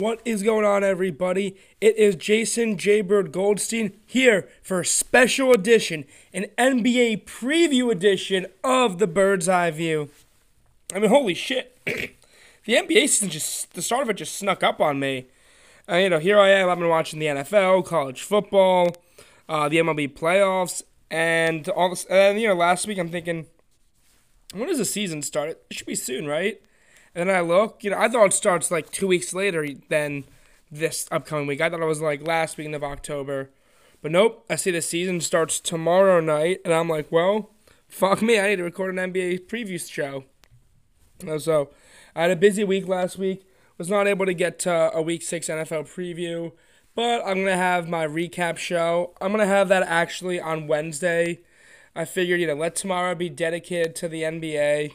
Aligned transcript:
What 0.00 0.22
is 0.24 0.42
going 0.42 0.64
on, 0.64 0.82
everybody? 0.82 1.56
It 1.78 1.94
is 1.98 2.16
Jason 2.16 2.78
Jaybird 2.78 3.32
Goldstein 3.32 3.92
here 4.06 4.48
for 4.62 4.80
a 4.80 4.84
special 4.86 5.52
edition, 5.52 6.06
an 6.32 6.46
NBA 6.56 7.24
preview 7.24 7.92
edition 7.92 8.46
of 8.64 8.98
the 8.98 9.06
Bird's 9.06 9.46
Eye 9.46 9.70
View. 9.70 10.08
I 10.94 11.00
mean, 11.00 11.10
holy 11.10 11.34
shit. 11.34 11.76
the 12.70 12.76
NBA 12.76 13.08
season 13.08 13.30
just, 13.30 13.74
the 13.74 13.82
start 13.82 14.02
of 14.02 14.10
it 14.10 14.14
just 14.14 14.36
snuck 14.36 14.62
up 14.62 14.80
on 14.80 15.00
me. 15.00 15.26
Uh, 15.90 15.96
you 15.96 16.08
know, 16.08 16.20
here 16.20 16.38
I 16.38 16.50
am, 16.50 16.68
I've 16.68 16.78
been 16.78 16.88
watching 16.88 17.18
the 17.18 17.26
NFL, 17.26 17.84
college 17.84 18.22
football, 18.22 18.94
uh, 19.48 19.68
the 19.68 19.78
MLB 19.78 20.14
playoffs, 20.14 20.80
and 21.10 21.68
all 21.70 21.90
this. 21.90 22.04
And, 22.04 22.40
you 22.40 22.46
know, 22.46 22.54
last 22.54 22.86
week 22.86 22.98
I'm 22.98 23.08
thinking, 23.08 23.46
when 24.54 24.68
does 24.68 24.78
the 24.78 24.84
season 24.84 25.22
start? 25.22 25.48
It 25.50 25.66
should 25.72 25.86
be 25.88 25.96
soon, 25.96 26.28
right? 26.28 26.62
And 27.12 27.28
then 27.28 27.36
I 27.36 27.40
look, 27.40 27.82
you 27.82 27.90
know, 27.90 27.98
I 27.98 28.08
thought 28.08 28.26
it 28.26 28.34
starts 28.34 28.70
like 28.70 28.92
two 28.92 29.08
weeks 29.08 29.34
later 29.34 29.66
than 29.88 30.22
this 30.70 31.08
upcoming 31.10 31.48
week. 31.48 31.60
I 31.60 31.70
thought 31.70 31.82
it 31.82 31.86
was 31.86 32.00
like 32.00 32.24
last 32.24 32.56
weekend 32.56 32.76
of 32.76 32.84
October. 32.84 33.50
But 34.00 34.12
nope, 34.12 34.44
I 34.48 34.54
see 34.54 34.70
the 34.70 34.80
season 34.80 35.20
starts 35.20 35.58
tomorrow 35.58 36.20
night, 36.20 36.60
and 36.64 36.72
I'm 36.72 36.88
like, 36.88 37.10
well, 37.10 37.50
fuck 37.88 38.22
me, 38.22 38.38
I 38.38 38.50
need 38.50 38.56
to 38.56 38.62
record 38.62 38.96
an 38.96 39.12
NBA 39.12 39.48
preview 39.48 39.90
show. 39.90 40.22
So 41.38 41.70
I 42.14 42.22
had 42.22 42.30
a 42.30 42.36
busy 42.36 42.64
week 42.64 42.88
last 42.88 43.18
week, 43.18 43.44
was 43.78 43.88
not 43.88 44.06
able 44.06 44.26
to 44.26 44.34
get 44.34 44.58
to 44.60 44.90
a 44.94 45.00
week 45.00 45.22
six 45.22 45.48
NFL 45.48 45.92
preview, 45.92 46.52
but 46.94 47.22
I'm 47.24 47.44
to 47.46 47.56
have 47.56 47.88
my 47.88 48.06
recap 48.06 48.58
show. 48.58 49.14
I'm 49.20 49.32
to 49.32 49.46
have 49.46 49.68
that 49.68 49.82
actually 49.84 50.40
on 50.40 50.66
Wednesday. 50.66 51.40
I 51.94 52.04
figured, 52.04 52.40
you 52.40 52.46
know, 52.46 52.54
let 52.54 52.76
tomorrow 52.76 53.14
be 53.14 53.28
dedicated 53.28 53.94
to 53.96 54.08
the 54.08 54.22
NBA. 54.22 54.92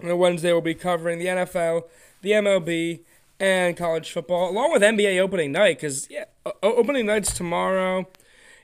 And 0.00 0.18
Wednesday 0.18 0.52
we'll 0.52 0.60
be 0.60 0.74
covering 0.74 1.18
the 1.18 1.26
NFL, 1.26 1.84
the 2.22 2.32
MLB, 2.32 3.00
and 3.38 3.76
college 3.76 4.10
football, 4.12 4.50
along 4.50 4.72
with 4.72 4.82
NBA 4.82 5.20
opening 5.20 5.52
night. 5.52 5.78
Because 5.78 6.08
yeah, 6.10 6.24
opening 6.62 7.06
night's 7.06 7.34
tomorrow. 7.34 8.06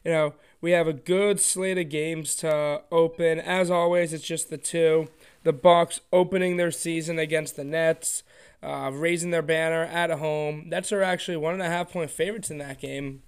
You 0.05 0.11
know, 0.11 0.35
we 0.61 0.73
have 0.73 0.89
a 0.89 0.93
good 0.93 1.41
slate 1.41 1.79
of 1.79 1.89
games 1.89 2.35
to 2.37 2.83
open. 2.91 3.39
As 3.41 3.71
always, 3.71 4.13
it's 4.13 4.25
just 4.25 4.51
the 4.51 4.59
two. 4.59 5.09
The 5.43 5.53
Bucks 5.53 6.01
opening 6.13 6.57
their 6.57 6.71
season 6.71 7.19
against 7.19 7.57
the 7.57 7.65
Nets, 7.65 8.23
uh, 8.63 8.91
raising 8.93 9.31
their 9.31 9.43
banner 9.43 9.85
at 9.85 10.11
home. 10.11 10.65
Nets 10.69 10.93
are 10.93 11.03
actually 11.03 11.37
one 11.37 11.55
and 11.55 11.63
a 11.63 11.69
half 11.69 11.91
point 11.93 12.11
favorites 12.11 12.51
in 12.51 12.59
that 12.59 12.81
game. 12.81 13.23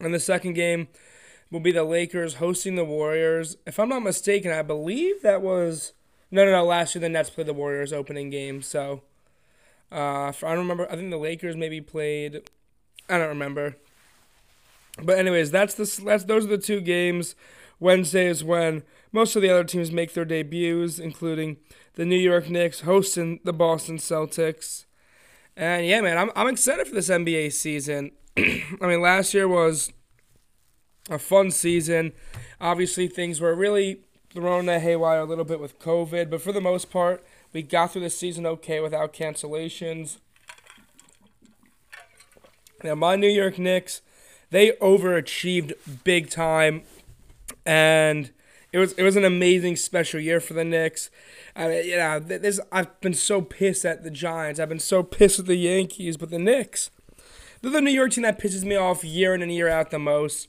And 0.00 0.12
the 0.12 0.20
second 0.20 0.54
game 0.54 0.88
will 1.50 1.60
be 1.60 1.72
the 1.72 1.84
Lakers 1.84 2.34
hosting 2.34 2.74
the 2.74 2.84
Warriors. 2.84 3.56
If 3.66 3.78
I'm 3.78 3.88
not 3.88 4.02
mistaken, 4.02 4.50
I 4.50 4.62
believe 4.62 5.22
that 5.22 5.40
was 5.40 5.92
no, 6.30 6.44
no, 6.44 6.50
no. 6.50 6.64
Last 6.64 6.94
year 6.94 7.00
the 7.00 7.08
Nets 7.08 7.30
played 7.30 7.46
the 7.46 7.54
Warriors 7.54 7.92
opening 7.92 8.28
game, 8.28 8.60
so 8.60 9.02
uh, 9.92 10.28
I 10.30 10.32
don't 10.40 10.58
remember. 10.58 10.90
I 10.90 10.96
think 10.96 11.10
the 11.10 11.16
Lakers 11.16 11.56
maybe 11.56 11.80
played. 11.80 12.50
I 13.08 13.18
don't 13.18 13.28
remember. 13.28 13.76
But 15.00 15.18
anyways, 15.18 15.52
that's 15.52 15.74
the 15.74 16.02
that's 16.04 16.24
those 16.24 16.44
are 16.46 16.48
the 16.48 16.58
two 16.58 16.80
games. 16.80 17.36
Wednesday 17.78 18.26
is 18.26 18.42
when 18.42 18.82
most 19.14 19.36
of 19.36 19.42
the 19.42 19.48
other 19.48 19.62
teams 19.62 19.92
make 19.92 20.12
their 20.12 20.24
debuts, 20.24 20.98
including 20.98 21.58
the 21.94 22.04
New 22.04 22.18
York 22.18 22.50
Knicks 22.50 22.80
hosting 22.80 23.38
the 23.44 23.52
Boston 23.52 23.96
Celtics. 23.96 24.86
And 25.56 25.86
yeah, 25.86 26.00
man, 26.00 26.18
I'm 26.18 26.32
I'm 26.34 26.48
excited 26.48 26.88
for 26.88 26.96
this 26.96 27.08
NBA 27.08 27.52
season. 27.52 28.10
I 28.36 28.64
mean, 28.80 29.00
last 29.00 29.32
year 29.32 29.46
was 29.46 29.92
a 31.08 31.20
fun 31.20 31.52
season. 31.52 32.12
Obviously, 32.60 33.06
things 33.06 33.40
were 33.40 33.54
really 33.54 34.00
thrown 34.30 34.66
to 34.66 34.80
haywire 34.80 35.20
a 35.20 35.24
little 35.24 35.44
bit 35.44 35.60
with 35.60 35.78
COVID, 35.78 36.28
but 36.28 36.42
for 36.42 36.50
the 36.50 36.60
most 36.60 36.90
part, 36.90 37.24
we 37.52 37.62
got 37.62 37.92
through 37.92 38.02
the 38.02 38.10
season 38.10 38.44
okay 38.46 38.80
without 38.80 39.12
cancellations. 39.12 40.18
Now, 42.82 42.96
my 42.96 43.14
New 43.14 43.28
York 43.28 43.60
Knicks, 43.60 44.00
they 44.50 44.72
overachieved 44.72 45.74
big 46.02 46.30
time, 46.30 46.82
and 47.64 48.32
it 48.74 48.78
was 48.78 48.92
it 48.94 49.04
was 49.04 49.14
an 49.14 49.24
amazing 49.24 49.76
special 49.76 50.18
year 50.18 50.40
for 50.40 50.52
the 50.52 50.64
Knicks. 50.64 51.08
I 51.54 51.68
mean, 51.68 51.86
you 51.86 51.96
know, 51.96 52.18
this 52.18 52.58
I've 52.72 53.00
been 53.00 53.14
so 53.14 53.40
pissed 53.40 53.84
at 53.84 54.02
the 54.02 54.10
Giants. 54.10 54.58
I've 54.58 54.68
been 54.68 54.80
so 54.80 55.04
pissed 55.04 55.38
at 55.38 55.46
the 55.46 55.54
Yankees, 55.54 56.16
but 56.16 56.30
the 56.30 56.40
Knicks, 56.40 56.90
they're 57.62 57.70
the 57.70 57.80
New 57.80 57.92
York 57.92 58.10
team 58.10 58.22
that 58.22 58.40
pisses 58.40 58.64
me 58.64 58.74
off 58.74 59.04
year 59.04 59.32
in 59.32 59.42
and 59.42 59.52
year 59.52 59.68
out 59.68 59.92
the 59.92 60.00
most. 60.00 60.48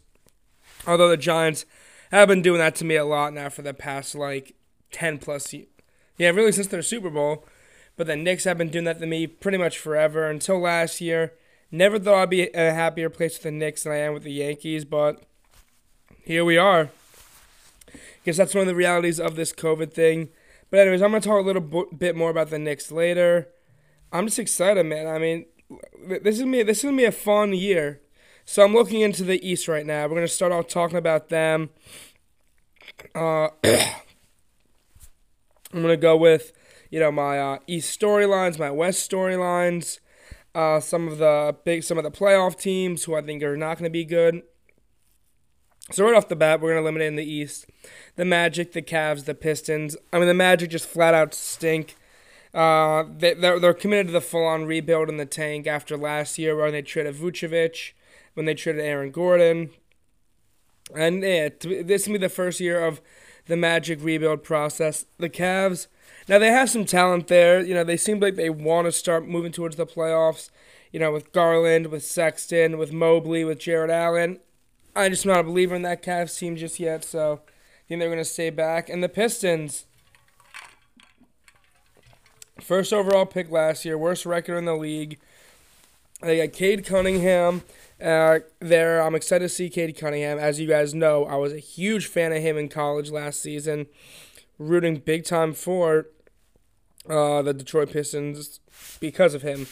Although 0.88 1.08
the 1.08 1.18
Giants 1.18 1.68
have 2.10 2.28
been 2.28 2.42
doing 2.42 2.58
that 2.58 2.74
to 2.78 2.84
me 2.86 2.96
a 2.96 3.06
lot 3.06 3.32
now 3.32 3.50
for 3.50 3.62
the 3.62 3.76
past 3.76 4.16
like 4.16 4.56
ten 4.92 5.20
plus 5.20 5.54
years. 5.54 5.68
Yeah, 6.18 6.32
really 6.32 6.52
since 6.52 6.66
their 6.66 6.82
Super 6.82 7.12
Bowl. 7.12 7.46
But 7.96 8.08
the 8.08 8.16
Knicks 8.16 8.46
have 8.46 8.58
been 8.58 8.70
doing 8.70 8.86
that 8.86 9.00
to 9.02 9.06
me 9.06 9.28
pretty 9.28 9.60
much 9.60 9.78
forever 9.78 10.28
until 10.28 10.60
last 10.60 11.00
year. 11.00 11.34
Never 11.70 12.00
thought 12.00 12.24
I'd 12.24 12.30
be 12.32 12.50
a 12.56 12.74
happier 12.74 13.12
place 13.12 13.36
with 13.36 13.44
the 13.44 13.52
Knicks 13.52 13.84
than 13.84 13.94
I 13.94 13.98
am 13.98 14.16
with 14.16 14.24
the 14.24 14.32
Yankees, 14.32 14.84
but 14.84 15.22
here 16.24 16.44
we 16.44 16.58
are. 16.58 16.90
Guess 18.26 18.38
that's 18.38 18.56
one 18.56 18.62
of 18.62 18.68
the 18.68 18.76
realities 18.76 19.20
of 19.20 19.36
this 19.36 19.54
COVID 19.54 19.94
thing. 19.94 20.30
But 20.72 20.80
anyways, 20.80 21.04
I'm 21.04 21.12
gonna 21.12 21.22
talk 21.22 21.44
a 21.44 21.46
little 21.46 21.86
bit 21.96 22.16
more 22.16 22.32
about 22.32 22.50
the 22.50 22.58
Knicks 22.58 22.92
later. 22.92 23.50
I'm 24.12 24.26
just 24.26 24.40
excited, 24.40 24.84
man. 24.84 25.08
I 25.08 25.20
mean, 25.20 25.46
this 26.08 26.40
is 26.40 26.44
be 26.44 26.64
this 26.64 26.80
is 26.80 26.86
gonna 26.86 26.98
be 26.98 27.06
a 27.06 27.12
fun 27.12 27.54
year. 27.54 28.02
So 28.44 28.64
I'm 28.64 28.74
looking 28.74 29.02
into 29.02 29.24
the 29.24 29.48
East 29.48 29.68
right 29.68 29.86
now. 29.86 30.08
We're 30.08 30.16
gonna 30.16 30.28
start 30.28 30.52
off 30.52 30.68
talking 30.68 30.98
about 30.98 31.30
them. 31.30 31.70
Uh, 33.14 33.50
I'm 33.64 33.92
gonna 35.82 35.96
go 35.96 36.18
with 36.18 36.52
you 36.90 37.00
know 37.00 37.12
my 37.12 37.40
uh, 37.40 37.60
East 37.68 38.00
storylines, 38.00 38.58
my 38.58 38.72
West 38.72 39.10
storylines, 39.10 40.00
uh, 40.56 40.80
some 40.80 41.08
of 41.08 41.20
the 41.20 41.56
big, 41.64 41.84
some 41.84 42.00
of 42.00 42.04
the 42.04 42.12
playoff 42.12 42.60
teams 42.60 43.04
who 43.04 43.14
I 43.14 43.22
think 43.22 43.44
are 43.44 43.56
not 43.56 43.78
gonna 43.78 43.92
be 43.92 44.04
good. 44.04 44.42
So 45.92 46.04
right 46.04 46.16
off 46.16 46.30
the 46.30 46.36
bat, 46.36 46.62
we're 46.62 46.72
gonna 46.72 46.82
eliminate 46.82 47.10
in 47.10 47.16
the 47.16 47.24
East 47.24 47.68
the 48.16 48.26
Magic, 48.26 48.72
the 48.72 48.82
Cavs, 48.82 49.26
the 49.26 49.36
Pistons. 49.36 49.96
I 50.12 50.18
mean, 50.18 50.28
the 50.28 50.34
Magic 50.34 50.72
just 50.72 50.88
flat 50.88 51.14
out 51.14 51.34
stink. 51.34 51.96
Uh, 52.54 53.04
they, 53.18 53.34
they're, 53.34 53.60
they're 53.60 53.74
committed 53.74 54.08
to 54.08 54.14
the 54.14 54.22
full-on 54.22 54.66
rebuild 54.66 55.10
in 55.10 55.18
the 55.18 55.26
tank 55.26 55.68
after 55.68 55.98
last 55.98 56.40
year 56.40 56.56
when 56.56 56.72
they 56.72 56.82
traded 56.82 57.16
Vucevic, 57.16 57.92
when 58.34 58.46
they 58.46 58.54
traded 58.54 58.84
Aaron 58.84 59.12
Gordon. 59.12 59.72
And 60.96 61.22
yeah, 61.22 61.50
this 61.60 62.08
will 62.08 62.14
be 62.14 62.20
the 62.20 62.30
first 62.30 62.60
year 62.60 62.84
of 62.84 63.02
the 63.48 63.58
Magic 63.58 64.00
rebuild 64.02 64.44
process. 64.44 65.06
The 65.18 65.30
Cavs, 65.30 65.88
now 66.28 66.40
they 66.40 66.52
have 66.52 66.70
some 66.70 66.86
talent 66.86 67.28
there. 67.28 67.62
You 67.62 67.74
know, 67.74 67.84
they 67.84 67.98
seem 67.98 68.20
like 68.20 68.36
they 68.36 68.50
want 68.50 68.86
to 68.86 68.92
start 68.92 69.28
moving 69.28 69.52
towards 69.52 69.76
the 69.76 69.86
playoffs. 69.86 70.50
You 70.92 71.00
know, 71.00 71.12
with 71.12 71.34
Garland, 71.34 71.88
with 71.88 72.06
Sexton, 72.06 72.78
with 72.78 72.94
Mobley, 72.94 73.44
with 73.44 73.60
Jarrett 73.60 73.92
Allen. 73.92 74.40
I'm 74.96 75.12
just 75.12 75.26
not 75.26 75.42
a 75.42 75.44
believer 75.44 75.76
in 75.76 75.82
that 75.82 76.02
Cavs 76.02 76.38
team 76.38 76.56
just 76.56 76.80
yet, 76.80 77.04
so 77.04 77.42
I 77.44 77.88
think 77.88 78.00
they're 78.00 78.10
going 78.10 78.18
to 78.18 78.26
stay 78.26 78.50
back. 78.50 78.90
And 78.90 79.04
the 79.04 79.10
Pistons, 79.10 79.86
first 82.62 82.94
overall 82.94 83.26
pick 83.26 83.52
last 83.52 83.84
year, 83.84 83.98
worst 83.98 84.26
record 84.26 84.58
in 84.58 84.66
the 84.66 84.76
league. 84.76 85.20
They 86.22 86.38
got 86.38 86.56
Cade 86.56 86.86
Cunningham 86.86 87.64
uh, 88.02 88.40
there. 88.60 89.02
I'm 89.02 89.16
excited 89.16 89.46
to 89.46 89.50
see 89.50 89.70
Cade 89.70 89.98
Cunningham. 89.98 90.40
As 90.40 90.62
you 90.62 90.68
guys 90.68 90.94
know, 90.94 91.26
I 91.26 91.36
was 91.36 91.52
a 91.52 91.60
huge 91.60 92.08
fan 92.08 92.32
of 92.32 92.42
him 92.42 92.58
in 92.58 92.70
college 92.70 93.12
last 93.12 93.42
season, 93.42 93.88
rooting 94.58 94.96
big 94.96 95.26
time 95.26 95.54
for 95.54 96.08
uh, 97.10 97.42
the 97.42 97.54
Detroit 97.54 97.92
Pistons 97.92 98.62
because 99.02 99.34
of 99.34 99.42
him. 99.42 99.68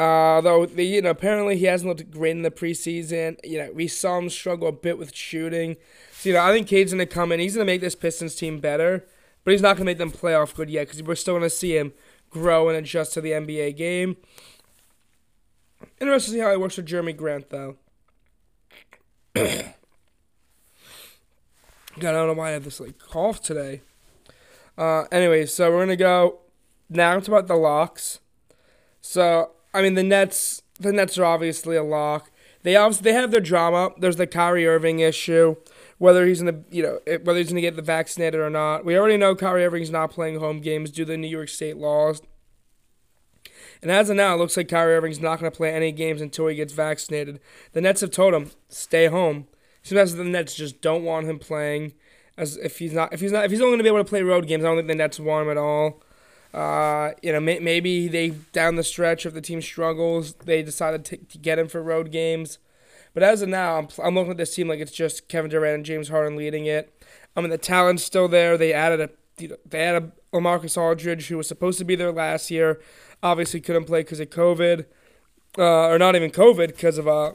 Uh, 0.00 0.40
though 0.40 0.64
the, 0.64 0.82
you 0.82 1.02
know 1.02 1.10
apparently 1.10 1.58
he 1.58 1.66
hasn't 1.66 1.86
looked 1.86 2.10
great 2.10 2.30
in 2.30 2.40
the 2.40 2.50
preseason. 2.50 3.36
You 3.44 3.58
know 3.58 3.70
we 3.74 3.86
saw 3.86 4.16
him 4.16 4.30
struggle 4.30 4.68
a 4.68 4.72
bit 4.72 4.96
with 4.96 5.14
shooting. 5.14 5.76
So 6.12 6.30
you 6.30 6.34
know 6.36 6.42
I 6.42 6.54
think 6.54 6.68
Cade's 6.68 6.92
gonna 6.92 7.04
come 7.04 7.32
in. 7.32 7.38
He's 7.38 7.54
gonna 7.54 7.66
make 7.66 7.82
this 7.82 7.94
Pistons 7.94 8.34
team 8.34 8.60
better, 8.60 9.04
but 9.44 9.50
he's 9.50 9.60
not 9.60 9.76
gonna 9.76 9.84
make 9.84 9.98
them 9.98 10.10
playoff 10.10 10.54
good 10.54 10.70
yet 10.70 10.86
because 10.86 11.02
we're 11.02 11.16
still 11.16 11.34
gonna 11.34 11.50
see 11.50 11.76
him 11.76 11.92
grow 12.30 12.70
and 12.70 12.78
adjust 12.78 13.12
to 13.12 13.20
the 13.20 13.32
NBA 13.32 13.76
game. 13.76 14.16
Interesting 16.00 16.32
to 16.32 16.38
see 16.38 16.42
how 16.42 16.50
it 16.50 16.60
works 16.60 16.78
with 16.78 16.86
Jerami 16.86 17.14
Grant 17.14 17.50
though. 17.50 17.76
God, 19.34 19.74
I 21.98 22.12
don't 22.12 22.26
know 22.26 22.32
why 22.32 22.48
I 22.48 22.52
have 22.52 22.64
this 22.64 22.80
like 22.80 22.98
cough 22.98 23.42
today. 23.42 23.82
Uh, 24.78 25.04
anyway, 25.12 25.44
so 25.44 25.70
we're 25.70 25.80
gonna 25.80 25.96
go 25.96 26.38
now. 26.88 27.18
It's 27.18 27.28
about 27.28 27.48
the 27.48 27.56
locks. 27.56 28.20
So 29.02 29.50
I 29.72 29.82
mean, 29.82 29.94
the 29.94 30.02
Nets. 30.02 30.62
The 30.78 30.92
Nets 30.92 31.18
are 31.18 31.24
obviously 31.26 31.76
a 31.76 31.82
lock. 31.82 32.30
They 32.62 32.76
obviously 32.76 33.10
they 33.10 33.16
have 33.16 33.30
their 33.30 33.40
drama. 33.40 33.90
There's 33.98 34.16
the 34.16 34.26
Kyrie 34.26 34.66
Irving 34.66 35.00
issue, 35.00 35.56
whether 35.98 36.26
he's 36.26 36.42
gonna 36.42 36.60
you 36.70 36.82
know 36.82 36.98
whether 37.22 37.38
he's 37.38 37.48
gonna 37.48 37.60
get 37.60 37.76
the 37.76 37.82
vaccinated 37.82 38.40
or 38.40 38.50
not. 38.50 38.84
We 38.84 38.96
already 38.98 39.16
know 39.16 39.34
Kyrie 39.34 39.64
Irving's 39.64 39.90
not 39.90 40.10
playing 40.10 40.38
home 40.38 40.60
games 40.60 40.90
due 40.90 41.04
to 41.04 41.12
the 41.12 41.16
New 41.16 41.28
York 41.28 41.48
State 41.48 41.76
laws. 41.76 42.22
And 43.82 43.90
as 43.90 44.10
of 44.10 44.16
now, 44.16 44.34
it 44.34 44.38
looks 44.38 44.56
like 44.56 44.68
Kyrie 44.68 44.94
Irving's 44.94 45.20
not 45.20 45.40
going 45.40 45.50
to 45.50 45.56
play 45.56 45.72
any 45.72 45.90
games 45.90 46.20
until 46.20 46.48
he 46.48 46.56
gets 46.56 46.72
vaccinated. 46.72 47.40
The 47.72 47.80
Nets 47.80 48.02
have 48.02 48.10
told 48.10 48.34
him 48.34 48.50
stay 48.68 49.06
home. 49.06 49.46
Sometimes 49.82 50.14
the 50.14 50.24
Nets 50.24 50.54
just 50.54 50.82
don't 50.82 51.04
want 51.04 51.26
him 51.26 51.38
playing. 51.38 51.94
As 52.36 52.56
if 52.58 52.78
he's 52.78 52.92
not, 52.92 53.12
if 53.12 53.20
he's 53.20 53.32
not, 53.32 53.44
if 53.44 53.50
he's 53.50 53.60
only 53.60 53.72
going 53.72 53.78
to 53.78 53.84
be 53.84 53.88
able 53.88 53.98
to 53.98 54.08
play 54.08 54.22
road 54.22 54.46
games, 54.46 54.64
I 54.64 54.68
don't 54.68 54.76
think 54.76 54.88
the 54.88 54.94
Nets 54.94 55.18
want 55.18 55.46
him 55.46 55.50
at 55.50 55.56
all. 55.56 56.02
Uh, 56.52 57.12
you 57.22 57.32
know, 57.32 57.40
may, 57.40 57.58
maybe 57.60 58.08
they 58.08 58.30
down 58.52 58.74
the 58.74 58.82
stretch 58.82 59.24
if 59.24 59.34
the 59.34 59.40
team 59.40 59.62
struggles, 59.62 60.34
they 60.44 60.62
decided 60.62 61.04
to, 61.04 61.16
to 61.16 61.38
get 61.38 61.58
him 61.58 61.68
for 61.68 61.82
road 61.82 62.10
games. 62.10 62.58
But 63.14 63.22
as 63.22 63.42
of 63.42 63.48
now, 63.48 63.78
I'm, 63.78 63.88
I'm 64.02 64.14
looking 64.14 64.32
at 64.32 64.36
this 64.36 64.54
team 64.54 64.68
like 64.68 64.80
it's 64.80 64.92
just 64.92 65.28
Kevin 65.28 65.50
Durant 65.50 65.74
and 65.76 65.84
James 65.84 66.08
Harden 66.08 66.36
leading 66.36 66.66
it. 66.66 66.92
I 67.36 67.40
mean, 67.40 67.50
the 67.50 67.58
talent's 67.58 68.02
still 68.02 68.28
there. 68.28 68.56
They 68.56 68.72
added 68.72 69.00
a 69.00 69.10
they 69.64 69.80
added 69.80 70.12
a 70.32 70.36
Lamarcus 70.36 70.76
Aldridge 70.76 71.28
who 71.28 71.38
was 71.38 71.48
supposed 71.48 71.78
to 71.78 71.84
be 71.84 71.96
there 71.96 72.12
last 72.12 72.50
year, 72.50 72.80
obviously 73.22 73.60
couldn't 73.60 73.86
play 73.86 74.00
because 74.00 74.20
of 74.20 74.28
COVID, 74.28 74.84
uh, 75.56 75.88
or 75.88 75.98
not 75.98 76.14
even 76.14 76.30
COVID 76.30 76.68
because 76.68 76.98
of 76.98 77.08
uh, 77.08 77.32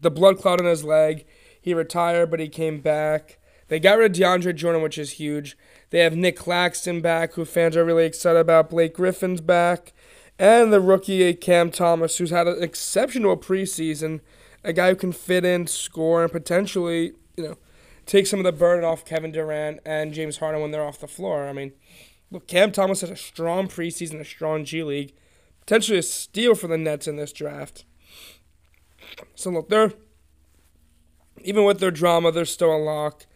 the 0.00 0.10
blood 0.10 0.38
clot 0.38 0.60
in 0.60 0.66
his 0.66 0.84
leg. 0.84 1.24
He 1.60 1.72
retired, 1.72 2.30
but 2.30 2.40
he 2.40 2.48
came 2.48 2.80
back. 2.80 3.38
They 3.68 3.80
got 3.80 3.96
rid 3.96 4.10
of 4.10 4.16
DeAndre 4.18 4.54
Jordan, 4.54 4.82
which 4.82 4.98
is 4.98 5.12
huge. 5.12 5.56
They 5.92 5.98
have 5.98 6.16
Nick 6.16 6.36
Claxton 6.36 7.02
back, 7.02 7.34
who 7.34 7.44
fans 7.44 7.76
are 7.76 7.84
really 7.84 8.06
excited 8.06 8.38
about. 8.38 8.70
Blake 8.70 8.94
Griffin's 8.94 9.42
back. 9.42 9.92
And 10.38 10.72
the 10.72 10.80
rookie 10.80 11.22
eh, 11.22 11.34
Cam 11.34 11.70
Thomas, 11.70 12.16
who's 12.16 12.30
had 12.30 12.48
an 12.48 12.62
exceptional 12.62 13.36
preseason. 13.36 14.20
A 14.64 14.72
guy 14.72 14.88
who 14.88 14.96
can 14.96 15.12
fit 15.12 15.44
in, 15.44 15.66
score, 15.66 16.22
and 16.22 16.32
potentially, 16.32 17.12
you 17.36 17.44
know, 17.44 17.58
take 18.06 18.26
some 18.26 18.40
of 18.40 18.44
the 18.44 18.52
burden 18.52 18.86
off 18.86 19.04
Kevin 19.04 19.32
Durant 19.32 19.80
and 19.84 20.14
James 20.14 20.38
Harden 20.38 20.62
when 20.62 20.70
they're 20.70 20.82
off 20.82 20.98
the 20.98 21.06
floor. 21.06 21.46
I 21.46 21.52
mean, 21.52 21.72
look, 22.30 22.46
Cam 22.46 22.72
Thomas 22.72 23.02
has 23.02 23.10
a 23.10 23.16
strong 23.16 23.68
preseason, 23.68 24.18
a 24.18 24.24
strong 24.24 24.64
G 24.64 24.82
League. 24.82 25.12
Potentially 25.60 25.98
a 25.98 26.02
steal 26.02 26.54
for 26.54 26.68
the 26.68 26.78
Nets 26.78 27.06
in 27.06 27.16
this 27.16 27.34
draft. 27.34 27.84
So, 29.34 29.50
look, 29.50 29.68
they're, 29.68 29.92
even 31.42 31.64
with 31.64 31.80
their 31.80 31.90
drama, 31.90 32.32
they're 32.32 32.46
still 32.46 32.74
a 32.74 32.78
lock. 32.78 33.26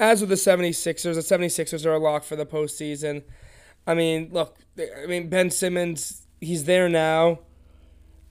As 0.00 0.20
with 0.20 0.30
the 0.30 0.36
76ers, 0.36 1.14
the 1.14 1.20
76ers 1.20 1.84
are 1.84 1.92
a 1.92 1.98
lock 1.98 2.22
for 2.22 2.36
the 2.36 2.46
postseason. 2.46 3.24
I 3.86 3.94
mean, 3.94 4.28
look, 4.32 4.56
I 4.78 5.06
mean, 5.06 5.28
Ben 5.28 5.50
Simmons, 5.50 6.26
he's 6.40 6.64
there 6.64 6.88
now. 6.88 7.40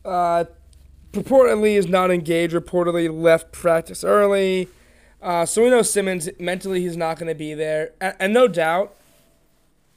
Uh, 0.06 0.46
purportedly 1.12 1.76
is 1.76 1.88
not 1.88 2.12
engaged, 2.12 2.54
reportedly 2.54 3.12
left 3.12 3.52
practice 3.52 4.04
early. 4.04 4.70
Uh, 5.22 5.46
so 5.46 5.64
we 5.64 5.70
know 5.70 5.82
Simmons, 5.82 6.30
mentally, 6.40 6.82
he's 6.82 6.96
not 6.96 7.18
going 7.18 7.28
to 7.28 7.36
be 7.36 7.54
there. 7.54 7.92
And, 8.00 8.16
and 8.20 8.34
no 8.34 8.48
doubt, 8.48 8.96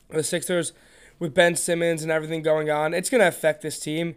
the 0.09 0.23
Sixers, 0.23 0.73
with 1.19 1.35
Ben 1.35 1.55
Simmons 1.55 2.03
and 2.03 2.11
everything 2.11 2.43
going 2.43 2.71
on, 2.71 2.95
it's 2.95 3.11
going 3.11 3.21
to 3.21 3.29
affect 3.29 3.63
this 3.63 3.79
team. 3.79 4.17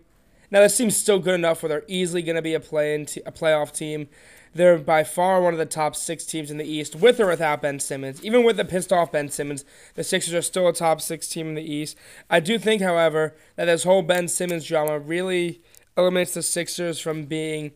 Now, 0.50 0.62
this 0.62 0.78
team's 0.78 0.96
still 0.96 1.20
good 1.20 1.36
enough 1.36 1.62
where 1.62 1.70
they're 1.70 1.84
easily 1.88 2.22
going 2.22 2.36
to 2.36 2.42
be 2.42 2.54
a, 2.54 2.60
play 2.60 2.96
a 2.96 3.32
playoff 3.32 3.76
team. 3.76 4.08
They're 4.56 4.78
by 4.78 5.04
far 5.04 5.42
one 5.42 5.54
of 5.54 5.60
the 5.60 5.66
top 5.66 5.96
six 5.96 6.26
teams 6.26 6.52
in 6.52 6.58
the 6.58 6.66
East, 6.66 6.96
with 6.96 7.20
or 7.20 7.28
without 7.28 7.62
Ben 7.62 7.80
Simmons. 7.80 8.24
Even 8.24 8.44
with 8.44 8.58
the 8.58 8.66
pissed 8.66 8.94
off 8.94 9.12
Ben 9.12 9.30
Simmons, 9.30 9.66
the 9.96 10.04
Sixers 10.04 10.34
are 10.34 10.42
still 10.42 10.68
a 10.68 10.74
top 10.74 11.02
six 11.02 11.28
team 11.28 11.50
in 11.50 11.56
the 11.56 11.74
East. 11.74 11.98
I 12.30 12.40
do 12.40 12.60
think, 12.60 12.82
however, 12.82 13.36
that 13.56 13.66
this 13.66 13.84
whole 13.84 14.04
Ben 14.04 14.28
Simmons 14.28 14.66
drama 14.66 15.00
really 15.00 15.62
eliminates 15.98 16.36
the 16.36 16.44
Sixers 16.44 17.00
from 17.00 17.26
being 17.26 17.72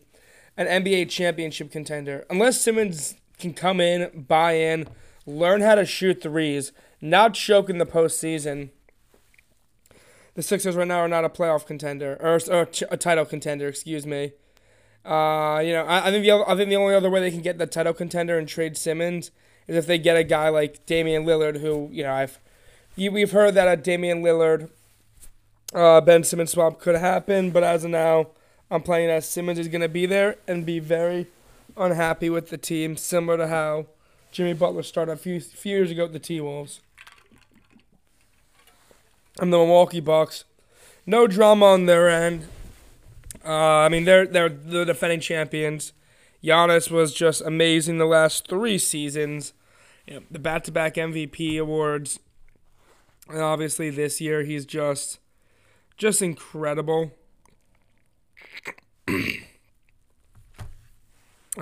an 0.56 0.66
NBA 0.66 1.08
championship 1.08 1.70
contender. 1.70 2.24
Unless 2.30 2.60
Simmons 2.60 3.16
can 3.38 3.54
come 3.54 3.80
in, 3.80 4.26
buy 4.28 4.52
in, 4.52 4.88
learn 5.26 5.60
how 5.60 5.74
to 5.74 5.84
shoot 5.84 6.22
threes, 6.22 6.72
not 7.00 7.34
choke 7.34 7.68
in 7.70 7.78
the 7.78 7.86
postseason, 7.86 8.70
the 10.34 10.42
Sixers 10.44 10.76
right 10.76 10.86
now 10.86 10.98
are 10.98 11.08
not 11.08 11.24
a 11.24 11.28
playoff 11.28 11.66
contender 11.66 12.16
or, 12.20 12.38
or 12.48 12.68
a 12.92 12.96
title 12.96 13.24
contender. 13.24 13.66
Excuse 13.66 14.06
me. 14.06 14.34
Uh, 15.04 15.62
you 15.64 15.72
know, 15.72 15.84
I, 15.84 16.08
I 16.08 16.10
think 16.10 16.24
the 16.24 16.44
I 16.46 16.56
think 16.56 16.68
the 16.68 16.76
only 16.76 16.94
other 16.94 17.10
way 17.10 17.20
they 17.20 17.30
can 17.30 17.40
get 17.40 17.58
the 17.58 17.66
title 17.66 17.94
contender 17.94 18.38
and 18.38 18.46
trade 18.46 18.76
Simmons 18.76 19.30
is 19.66 19.76
if 19.76 19.86
they 19.86 19.98
get 19.98 20.16
a 20.16 20.24
guy 20.24 20.48
like 20.48 20.84
Damian 20.86 21.24
Lillard, 21.24 21.60
who 21.60 21.88
you 21.90 22.02
know 22.02 22.12
I've 22.12 22.38
you, 22.96 23.12
we've 23.12 23.32
heard 23.32 23.54
that 23.54 23.68
a 23.68 23.76
Damian 23.80 24.22
Lillard, 24.22 24.70
uh, 25.72 26.00
Ben 26.00 26.24
Simmons 26.24 26.50
swap 26.50 26.80
could 26.80 26.96
happen, 26.96 27.50
but 27.50 27.62
as 27.62 27.84
of 27.84 27.90
now, 27.90 28.28
I'm 28.70 28.82
playing 28.82 29.08
as 29.08 29.26
Simmons 29.26 29.58
is 29.58 29.68
gonna 29.68 29.88
be 29.88 30.04
there 30.04 30.36
and 30.46 30.66
be 30.66 30.78
very 30.78 31.28
unhappy 31.76 32.28
with 32.28 32.50
the 32.50 32.58
team, 32.58 32.96
similar 32.96 33.38
to 33.38 33.46
how 33.46 33.86
Jimmy 34.32 34.52
Butler 34.52 34.82
started 34.82 35.12
a 35.12 35.16
few 35.16 35.40
few 35.40 35.76
years 35.76 35.90
ago 35.90 36.04
with 36.04 36.12
the 36.12 36.18
T 36.18 36.40
Wolves. 36.40 36.80
And 39.40 39.52
the 39.52 39.58
Milwaukee 39.58 40.00
Bucks, 40.00 40.44
no 41.06 41.28
drama 41.28 41.66
on 41.66 41.86
their 41.86 42.08
end. 42.08 42.48
Uh, 43.48 43.80
I 43.80 43.88
mean, 43.88 44.04
they're 44.04 44.26
they're 44.26 44.50
the 44.50 44.84
defending 44.84 45.20
champions. 45.20 45.94
Giannis 46.44 46.90
was 46.90 47.14
just 47.14 47.40
amazing 47.40 47.96
the 47.96 48.04
last 48.04 48.46
three 48.46 48.76
seasons. 48.76 49.54
You 50.06 50.14
know, 50.14 50.20
the 50.30 50.38
back-to-back 50.38 50.94
MVP 50.94 51.58
awards, 51.58 52.20
and 53.26 53.40
obviously 53.40 53.88
this 53.88 54.20
year 54.20 54.42
he's 54.42 54.66
just 54.66 55.18
just 55.96 56.20
incredible. 56.20 57.12
I 59.08 59.40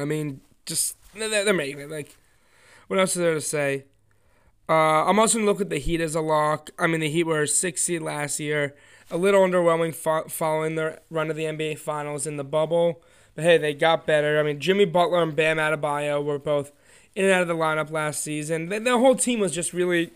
mean, 0.05 0.41
just 0.67 0.97
they're, 1.15 1.55
making 1.55 1.79
it. 1.79 1.91
Like, 1.91 2.17
what 2.89 2.99
else 2.99 3.13
is 3.13 3.23
there 3.23 3.35
to 3.35 3.41
say? 3.41 3.85
Uh, 4.69 5.07
I'm 5.07 5.21
also 5.21 5.39
gonna 5.39 5.49
look 5.49 5.61
at 5.61 5.71
the 5.71 5.79
Heat 5.79 6.01
as 6.01 6.17
a 6.17 6.21
lock. 6.21 6.71
I 6.81 6.89
mean, 6.89 7.01
the 7.01 7.09
Heat 7.09 7.25
were 7.25 7.47
six 7.47 7.83
seed 7.83 8.03
last 8.03 8.41
year. 8.41 8.75
A 9.11 9.17
little 9.17 9.43
underwhelming 9.43 9.95
fo- 9.95 10.29
following 10.29 10.75
their 10.75 11.01
run 11.11 11.31
of 11.31 11.37
the 11.37 11.45
NBA 11.45 11.79
Finals 11.79 12.27
in 12.27 12.37
the 12.37 12.45
bubble, 12.45 13.03
but 13.35 13.45
hey, 13.45 13.57
they 13.57 13.73
got 13.73 14.07
better. 14.07 14.41
I 14.41 14.43
mean, 14.43 14.59
Jimmy 14.59 14.85
Butler 14.85 15.23
and 15.23 15.37
Bam 15.37 15.59
Adebayo 15.59 16.25
were 16.25 16.39
both 16.39 16.73
in 17.15 17.25
and 17.25 17.33
out 17.33 17.43
of 17.43 17.49
the 17.49 17.55
lineup 17.55 17.91
last 17.91 18.23
season. 18.23 18.69
The, 18.69 18.81
the 18.81 18.99
whole 18.99 19.15
team 19.15 19.41
was 19.41 19.53
just 19.53 19.73
really 19.73 20.11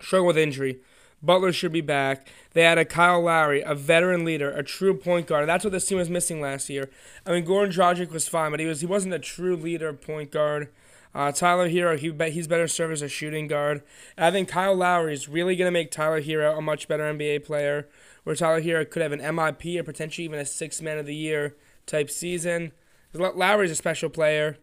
struggling 0.00 0.28
with 0.28 0.38
injury. 0.38 0.78
Butler 1.22 1.52
should 1.52 1.72
be 1.72 1.80
back. 1.80 2.26
They 2.52 2.62
had 2.62 2.78
a 2.78 2.84
Kyle 2.84 3.22
Lowry, 3.22 3.62
a 3.62 3.74
veteran 3.74 4.24
leader, 4.24 4.50
a 4.50 4.64
true 4.64 4.94
point 4.94 5.26
guard. 5.26 5.48
That's 5.48 5.64
what 5.64 5.72
this 5.72 5.86
team 5.86 5.98
was 5.98 6.10
missing 6.10 6.40
last 6.40 6.68
year. 6.68 6.90
I 7.24 7.32
mean, 7.32 7.46
Goran 7.46 7.72
Dragic 7.72 8.10
was 8.10 8.26
fine, 8.26 8.50
but 8.50 8.60
he 8.60 8.66
was 8.66 8.80
he 8.80 8.86
wasn't 8.86 9.14
a 9.14 9.18
true 9.18 9.56
leader 9.56 9.92
point 9.92 10.30
guard. 10.30 10.68
Uh, 11.14 11.30
Tyler 11.30 11.68
Herro, 11.68 11.98
he 11.98 12.30
he's 12.30 12.46
better 12.46 12.66
served 12.66 12.92
as 12.92 13.02
a 13.02 13.08
shooting 13.08 13.46
guard. 13.46 13.82
And 14.16 14.24
I 14.24 14.30
think 14.30 14.48
Kyle 14.48 14.74
Lowry 14.74 15.12
is 15.12 15.28
really 15.28 15.56
going 15.56 15.66
to 15.66 15.72
make 15.72 15.90
Tyler 15.90 16.22
Herro 16.22 16.56
a 16.56 16.62
much 16.62 16.88
better 16.88 17.04
NBA 17.04 17.44
player, 17.44 17.88
where 18.24 18.36
Tyler 18.36 18.62
Herro 18.62 18.88
could 18.88 19.02
have 19.02 19.12
an 19.12 19.20
MIP 19.20 19.78
or 19.78 19.82
potentially 19.82 20.24
even 20.24 20.38
a 20.38 20.46
six 20.46 20.80
man 20.80 20.98
of 20.98 21.06
the 21.06 21.14
year 21.14 21.56
type 21.86 22.10
season. 22.10 22.72
Lowry's 23.12 23.70
a 23.70 23.76
special 23.76 24.08
player. 24.08 24.56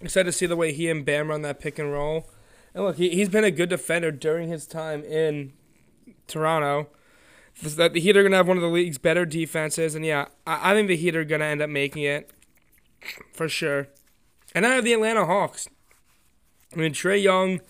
Excited 0.00 0.24
to 0.24 0.32
see 0.32 0.46
the 0.46 0.56
way 0.56 0.72
he 0.72 0.88
and 0.88 1.04
Bam 1.04 1.28
run 1.28 1.42
that 1.42 1.60
pick 1.60 1.78
and 1.78 1.92
roll. 1.92 2.30
And 2.74 2.84
look, 2.84 2.96
he, 2.96 3.10
he's 3.10 3.28
been 3.28 3.44
a 3.44 3.50
good 3.50 3.70
defender 3.70 4.10
during 4.10 4.48
his 4.48 4.66
time 4.66 5.02
in 5.04 5.52
Toronto. 6.26 6.88
The 7.62 7.88
Heat 7.94 8.16
are 8.16 8.22
going 8.22 8.32
to 8.32 8.36
have 8.36 8.48
one 8.48 8.58
of 8.58 8.62
the 8.62 8.68
league's 8.68 8.98
better 8.98 9.24
defenses. 9.24 9.94
And 9.94 10.04
yeah, 10.04 10.26
I, 10.46 10.72
I 10.72 10.74
think 10.74 10.88
the 10.88 10.96
Heat 10.96 11.16
are 11.16 11.24
going 11.24 11.40
to 11.40 11.46
end 11.46 11.62
up 11.62 11.70
making 11.70 12.02
it 12.02 12.30
for 13.32 13.48
sure. 13.48 13.88
And 14.56 14.64
I 14.64 14.74
have 14.74 14.84
the 14.84 14.94
Atlanta 14.94 15.26
Hawks. 15.26 15.68
I 16.72 16.78
mean, 16.78 16.94
Trae 16.94 17.22
Young, 17.22 17.60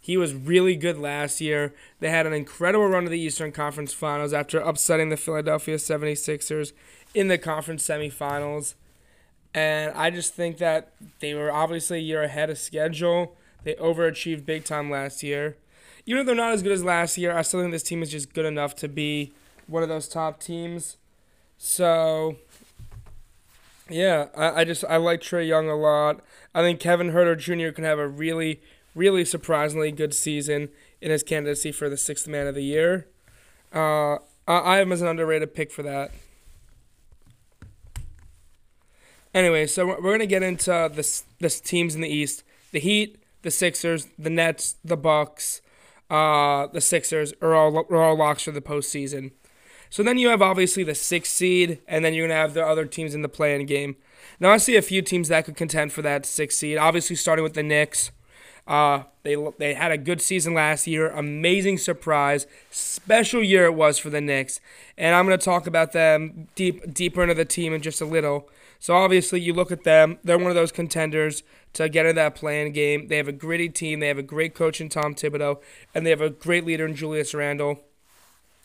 he 0.00 0.16
was 0.16 0.34
really 0.34 0.76
good 0.76 0.96
last 0.96 1.40
year. 1.40 1.74
They 1.98 2.10
had 2.10 2.26
an 2.26 2.32
incredible 2.32 2.86
run 2.86 3.02
to 3.02 3.10
the 3.10 3.18
Eastern 3.18 3.50
Conference 3.50 3.92
Finals 3.92 4.32
after 4.32 4.60
upsetting 4.60 5.08
the 5.08 5.16
Philadelphia 5.16 5.78
76ers 5.78 6.72
in 7.12 7.26
the 7.26 7.38
conference 7.38 7.88
semifinals. 7.88 8.74
And 9.52 9.92
I 9.94 10.10
just 10.10 10.32
think 10.32 10.58
that 10.58 10.92
they 11.18 11.34
were 11.34 11.50
obviously 11.50 11.98
a 11.98 12.02
year 12.02 12.22
ahead 12.22 12.50
of 12.50 12.58
schedule. 12.58 13.34
They 13.64 13.74
overachieved 13.74 14.46
big 14.46 14.62
time 14.62 14.92
last 14.92 15.24
year. 15.24 15.56
Even 16.06 16.20
if 16.20 16.26
they're 16.26 16.36
not 16.36 16.52
as 16.52 16.62
good 16.62 16.70
as 16.70 16.84
last 16.84 17.18
year, 17.18 17.36
I 17.36 17.42
still 17.42 17.62
think 17.62 17.72
this 17.72 17.82
team 17.82 18.00
is 18.00 18.12
just 18.12 18.32
good 18.32 18.46
enough 18.46 18.76
to 18.76 18.86
be 18.86 19.32
one 19.66 19.82
of 19.82 19.88
those 19.88 20.06
top 20.06 20.38
teams. 20.38 20.98
So, 21.56 22.36
yeah, 23.88 24.26
I, 24.36 24.60
I 24.60 24.64
just 24.64 24.84
I 24.84 24.96
like 24.96 25.20
Trae 25.20 25.46
Young 25.46 25.68
a 25.68 25.76
lot. 25.76 26.20
I 26.54 26.62
think 26.62 26.80
Kevin 26.80 27.12
Huerter 27.12 27.38
Jr. 27.38 27.72
can 27.74 27.84
have 27.84 27.98
a 27.98 28.08
really, 28.08 28.60
really 28.94 29.24
surprisingly 29.24 29.92
good 29.92 30.14
season 30.14 30.68
in 31.00 31.10
his 31.10 31.22
candidacy 31.22 31.72
for 31.72 31.88
the 31.88 31.96
sixth 31.96 32.26
man 32.26 32.46
of 32.46 32.54
the 32.54 32.64
year. 32.64 33.06
Uh, 33.74 34.14
I, 34.46 34.74
I 34.74 34.76
have 34.76 34.86
him 34.86 34.92
as 34.92 35.02
an 35.02 35.08
underrated 35.08 35.54
pick 35.54 35.70
for 35.70 35.82
that. 35.82 36.10
Anyway, 39.34 39.66
so 39.66 39.86
we're, 39.86 40.00
we're 40.00 40.12
gonna 40.12 40.26
get 40.26 40.42
into 40.42 40.90
this 40.92 41.24
this 41.40 41.60
teams 41.60 41.94
in 41.94 42.00
the 42.00 42.08
East: 42.08 42.42
the 42.72 42.80
Heat, 42.80 43.22
the 43.42 43.50
Sixers, 43.50 44.08
the 44.18 44.30
Nets, 44.30 44.76
the 44.84 44.96
Bucks, 44.96 45.60
uh, 46.10 46.66
the 46.68 46.80
Sixers 46.80 47.32
are 47.40 47.54
all 47.54 47.76
are 47.76 48.02
all 48.02 48.16
locks 48.16 48.42
for 48.42 48.50
the 48.52 48.60
postseason. 48.60 49.32
So 49.90 50.02
then 50.02 50.18
you 50.18 50.28
have 50.28 50.42
obviously 50.42 50.84
the 50.84 50.94
sixth 50.94 51.32
seed, 51.32 51.80
and 51.86 52.04
then 52.04 52.14
you're 52.14 52.28
gonna 52.28 52.40
have 52.40 52.54
the 52.54 52.66
other 52.66 52.86
teams 52.86 53.14
in 53.14 53.22
the 53.22 53.28
play-in 53.28 53.66
game. 53.66 53.96
Now 54.40 54.50
I 54.50 54.58
see 54.58 54.76
a 54.76 54.82
few 54.82 55.02
teams 55.02 55.28
that 55.28 55.44
could 55.44 55.56
contend 55.56 55.92
for 55.92 56.02
that 56.02 56.26
sixth 56.26 56.58
seed. 56.58 56.78
Obviously, 56.78 57.16
starting 57.16 57.42
with 57.42 57.54
the 57.54 57.62
Knicks. 57.62 58.10
Uh, 58.66 59.04
they 59.22 59.34
they 59.56 59.72
had 59.72 59.90
a 59.90 59.96
good 59.96 60.20
season 60.20 60.52
last 60.52 60.86
year, 60.86 61.08
amazing 61.08 61.78
surprise, 61.78 62.46
special 62.70 63.42
year 63.42 63.64
it 63.64 63.72
was 63.72 63.98
for 63.98 64.10
the 64.10 64.20
Knicks, 64.20 64.60
and 64.98 65.14
I'm 65.14 65.26
going 65.26 65.38
to 65.38 65.44
talk 65.44 65.66
about 65.66 65.92
them 65.92 66.48
deep 66.54 66.92
deeper 66.92 67.22
into 67.22 67.34
the 67.34 67.46
team 67.46 67.72
in 67.72 67.80
just 67.80 68.02
a 68.02 68.04
little. 68.04 68.50
So 68.78 68.94
obviously, 68.94 69.40
you 69.40 69.54
look 69.54 69.72
at 69.72 69.84
them; 69.84 70.18
they're 70.22 70.36
one 70.36 70.50
of 70.50 70.54
those 70.54 70.70
contenders 70.70 71.42
to 71.72 71.88
get 71.88 72.04
in 72.04 72.14
that 72.16 72.34
play-in 72.34 72.72
game. 72.72 73.08
They 73.08 73.16
have 73.16 73.26
a 73.26 73.32
gritty 73.32 73.70
team. 73.70 74.00
They 74.00 74.08
have 74.08 74.18
a 74.18 74.22
great 74.22 74.54
coach 74.54 74.82
in 74.82 74.90
Tom 74.90 75.14
Thibodeau, 75.14 75.62
and 75.94 76.04
they 76.04 76.10
have 76.10 76.20
a 76.20 76.28
great 76.28 76.66
leader 76.66 76.84
in 76.84 76.94
Julius 76.94 77.32
Randle. 77.32 77.80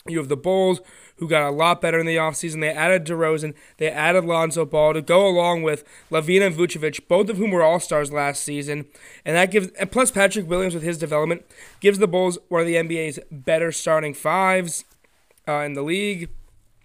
You 0.06 0.18
have 0.18 0.28
the 0.28 0.36
Bulls, 0.36 0.80
who 1.16 1.28
got 1.28 1.48
a 1.48 1.50
lot 1.50 1.80
better 1.80 1.98
in 1.98 2.06
the 2.06 2.16
offseason. 2.16 2.60
They 2.60 2.70
added 2.70 3.04
DeRozan. 3.04 3.54
They 3.76 3.88
added 3.88 4.24
Lonzo 4.24 4.64
Ball 4.64 4.94
to 4.94 5.02
go 5.02 5.26
along 5.26 5.62
with 5.62 5.84
LaVine 6.10 6.46
and 6.46 6.54
Vucevic, 6.54 7.06
both 7.06 7.28
of 7.28 7.36
whom 7.36 7.50
were 7.50 7.62
all 7.62 7.80
stars 7.80 8.12
last 8.12 8.42
season. 8.42 8.86
And 9.24 9.36
that 9.36 9.50
gives, 9.50 9.68
and 9.78 9.92
plus 9.92 10.10
Patrick 10.10 10.48
Williams 10.48 10.74
with 10.74 10.82
his 10.82 10.98
development, 10.98 11.44
gives 11.80 11.98
the 11.98 12.08
Bulls 12.08 12.38
one 12.48 12.62
of 12.62 12.66
the 12.66 12.74
NBA's 12.74 13.20
better 13.30 13.70
starting 13.70 14.14
fives 14.14 14.84
uh, 15.46 15.60
in 15.60 15.74
the 15.74 15.82
league. 15.82 16.28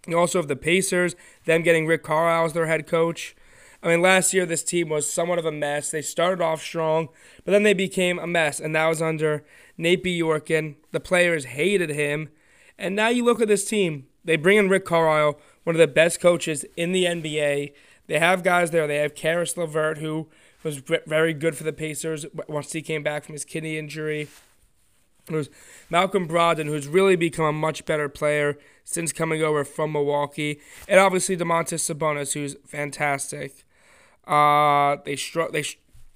You 0.07 0.17
also 0.17 0.39
have 0.39 0.47
the 0.47 0.55
Pacers, 0.55 1.15
them 1.45 1.63
getting 1.63 1.85
Rick 1.85 2.03
Carlisle 2.03 2.45
as 2.45 2.53
their 2.53 2.67
head 2.67 2.87
coach. 2.87 3.35
I 3.81 3.87
mean, 3.87 4.01
last 4.01 4.33
year 4.33 4.45
this 4.45 4.63
team 4.63 4.89
was 4.89 5.11
somewhat 5.11 5.39
of 5.39 5.45
a 5.45 5.51
mess. 5.51 5.91
They 5.91 6.01
started 6.01 6.43
off 6.43 6.61
strong, 6.61 7.09
but 7.45 7.51
then 7.51 7.63
they 7.63 7.73
became 7.73 8.19
a 8.19 8.27
mess, 8.27 8.59
and 8.59 8.75
that 8.75 8.87
was 8.87 9.01
under 9.01 9.45
Nate 9.77 10.03
Bjorkgren. 10.03 10.75
The 10.91 10.99
players 10.99 11.45
hated 11.45 11.89
him. 11.89 12.29
And 12.77 12.95
now 12.95 13.09
you 13.09 13.23
look 13.23 13.41
at 13.41 13.47
this 13.47 13.65
team. 13.65 14.07
They 14.23 14.35
bring 14.35 14.57
in 14.57 14.69
Rick 14.69 14.85
Carlisle, 14.85 15.39
one 15.63 15.75
of 15.75 15.79
the 15.79 15.87
best 15.87 16.19
coaches 16.19 16.65
in 16.75 16.91
the 16.91 17.05
NBA. 17.05 17.73
They 18.07 18.19
have 18.19 18.43
guys 18.43 18.71
there. 18.71 18.87
They 18.87 18.97
have 18.97 19.15
Caris 19.15 19.55
LeVert, 19.55 19.99
who 19.99 20.27
was 20.63 20.77
very 21.05 21.33
good 21.33 21.55
for 21.55 21.63
the 21.63 21.73
Pacers 21.73 22.25
once 22.47 22.71
he 22.71 22.81
came 22.81 23.03
back 23.03 23.23
from 23.23 23.33
his 23.33 23.45
kidney 23.45 23.77
injury. 23.77 24.27
There's 25.27 25.49
Malcolm 25.89 26.27
Brogdon, 26.27 26.67
who's 26.67 26.87
really 26.87 27.15
become 27.15 27.45
a 27.45 27.53
much 27.53 27.85
better 27.85 28.09
player 28.09 28.57
since 28.83 29.13
coming 29.13 29.43
over 29.43 29.63
from 29.63 29.91
Milwaukee, 29.91 30.59
and 30.87 30.99
obviously 30.99 31.37
Domantas 31.37 31.81
Sabonis, 31.87 32.33
who's 32.33 32.55
fantastic. 32.65 33.63
Uh, 34.25 34.97
they 35.05 35.15
str- 35.15 35.51
they 35.51 35.63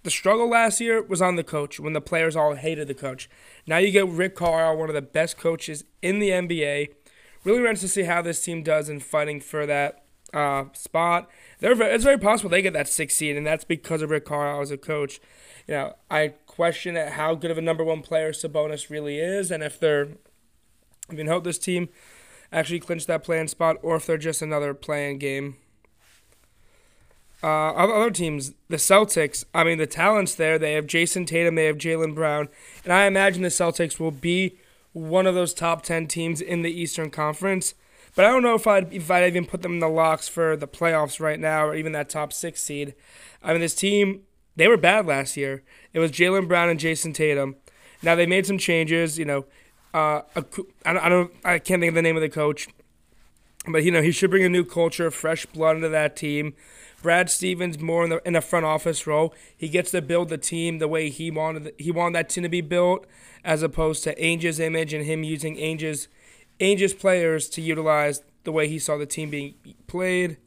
the 0.03 0.09
struggle 0.09 0.49
last 0.49 0.81
year 0.81 1.01
was 1.01 1.21
on 1.21 1.37
the 1.37 1.43
coach 1.43 1.79
when 1.79 1.93
the 1.93 2.01
players 2.01 2.35
all 2.35 2.55
hated 2.55 2.87
the 2.87 2.93
coach. 2.93 3.29
Now 3.65 3.77
you 3.77 3.91
get 3.91 4.07
Rick 4.07 4.35
Carlisle, 4.35 4.77
one 4.77 4.89
of 4.89 4.95
the 4.95 5.01
best 5.01 5.37
coaches 5.37 5.85
in 6.01 6.19
the 6.19 6.29
NBA. 6.29 6.89
Really 7.43 7.61
wants 7.61 7.81
to 7.81 7.87
see 7.87 8.03
how 8.03 8.21
this 8.21 8.43
team 8.43 8.63
does 8.63 8.89
in 8.89 8.99
fighting 8.99 9.41
for 9.41 9.65
that 9.65 10.03
uh, 10.33 10.65
spot. 10.73 11.29
They're, 11.59 11.79
it's 11.81 12.03
very 12.03 12.17
possible 12.17 12.49
they 12.49 12.61
get 12.61 12.73
that 12.73 12.87
sixth 12.87 13.17
seed, 13.17 13.35
and 13.35 13.45
that's 13.45 13.63
because 13.63 14.01
of 14.01 14.09
Rick 14.09 14.25
Carlisle 14.25 14.61
as 14.61 14.71
a 14.71 14.77
coach. 14.77 15.19
You 15.67 15.73
know, 15.75 15.93
I 16.09 16.33
question 16.47 16.97
at 16.97 17.13
how 17.13 17.35
good 17.35 17.51
of 17.51 17.57
a 17.57 17.61
number 17.61 17.83
one 17.83 18.01
player 18.01 18.31
Sabonis 18.31 18.89
really 18.89 19.19
is, 19.19 19.51
and 19.51 19.63
if 19.63 19.79
they're, 19.79 20.09
I 21.09 21.13
mean, 21.13 21.27
hope 21.27 21.43
this 21.43 21.59
team 21.59 21.89
actually 22.51 22.79
clinch 22.79 23.07
that 23.07 23.23
play-in 23.23 23.47
spot, 23.47 23.77
or 23.81 23.95
if 23.95 24.05
they're 24.05 24.17
just 24.17 24.41
another 24.41 24.73
play-in 24.73 25.17
game. 25.17 25.57
Uh, 27.41 27.71
other 27.71 28.09
teams, 28.09 28.53
the 28.69 28.77
Celtics, 28.77 29.43
I 29.53 29.65
mean, 29.65 29.77
the 29.77 29.87
talent's 29.87 30.33
there. 30.35 30.57
They 30.57 30.73
have 30.73 30.87
Jayson 30.87 31.25
Tatum, 31.25 31.55
they 31.55 31.65
have 31.65 31.77
Jaylen 31.77 32.15
Brown. 32.15 32.47
And 32.85 32.93
I 32.93 33.05
imagine 33.05 33.41
the 33.41 33.49
Celtics 33.49 33.99
will 33.99 34.11
be 34.11 34.57
one 34.93 35.27
of 35.27 35.35
those 35.35 35.53
top 35.53 35.81
10 35.81 36.07
teams 36.07 36.39
in 36.39 36.61
the 36.61 36.71
Eastern 36.71 37.09
Conference. 37.09 37.73
But 38.15 38.25
I 38.25 38.29
don't 38.29 38.43
know 38.43 38.55
if 38.55 38.67
I'd, 38.67 38.93
if 38.93 39.09
I'd 39.09 39.27
even 39.27 39.45
put 39.45 39.63
them 39.63 39.73
in 39.73 39.79
the 39.79 39.89
locks 39.89 40.27
for 40.27 40.55
the 40.55 40.67
playoffs 40.67 41.19
right 41.19 41.39
now 41.39 41.65
or 41.65 41.75
even 41.75 41.91
that 41.93 42.09
top 42.09 42.31
six 42.31 42.61
seed. 42.61 42.93
I 43.41 43.51
mean, 43.51 43.61
this 43.61 43.73
team, 43.73 44.21
they 44.55 44.67
were 44.67 44.77
bad 44.77 45.07
last 45.07 45.35
year. 45.35 45.63
It 45.93 45.99
was 45.99 46.11
Jaylen 46.11 46.47
Brown 46.47 46.69
and 46.69 46.79
Jayson 46.79 47.13
Tatum. 47.13 47.55
Now, 48.03 48.15
they 48.15 48.27
made 48.27 48.45
some 48.45 48.59
changes. 48.59 49.17
You 49.17 49.25
know, 49.25 49.45
uh, 49.93 50.21
I 50.85 51.09
don't, 51.09 51.31
I 51.43 51.57
can't 51.57 51.81
think 51.81 51.89
of 51.89 51.95
the 51.95 52.01
name 52.01 52.15
of 52.15 52.21
the 52.21 52.29
coach. 52.29 52.67
But, 53.67 53.83
you 53.83 53.91
know, 53.91 54.01
he 54.01 54.11
should 54.11 54.29
bring 54.29 54.43
a 54.43 54.49
new 54.49 54.65
culture, 54.65 55.09
fresh 55.09 55.45
blood 55.47 55.77
into 55.77 55.89
that 55.89 56.15
team. 56.15 56.53
Brad 57.03 57.29
Stevens 57.29 57.77
more 57.79 58.03
in 58.05 58.09
the 58.09 58.27
in 58.27 58.35
a 58.35 58.41
front 58.41 58.65
office 58.65 59.05
role. 59.05 59.35
He 59.55 59.69
gets 59.69 59.91
to 59.91 60.01
build 60.01 60.29
the 60.29 60.37
team 60.39 60.79
the 60.79 60.87
way 60.87 61.09
he 61.09 61.29
wanted 61.29 61.73
he 61.77 61.91
wanted 61.91 62.15
that 62.15 62.29
team 62.29 62.43
to 62.43 62.49
be 62.49 62.61
built, 62.61 63.05
as 63.43 63.61
opposed 63.61 64.03
to 64.05 64.15
Ainge's 64.15 64.59
image 64.59 64.93
and 64.93 65.05
him 65.05 65.23
using 65.23 65.57
Ainge's 65.57 66.07
Ainge's 66.59 66.93
players 66.93 67.49
to 67.49 67.61
utilize 67.61 68.23
the 68.45 68.51
way 68.51 68.67
he 68.67 68.79
saw 68.79 68.97
the 68.97 69.05
team 69.05 69.29
being 69.29 69.53
played. 69.85 70.37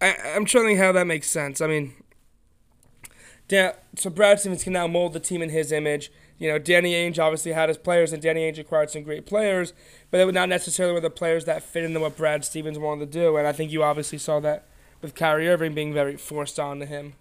I, 0.00 0.16
I'm 0.34 0.44
trying 0.44 0.74
to 0.74 0.82
how 0.82 0.92
that 0.92 1.06
makes 1.06 1.28
sense. 1.28 1.60
I 1.60 1.66
mean, 1.66 1.92
yeah, 3.50 3.72
so 3.96 4.10
Brad 4.10 4.38
Stevens 4.38 4.64
can 4.64 4.72
now 4.72 4.86
mold 4.86 5.12
the 5.12 5.20
team 5.20 5.42
in 5.42 5.50
his 5.50 5.72
image. 5.72 6.12
You 6.38 6.48
know, 6.50 6.58
Danny 6.58 6.92
Ainge 6.92 7.18
obviously 7.18 7.52
had 7.52 7.68
his 7.68 7.78
players, 7.78 8.12
and 8.12 8.22
Danny 8.22 8.42
Ainge 8.42 8.58
acquired 8.58 8.90
some 8.90 9.02
great 9.02 9.26
players, 9.26 9.72
but 10.10 10.18
they 10.18 10.24
were 10.24 10.30
not 10.30 10.48
necessarily 10.48 10.94
were 10.94 11.00
the 11.00 11.10
players 11.10 11.46
that 11.46 11.64
fit 11.64 11.82
into 11.82 11.98
what 11.98 12.16
Brad 12.16 12.44
Stevens 12.44 12.78
wanted 12.78 13.10
to 13.10 13.18
do. 13.18 13.36
And 13.36 13.46
I 13.46 13.52
think 13.52 13.72
you 13.72 13.82
obviously 13.82 14.18
saw 14.18 14.38
that 14.40 14.68
with 15.00 15.14
Kyrie 15.14 15.48
Irving 15.48 15.74
being 15.74 15.92
very 15.92 16.16
forced 16.16 16.58
onto 16.58 16.86
him. 16.86 17.14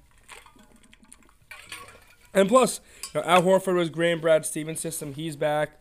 And 2.33 2.47
plus, 2.47 2.79
you 3.13 3.21
know, 3.21 3.27
Al 3.27 3.41
Horford 3.41 3.75
was 3.75 3.89
great 3.89 4.11
in 4.11 4.19
Brad 4.19 4.45
Stevens' 4.45 4.79
system. 4.79 5.13
He's 5.13 5.35
back. 5.35 5.71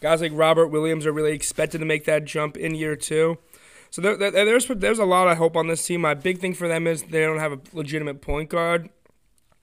Guys 0.00 0.20
like 0.20 0.32
Robert 0.34 0.68
Williams 0.68 1.06
are 1.06 1.12
really 1.12 1.32
expected 1.32 1.78
to 1.78 1.84
make 1.84 2.04
that 2.04 2.24
jump 2.24 2.56
in 2.56 2.74
year 2.74 2.94
two. 2.94 3.38
So 3.90 4.02
there, 4.02 4.16
there, 4.16 4.30
there's 4.30 4.66
there's 4.66 4.98
a 4.98 5.04
lot 5.04 5.28
of 5.28 5.38
hope 5.38 5.56
on 5.56 5.66
this 5.66 5.84
team. 5.84 6.02
My 6.02 6.14
big 6.14 6.38
thing 6.38 6.54
for 6.54 6.68
them 6.68 6.86
is 6.86 7.04
they 7.04 7.20
don't 7.20 7.38
have 7.38 7.52
a 7.52 7.60
legitimate 7.72 8.20
point 8.20 8.50
guard. 8.50 8.90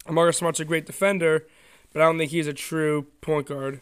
Marcus 0.09 0.37
Smart's 0.37 0.59
a 0.59 0.65
great 0.65 0.85
defender, 0.85 1.47
but 1.93 2.01
I 2.01 2.05
don't 2.05 2.17
think 2.17 2.31
he's 2.31 2.47
a 2.47 2.53
true 2.53 3.07
point 3.21 3.47
guard. 3.47 3.81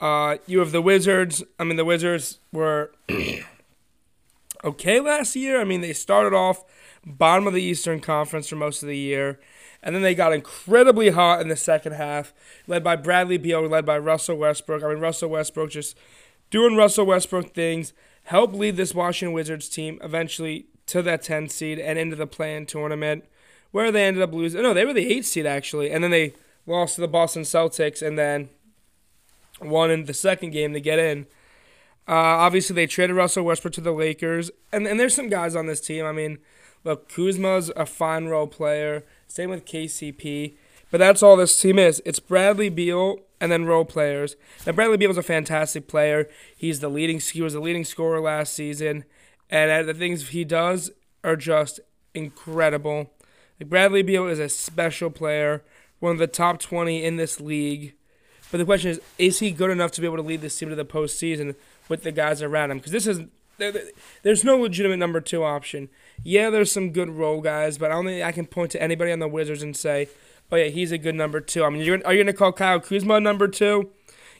Uh, 0.00 0.36
you 0.46 0.58
have 0.60 0.72
the 0.72 0.82
Wizards. 0.82 1.42
I 1.58 1.64
mean, 1.64 1.76
the 1.76 1.84
Wizards 1.84 2.38
were 2.52 2.92
okay 4.64 4.98
last 4.98 5.36
year. 5.36 5.60
I 5.60 5.64
mean, 5.64 5.80
they 5.80 5.92
started 5.92 6.34
off 6.34 6.64
bottom 7.04 7.46
of 7.46 7.52
the 7.52 7.62
Eastern 7.62 8.00
Conference 8.00 8.48
for 8.48 8.56
most 8.56 8.82
of 8.82 8.88
the 8.88 8.96
year, 8.96 9.38
and 9.82 9.94
then 9.94 10.02
they 10.02 10.14
got 10.14 10.32
incredibly 10.32 11.10
hot 11.10 11.40
in 11.40 11.48
the 11.48 11.56
second 11.56 11.92
half, 11.92 12.32
led 12.66 12.82
by 12.82 12.96
Bradley 12.96 13.36
Beal, 13.36 13.66
led 13.66 13.84
by 13.84 13.98
Russell 13.98 14.36
Westbrook. 14.36 14.82
I 14.82 14.88
mean, 14.88 14.98
Russell 14.98 15.28
Westbrook 15.28 15.70
just 15.70 15.96
doing 16.50 16.76
Russell 16.76 17.06
Westbrook 17.06 17.52
things, 17.52 17.92
helped 18.24 18.54
lead 18.54 18.76
this 18.76 18.94
Washington 18.94 19.34
Wizards 19.34 19.68
team 19.68 19.98
eventually 20.02 20.66
to 20.86 21.02
that 21.02 21.22
10 21.22 21.48
seed 21.48 21.78
and 21.78 21.98
into 21.98 22.16
the 22.16 22.26
play-in 22.26 22.64
tournament, 22.66 23.24
where 23.70 23.92
they 23.92 24.06
ended 24.06 24.22
up 24.22 24.32
losing. 24.32 24.62
No, 24.62 24.72
they 24.72 24.84
were 24.84 24.92
the 24.94 25.12
8 25.12 25.24
seed 25.24 25.46
actually, 25.46 25.90
and 25.90 26.02
then 26.02 26.10
they 26.10 26.34
lost 26.66 26.94
to 26.94 27.02
the 27.02 27.08
Boston 27.08 27.42
Celtics, 27.42 28.00
and 28.06 28.18
then 28.18 28.48
won 29.60 29.90
in 29.90 30.06
the 30.06 30.14
second 30.14 30.50
game 30.50 30.72
to 30.72 30.80
get 30.80 30.98
in. 30.98 31.26
Uh, 32.06 32.12
obviously, 32.12 32.74
they 32.74 32.86
traded 32.86 33.16
Russell 33.16 33.44
Westbrook 33.44 33.74
to 33.74 33.80
the 33.80 33.92
Lakers, 33.92 34.50
and 34.72 34.86
and 34.86 35.00
there's 35.00 35.14
some 35.14 35.28
guys 35.28 35.56
on 35.56 35.66
this 35.66 35.80
team. 35.80 36.04
I 36.04 36.12
mean, 36.12 36.38
look, 36.84 37.08
Kuzma's 37.08 37.70
a 37.76 37.86
fine 37.86 38.26
role 38.26 38.46
player. 38.46 39.04
Same 39.26 39.50
with 39.50 39.64
KCP, 39.64 40.54
but 40.90 40.98
that's 40.98 41.22
all 41.22 41.36
this 41.36 41.58
team 41.60 41.78
is. 41.78 42.02
It's 42.04 42.20
Bradley 42.20 42.68
Beal 42.68 43.20
and 43.40 43.50
then 43.50 43.64
role 43.64 43.84
players. 43.84 44.36
Now, 44.66 44.72
Bradley 44.72 44.96
Beal 44.96 45.10
is 45.10 45.18
a 45.18 45.22
fantastic 45.22 45.88
player. 45.88 46.28
He's 46.56 46.80
the 46.80 46.88
leading. 46.88 47.20
He 47.20 47.42
was 47.42 47.54
the 47.54 47.60
leading 47.60 47.84
scorer 47.84 48.20
last 48.20 48.52
season, 48.52 49.04
and 49.48 49.88
the 49.88 49.94
things 49.94 50.28
he 50.28 50.44
does 50.44 50.90
are 51.22 51.36
just 51.36 51.80
incredible. 52.14 53.10
Like 53.58 53.70
Bradley 53.70 54.02
Beal 54.02 54.26
is 54.26 54.38
a 54.38 54.48
special 54.48 55.10
player, 55.10 55.62
one 56.00 56.12
of 56.12 56.18
the 56.18 56.26
top 56.26 56.60
20 56.60 57.02
in 57.02 57.16
this 57.16 57.40
league. 57.40 57.94
But 58.50 58.58
the 58.58 58.64
question 58.64 58.90
is, 58.90 59.00
is 59.18 59.40
he 59.40 59.50
good 59.50 59.70
enough 59.70 59.90
to 59.92 60.00
be 60.00 60.06
able 60.06 60.18
to 60.18 60.22
lead 60.22 60.42
this 60.42 60.56
team 60.58 60.68
to 60.68 60.76
the 60.76 60.84
postseason? 60.84 61.54
With 61.88 62.02
the 62.02 62.12
guys 62.12 62.42
around 62.42 62.70
him 62.70 62.78
because 62.78 62.92
this 62.92 63.06
is 63.06 63.20
there's 64.22 64.44
no 64.44 64.56
legitimate 64.56 64.96
number 64.96 65.20
two 65.20 65.44
option. 65.44 65.88
Yeah, 66.22 66.50
there's 66.50 66.72
some 66.72 66.90
good 66.90 67.10
role 67.10 67.40
guys, 67.40 67.78
but 67.78 67.90
I 67.90 67.94
don't 67.94 68.06
think 68.06 68.24
I 68.24 68.32
can 68.32 68.46
point 68.46 68.70
to 68.72 68.82
anybody 68.82 69.12
on 69.12 69.20
the 69.20 69.28
Wizards 69.28 69.62
and 69.62 69.76
say, 69.76 70.08
"Oh 70.50 70.56
yeah, 70.56 70.66
he's 70.66 70.92
a 70.92 70.98
good 70.98 71.14
number 71.14 71.40
two. 71.40 71.64
I 71.64 71.70
mean, 71.70 71.82
you're, 71.82 72.04
are 72.04 72.12
you 72.12 72.24
going 72.24 72.26
to 72.26 72.32
call 72.32 72.52
Kyle 72.52 72.80
Kuzma 72.80 73.20
number 73.20 73.48
two? 73.48 73.90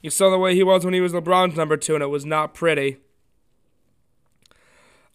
You 0.03 0.11
saw 0.11 0.31
the 0.31 0.39
way 0.39 0.55
he 0.55 0.63
was 0.63 0.85
when 0.85 0.95
he 0.95 1.01
was 1.01 1.13
LeBron's 1.13 1.57
number 1.57 1.77
two, 1.77 1.95
and 1.95 2.03
it 2.03 2.09
was 2.09 2.25
not 2.25 2.55
pretty. 2.55 2.99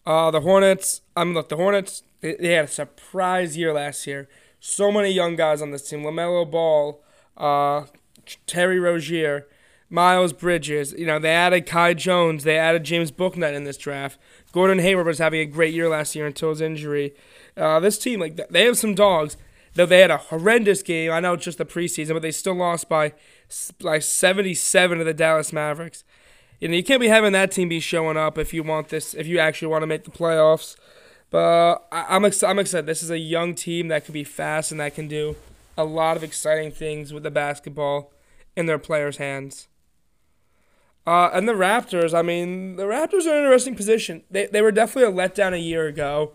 Uh, 0.06 0.30
the 0.30 0.40
Hornets. 0.40 1.02
I 1.16 1.24
mean, 1.24 1.34
look, 1.34 1.48
the 1.48 1.56
Hornets. 1.56 2.02
They, 2.20 2.34
they 2.36 2.52
had 2.52 2.66
a 2.66 2.68
surprise 2.68 3.56
year 3.56 3.72
last 3.72 4.06
year. 4.06 4.28
So 4.58 4.90
many 4.90 5.10
young 5.10 5.36
guys 5.36 5.62
on 5.62 5.70
this 5.70 5.88
team: 5.88 6.02
Lamelo 6.02 6.50
Ball, 6.50 7.02
uh, 7.36 7.84
Terry 8.46 8.80
Rozier. 8.80 9.46
Miles 9.90 10.32
Bridges. 10.32 10.92
You 10.92 11.06
know, 11.06 11.18
they 11.18 11.30
added 11.30 11.66
Kai 11.66 11.94
Jones. 11.94 12.44
They 12.44 12.56
added 12.56 12.84
James 12.84 13.10
Bouknight 13.10 13.54
in 13.54 13.64
this 13.64 13.76
draft. 13.76 14.18
Gordon 14.52 14.78
Hayward 14.78 15.06
was 15.06 15.18
having 15.18 15.40
a 15.40 15.46
great 15.46 15.74
year 15.74 15.88
last 15.88 16.14
year 16.14 16.26
until 16.26 16.50
his 16.50 16.60
injury. 16.60 17.12
Uh, 17.56 17.80
this 17.80 17.98
team, 17.98 18.20
like, 18.20 18.36
they 18.48 18.64
have 18.64 18.78
some 18.78 18.94
dogs. 18.94 19.36
Though 19.74 19.86
they 19.86 20.00
had 20.00 20.10
a 20.10 20.16
horrendous 20.16 20.82
game. 20.82 21.12
I 21.12 21.20
know 21.20 21.34
it's 21.34 21.44
just 21.44 21.58
the 21.58 21.64
preseason, 21.64 22.14
but 22.14 22.22
they 22.22 22.32
still 22.32 22.54
lost 22.54 22.88
by 22.88 23.12
like 23.80 24.02
77 24.02 24.98
to 24.98 25.04
the 25.04 25.14
Dallas 25.14 25.52
Mavericks. 25.52 26.02
You 26.58 26.68
know, 26.68 26.74
you 26.74 26.82
can't 26.82 27.00
be 27.00 27.08
having 27.08 27.32
that 27.32 27.52
team 27.52 27.68
be 27.68 27.80
showing 27.80 28.16
up 28.16 28.36
if 28.36 28.52
you 28.52 28.62
want 28.62 28.88
this, 28.88 29.14
if 29.14 29.26
you 29.26 29.38
actually 29.38 29.68
want 29.68 29.82
to 29.82 29.86
make 29.86 30.04
the 30.04 30.10
playoffs. 30.10 30.76
But 31.30 31.86
I, 31.92 32.16
am 32.16 32.24
ex- 32.24 32.42
I'm 32.42 32.58
excited. 32.58 32.86
This 32.86 33.02
is 33.02 33.10
a 33.10 33.18
young 33.18 33.54
team 33.54 33.88
that 33.88 34.04
can 34.04 34.12
be 34.12 34.24
fast 34.24 34.72
and 34.72 34.80
that 34.80 34.96
can 34.96 35.06
do 35.06 35.36
a 35.78 35.84
lot 35.84 36.16
of 36.16 36.24
exciting 36.24 36.72
things 36.72 37.12
with 37.12 37.22
the 37.22 37.30
basketball 37.30 38.12
in 38.56 38.66
their 38.66 38.78
players' 38.78 39.18
hands. 39.18 39.68
Uh, 41.10 41.28
and 41.32 41.48
the 41.48 41.54
Raptors, 41.54 42.16
I 42.16 42.22
mean, 42.22 42.76
the 42.76 42.84
Raptors 42.84 43.26
are 43.26 43.36
an 43.36 43.42
interesting 43.42 43.74
position. 43.74 44.22
They, 44.30 44.46
they 44.46 44.62
were 44.62 44.70
definitely 44.70 45.12
a 45.12 45.28
letdown 45.28 45.52
a 45.52 45.58
year 45.58 45.88
ago. 45.88 46.34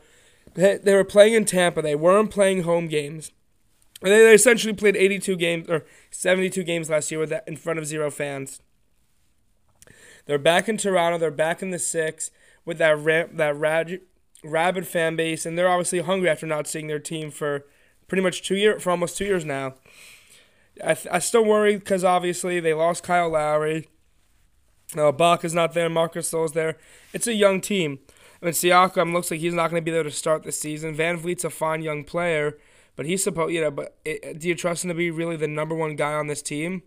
They, 0.55 0.75
they 0.75 0.93
were 0.93 1.05
playing 1.05 1.33
in 1.33 1.45
Tampa. 1.45 1.81
They 1.81 1.95
weren't 1.95 2.29
playing 2.29 2.63
home 2.63 2.89
games. 2.89 3.31
They, 4.01 4.09
they 4.09 4.33
essentially 4.33 4.73
played 4.73 4.97
82 4.97 5.37
games 5.37 5.69
or 5.69 5.85
72 6.11 6.61
games 6.63 6.89
last 6.89 7.09
year 7.09 7.21
with 7.21 7.29
that 7.29 7.47
in 7.47 7.55
front 7.55 7.79
of 7.79 7.85
zero 7.85 8.11
fans. 8.11 8.59
They're 10.25 10.37
back 10.37 10.67
in 10.67 10.75
Toronto. 10.75 11.17
They're 11.19 11.31
back 11.31 11.61
in 11.61 11.69
the 11.69 11.79
six 11.79 12.29
with 12.65 12.77
that 12.79 12.99
ramp, 12.99 13.37
that 13.37 13.55
rad, 13.55 14.01
rabid 14.43 14.87
fan 14.87 15.15
base, 15.15 15.45
and 15.45 15.57
they're 15.57 15.69
obviously 15.69 15.99
hungry 15.99 16.27
after 16.27 16.47
not 16.47 16.67
seeing 16.67 16.87
their 16.87 16.99
team 16.99 17.31
for 17.31 17.65
pretty 18.09 18.21
much 18.21 18.43
two 18.43 18.57
year 18.57 18.77
for 18.81 18.91
almost 18.91 19.17
two 19.17 19.23
years 19.23 19.45
now. 19.45 19.75
I, 20.83 20.97
I 21.09 21.19
still 21.19 21.45
worry 21.45 21.77
because 21.77 22.03
obviously 22.03 22.59
they 22.59 22.73
lost 22.73 23.03
Kyle 23.03 23.29
Lowry. 23.29 23.87
Uh, 24.97 25.11
Bach 25.11 25.43
is 25.43 25.53
not 25.53 25.73
there. 25.73 25.89
Marc 25.89 26.13
Gasol's 26.13 26.53
there. 26.53 26.77
It's 27.13 27.27
a 27.27 27.33
young 27.33 27.61
team. 27.61 27.99
I 28.41 28.45
mean, 28.45 28.53
Siakam 28.53 29.13
looks 29.13 29.31
like 29.31 29.39
he's 29.39 29.53
not 29.53 29.69
going 29.69 29.81
to 29.81 29.85
be 29.85 29.91
there 29.91 30.03
to 30.03 30.11
start 30.11 30.43
the 30.43 30.51
season. 30.51 30.95
VanVleet's 30.95 31.43
a 31.43 31.49
fine 31.49 31.81
young 31.81 32.03
player, 32.03 32.57
but 32.95 33.05
he's 33.05 33.23
supposed, 33.23 33.53
you 33.53 33.61
know, 33.61 33.71
but 33.71 33.97
it, 34.05 34.39
do 34.39 34.47
you 34.47 34.55
trust 34.55 34.83
him 34.83 34.89
to 34.89 34.93
be 34.93 35.09
really 35.09 35.35
the 35.35 35.47
number 35.47 35.73
one 35.73 35.95
guy 35.95 36.13
on 36.13 36.27
this 36.27 36.41
team? 36.41 36.83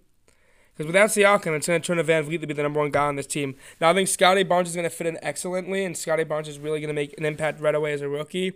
Because 0.75 0.87
without 0.87 1.11
Siakam, 1.11 1.57
it's 1.57 1.67
going 1.67 1.81
to 1.81 1.87
turn 1.87 1.97
to 1.97 2.05
VanVleet 2.05 2.41
to 2.41 2.47
be 2.47 2.55
the 2.55 2.63
number 2.63 2.79
one 2.79 2.91
guy 2.91 3.07
on 3.07 3.17
this 3.17 3.27
team. 3.27 3.57
Now, 3.81 3.91
I 3.91 3.95
think 3.95 4.07
Scottie 4.07 4.45
Barnes 4.45 4.69
is 4.69 4.77
going 4.77 4.89
to 4.89 4.95
fit 4.95 5.09
in 5.09 5.19
excellently, 5.23 5.85
and 5.85 5.97
Scottie 5.97 6.23
Barnes 6.23 6.47
is 6.47 6.61
really 6.61 6.79
going 6.79 6.89
to 6.89 6.95
make 6.95 7.19
an 7.19 7.25
impact 7.25 7.61
right 7.61 7.75
away 7.75 7.93
as 7.93 8.01
a 8.01 8.09
rookie. 8.09 8.53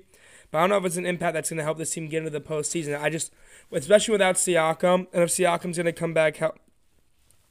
But 0.52 0.59
I 0.59 0.61
don't 0.61 0.71
know 0.71 0.76
if 0.76 0.85
it's 0.85 0.97
an 0.97 1.06
impact 1.06 1.35
that's 1.35 1.50
going 1.50 1.59
to 1.59 1.64
help 1.64 1.78
this 1.78 1.92
team 1.92 2.06
get 2.06 2.18
into 2.18 2.30
the 2.30 2.40
postseason. 2.40 3.00
I 3.00 3.11
just, 3.11 3.32
especially 3.73 4.12
without 4.12 4.37
Siakam, 4.37 5.09
and 5.12 5.23
if 5.25 5.30
Siakam's 5.30 5.78
going 5.78 5.87
to 5.87 5.92
come 5.92 6.14
back, 6.14 6.37
help. 6.37 6.59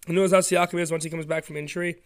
Who 0.08 0.14
knows 0.14 0.32
how 0.32 0.40
Siakam 0.40 0.80
is 0.80 0.92
once 0.92 1.04
he 1.04 1.10
comes 1.10 1.26
back 1.26 1.44
from 1.44 1.58
injury? 1.58 2.02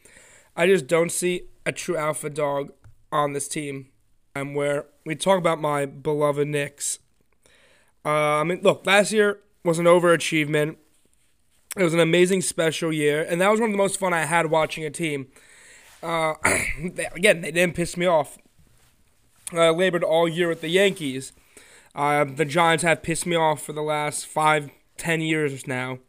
I 0.55 0.67
just 0.67 0.87
don't 0.87 1.11
see 1.11 1.43
a 1.65 1.71
true 1.71 1.97
alpha 1.97 2.29
dog 2.29 2.71
on 3.11 3.33
this 3.33 3.47
team. 3.47 3.87
And 4.35 4.55
where 4.55 4.85
we 5.05 5.15
talk 5.15 5.37
about 5.37 5.61
my 5.61 5.85
beloved 5.85 6.47
Knicks. 6.47 6.99
Uh, 8.03 8.09
I 8.09 8.43
mean, 8.43 8.59
look, 8.61 8.85
last 8.85 9.11
year 9.11 9.39
was 9.63 9.79
an 9.79 9.85
overachievement. 9.85 10.75
It 11.77 11.83
was 11.83 11.93
an 11.93 11.99
amazing 11.99 12.41
special 12.41 12.93
year, 12.93 13.23
and 13.23 13.41
that 13.41 13.49
was 13.49 13.59
one 13.59 13.69
of 13.69 13.73
the 13.73 13.77
most 13.77 13.99
fun 13.99 14.13
I 14.13 14.25
had 14.25 14.49
watching 14.49 14.85
a 14.85 14.89
team. 14.89 15.27
Uh, 16.01 16.35
again, 17.15 17.41
they 17.41 17.51
didn't 17.51 17.75
piss 17.75 17.97
me 17.97 18.05
off. 18.05 18.37
I 19.51 19.69
labored 19.69 20.03
all 20.03 20.27
year 20.27 20.47
with 20.47 20.61
the 20.61 20.69
Yankees. 20.69 21.33
Uh, 21.93 22.25
the 22.25 22.45
Giants 22.45 22.83
have 22.83 23.03
pissed 23.03 23.25
me 23.25 23.35
off 23.35 23.61
for 23.61 23.73
the 23.73 23.81
last 23.81 24.25
five, 24.25 24.69
ten 24.97 25.21
years 25.21 25.65
now. 25.67 25.99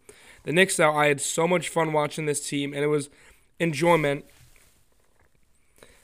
The 0.47 0.53
Knicks, 0.53 0.77
though, 0.77 0.95
I 0.95 1.09
had 1.09 1.21
so 1.21 1.49
much 1.49 1.69
fun 1.69 1.93
watching 1.93 2.27
this 2.27 2.49
team, 2.49 2.73
and 2.73 2.85
it 2.85 2.87
was 2.87 3.11
enjoyment. 3.59 4.25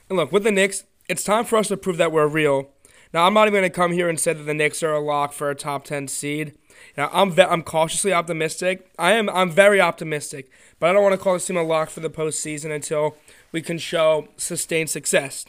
And 0.08 0.18
look, 0.18 0.32
with 0.32 0.42
the 0.42 0.50
Knicks, 0.50 0.82
it's 1.08 1.22
time 1.22 1.44
for 1.44 1.56
us 1.56 1.68
to 1.68 1.76
prove 1.76 1.96
that 1.98 2.10
we're 2.10 2.26
real. 2.26 2.68
Now, 3.14 3.24
I'm 3.24 3.34
not 3.34 3.46
even 3.46 3.60
going 3.60 3.70
to 3.70 3.70
come 3.70 3.92
here 3.92 4.08
and 4.08 4.18
say 4.18 4.32
that 4.32 4.42
the 4.42 4.52
Knicks 4.52 4.82
are 4.82 4.92
a 4.92 4.98
lock 4.98 5.32
for 5.32 5.48
a 5.48 5.54
top 5.54 5.84
10 5.84 6.08
seed. 6.08 6.54
Now, 6.96 7.08
I'm 7.12 7.30
ve- 7.30 7.42
I'm 7.42 7.62
cautiously 7.62 8.12
optimistic. 8.12 8.90
I 8.98 9.12
am 9.12 9.30
I'm 9.30 9.48
very 9.48 9.80
optimistic, 9.80 10.50
but 10.80 10.90
I 10.90 10.92
don't 10.92 11.04
want 11.04 11.12
to 11.12 11.18
call 11.18 11.34
this 11.34 11.46
team 11.46 11.56
a 11.56 11.62
lock 11.62 11.90
for 11.90 12.00
the 12.00 12.10
postseason 12.10 12.74
until 12.74 13.16
we 13.52 13.62
can 13.62 13.78
show 13.78 14.26
sustained 14.36 14.90
success. 14.90 15.44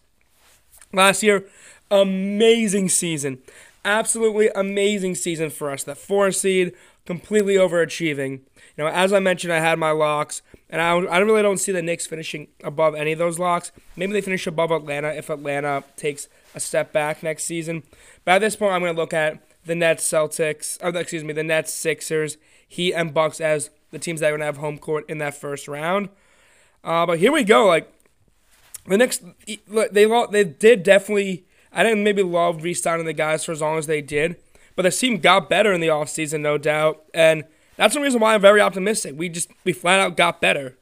Last 0.91 1.23
year, 1.23 1.45
amazing 1.89 2.89
season, 2.89 3.39
absolutely 3.83 4.49
amazing 4.53 5.15
season 5.15 5.49
for 5.49 5.71
us. 5.71 5.83
The 5.83 5.95
four 5.95 6.31
seed, 6.31 6.73
completely 7.05 7.55
overachieving. 7.55 8.41
You 8.77 8.83
know, 8.83 8.87
as 8.87 9.13
I 9.13 9.19
mentioned, 9.19 9.53
I 9.53 9.59
had 9.59 9.77
my 9.77 9.91
locks, 9.91 10.41
and 10.69 10.81
I, 10.81 10.91
I 10.91 11.19
really 11.19 11.41
don't 11.41 11.57
see 11.57 11.71
the 11.71 11.81
Knicks 11.81 12.07
finishing 12.07 12.47
above 12.63 12.95
any 12.95 13.11
of 13.11 13.19
those 13.19 13.39
locks. 13.39 13.71
Maybe 13.95 14.13
they 14.13 14.21
finish 14.21 14.47
above 14.47 14.71
Atlanta 14.71 15.09
if 15.13 15.29
Atlanta 15.29 15.83
takes 15.95 16.27
a 16.55 16.59
step 16.59 16.91
back 16.91 17.23
next 17.23 17.43
season. 17.43 17.83
But 18.25 18.35
at 18.35 18.39
this 18.39 18.55
point, 18.55 18.73
I'm 18.73 18.81
going 18.81 18.95
to 18.95 19.01
look 19.01 19.13
at 19.13 19.39
the 19.65 19.75
Nets, 19.75 20.07
Celtics, 20.07 20.77
or 20.83 20.97
excuse 20.97 21.23
me, 21.23 21.33
the 21.33 21.43
Nets, 21.43 21.73
Sixers, 21.73 22.37
Heat, 22.67 22.93
and 22.93 23.13
Bucks 23.13 23.39
as 23.39 23.69
the 23.91 23.99
teams 23.99 24.19
that 24.19 24.27
are 24.27 24.31
going 24.31 24.39
to 24.39 24.45
have 24.45 24.57
home 24.57 24.77
court 24.77 25.05
in 25.09 25.19
that 25.19 25.35
first 25.35 25.67
round. 25.67 26.09
Uh, 26.83 27.05
but 27.05 27.19
here 27.19 27.31
we 27.31 27.43
go. 27.43 27.67
Like 27.67 27.91
the 28.87 28.97
Knicks, 28.97 29.21
they 29.45 30.05
they 30.31 30.43
did 30.43 30.83
definitely. 30.83 31.45
I 31.71 31.81
didn't 31.83 32.03
maybe 32.03 32.21
love 32.21 32.63
restarting 32.63 33.05
the 33.05 33.13
guys 33.13 33.43
for 33.45 33.51
as 33.51 33.61
long 33.61 33.77
as 33.77 33.87
they 33.87 34.01
did, 34.01 34.35
but 34.75 34.83
the 34.83 34.91
team 34.91 35.17
got 35.17 35.49
better 35.49 35.71
in 35.71 35.81
the 35.81 35.87
offseason, 35.87 36.41
no 36.41 36.57
doubt, 36.57 37.03
and 37.13 37.43
that's 37.75 37.95
the 37.95 38.01
reason 38.01 38.19
why 38.19 38.35
I'm 38.35 38.41
very 38.41 38.61
optimistic. 38.61 39.15
We 39.17 39.29
just 39.29 39.49
we 39.63 39.73
flat 39.73 39.99
out 39.99 40.17
got 40.17 40.41
better. 40.41 40.77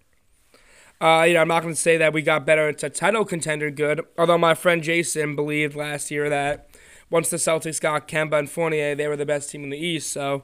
Uh, 0.99 1.23
you 1.27 1.33
know, 1.33 1.41
I'm 1.41 1.47
not 1.47 1.63
going 1.63 1.73
to 1.73 1.79
say 1.79 1.97
that 1.97 2.13
we 2.13 2.21
got 2.21 2.45
better 2.45 2.69
into 2.69 2.87
title 2.89 3.25
contender 3.25 3.71
good, 3.71 4.01
although 4.19 4.37
my 4.37 4.53
friend 4.53 4.83
Jason 4.83 5.35
believed 5.35 5.75
last 5.75 6.11
year 6.11 6.29
that 6.29 6.69
once 7.09 7.29
the 7.29 7.37
Celtics 7.37 7.81
got 7.81 8.07
Kemba 8.07 8.37
and 8.37 8.49
Fournier, 8.49 8.93
they 8.93 9.07
were 9.07 9.17
the 9.17 9.25
best 9.25 9.49
team 9.49 9.63
in 9.63 9.71
the 9.71 9.77
East. 9.77 10.11
So 10.11 10.43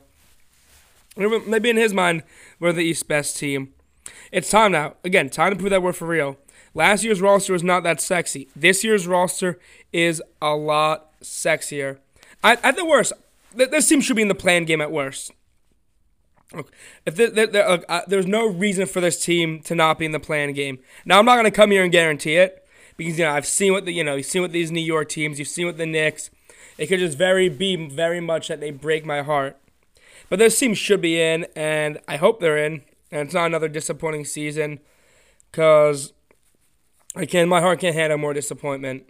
maybe 1.15 1.69
in 1.69 1.77
his 1.77 1.93
mind, 1.93 2.23
we're 2.59 2.73
the 2.73 2.81
East 2.81 3.07
best 3.07 3.37
team. 3.37 3.73
It's 4.31 4.49
time 4.49 4.71
now. 4.71 4.95
Again, 5.03 5.29
time 5.29 5.51
to 5.51 5.55
prove 5.57 5.69
that 5.69 5.83
we're 5.83 5.93
for 5.93 6.07
real. 6.07 6.37
Last 6.73 7.03
year's 7.03 7.21
roster 7.21 7.53
was 7.53 7.63
not 7.63 7.83
that 7.83 8.01
sexy. 8.01 8.49
This 8.55 8.83
year's 8.83 9.07
roster 9.07 9.59
is 9.93 10.21
a 10.41 10.55
lot 10.55 11.19
sexier. 11.21 11.99
At, 12.43 12.63
at 12.63 12.75
the 12.75 12.85
worst, 12.85 13.13
this 13.57 13.87
team 13.87 14.01
should 14.01 14.15
be 14.15 14.21
in 14.21 14.27
the 14.27 14.35
play-in 14.35 14.65
game 14.65 14.81
at 14.81 14.91
worst. 14.91 15.31
Look, 16.53 16.71
if 17.05 17.15
there, 17.15 17.67
uh, 17.67 18.01
there's 18.07 18.25
no 18.25 18.47
reason 18.47 18.85
for 18.85 19.01
this 19.01 19.23
team 19.23 19.61
to 19.63 19.75
not 19.75 19.99
be 19.99 20.05
in 20.05 20.13
the 20.13 20.19
play-in 20.19 20.53
game. 20.53 20.79
Now, 21.05 21.19
I'm 21.19 21.25
not 21.25 21.35
going 21.35 21.45
to 21.45 21.51
come 21.51 21.71
here 21.71 21.83
and 21.83 21.91
guarantee 21.91 22.35
it 22.35 22.65
because 22.95 23.19
you 23.19 23.25
know 23.25 23.31
I've 23.31 23.45
seen 23.45 23.73
what 23.73 23.85
the 23.85 23.91
you 23.91 24.03
know 24.03 24.15
you've 24.15 24.25
seen 24.25 24.41
what 24.41 24.51
these 24.51 24.71
New 24.71 24.81
York 24.81 25.09
teams, 25.09 25.39
you've 25.39 25.47
seen 25.47 25.65
what 25.65 25.77
the 25.77 25.85
Knicks. 25.85 26.29
It 26.77 26.87
could 26.87 26.99
just 26.99 27.17
very 27.17 27.49
be 27.49 27.75
very 27.75 28.21
much 28.21 28.47
that 28.47 28.59
they 28.59 28.71
break 28.71 29.05
my 29.05 29.21
heart. 29.23 29.57
But 30.29 30.39
this 30.39 30.57
team 30.59 30.73
should 30.73 31.01
be 31.01 31.19
in, 31.21 31.47
and 31.55 31.99
I 32.07 32.17
hope 32.17 32.39
they're 32.39 32.57
in. 32.57 32.81
And 33.11 33.21
it's 33.21 33.33
not 33.33 33.45
another 33.45 33.69
disappointing 33.69 34.25
season, 34.25 34.79
because 35.49 36.13
I 37.15 37.25
can 37.25 37.47
my 37.47 37.61
heart 37.61 37.79
can't 37.79 37.95
handle 37.95 38.17
more 38.17 38.33
disappointment. 38.33 39.07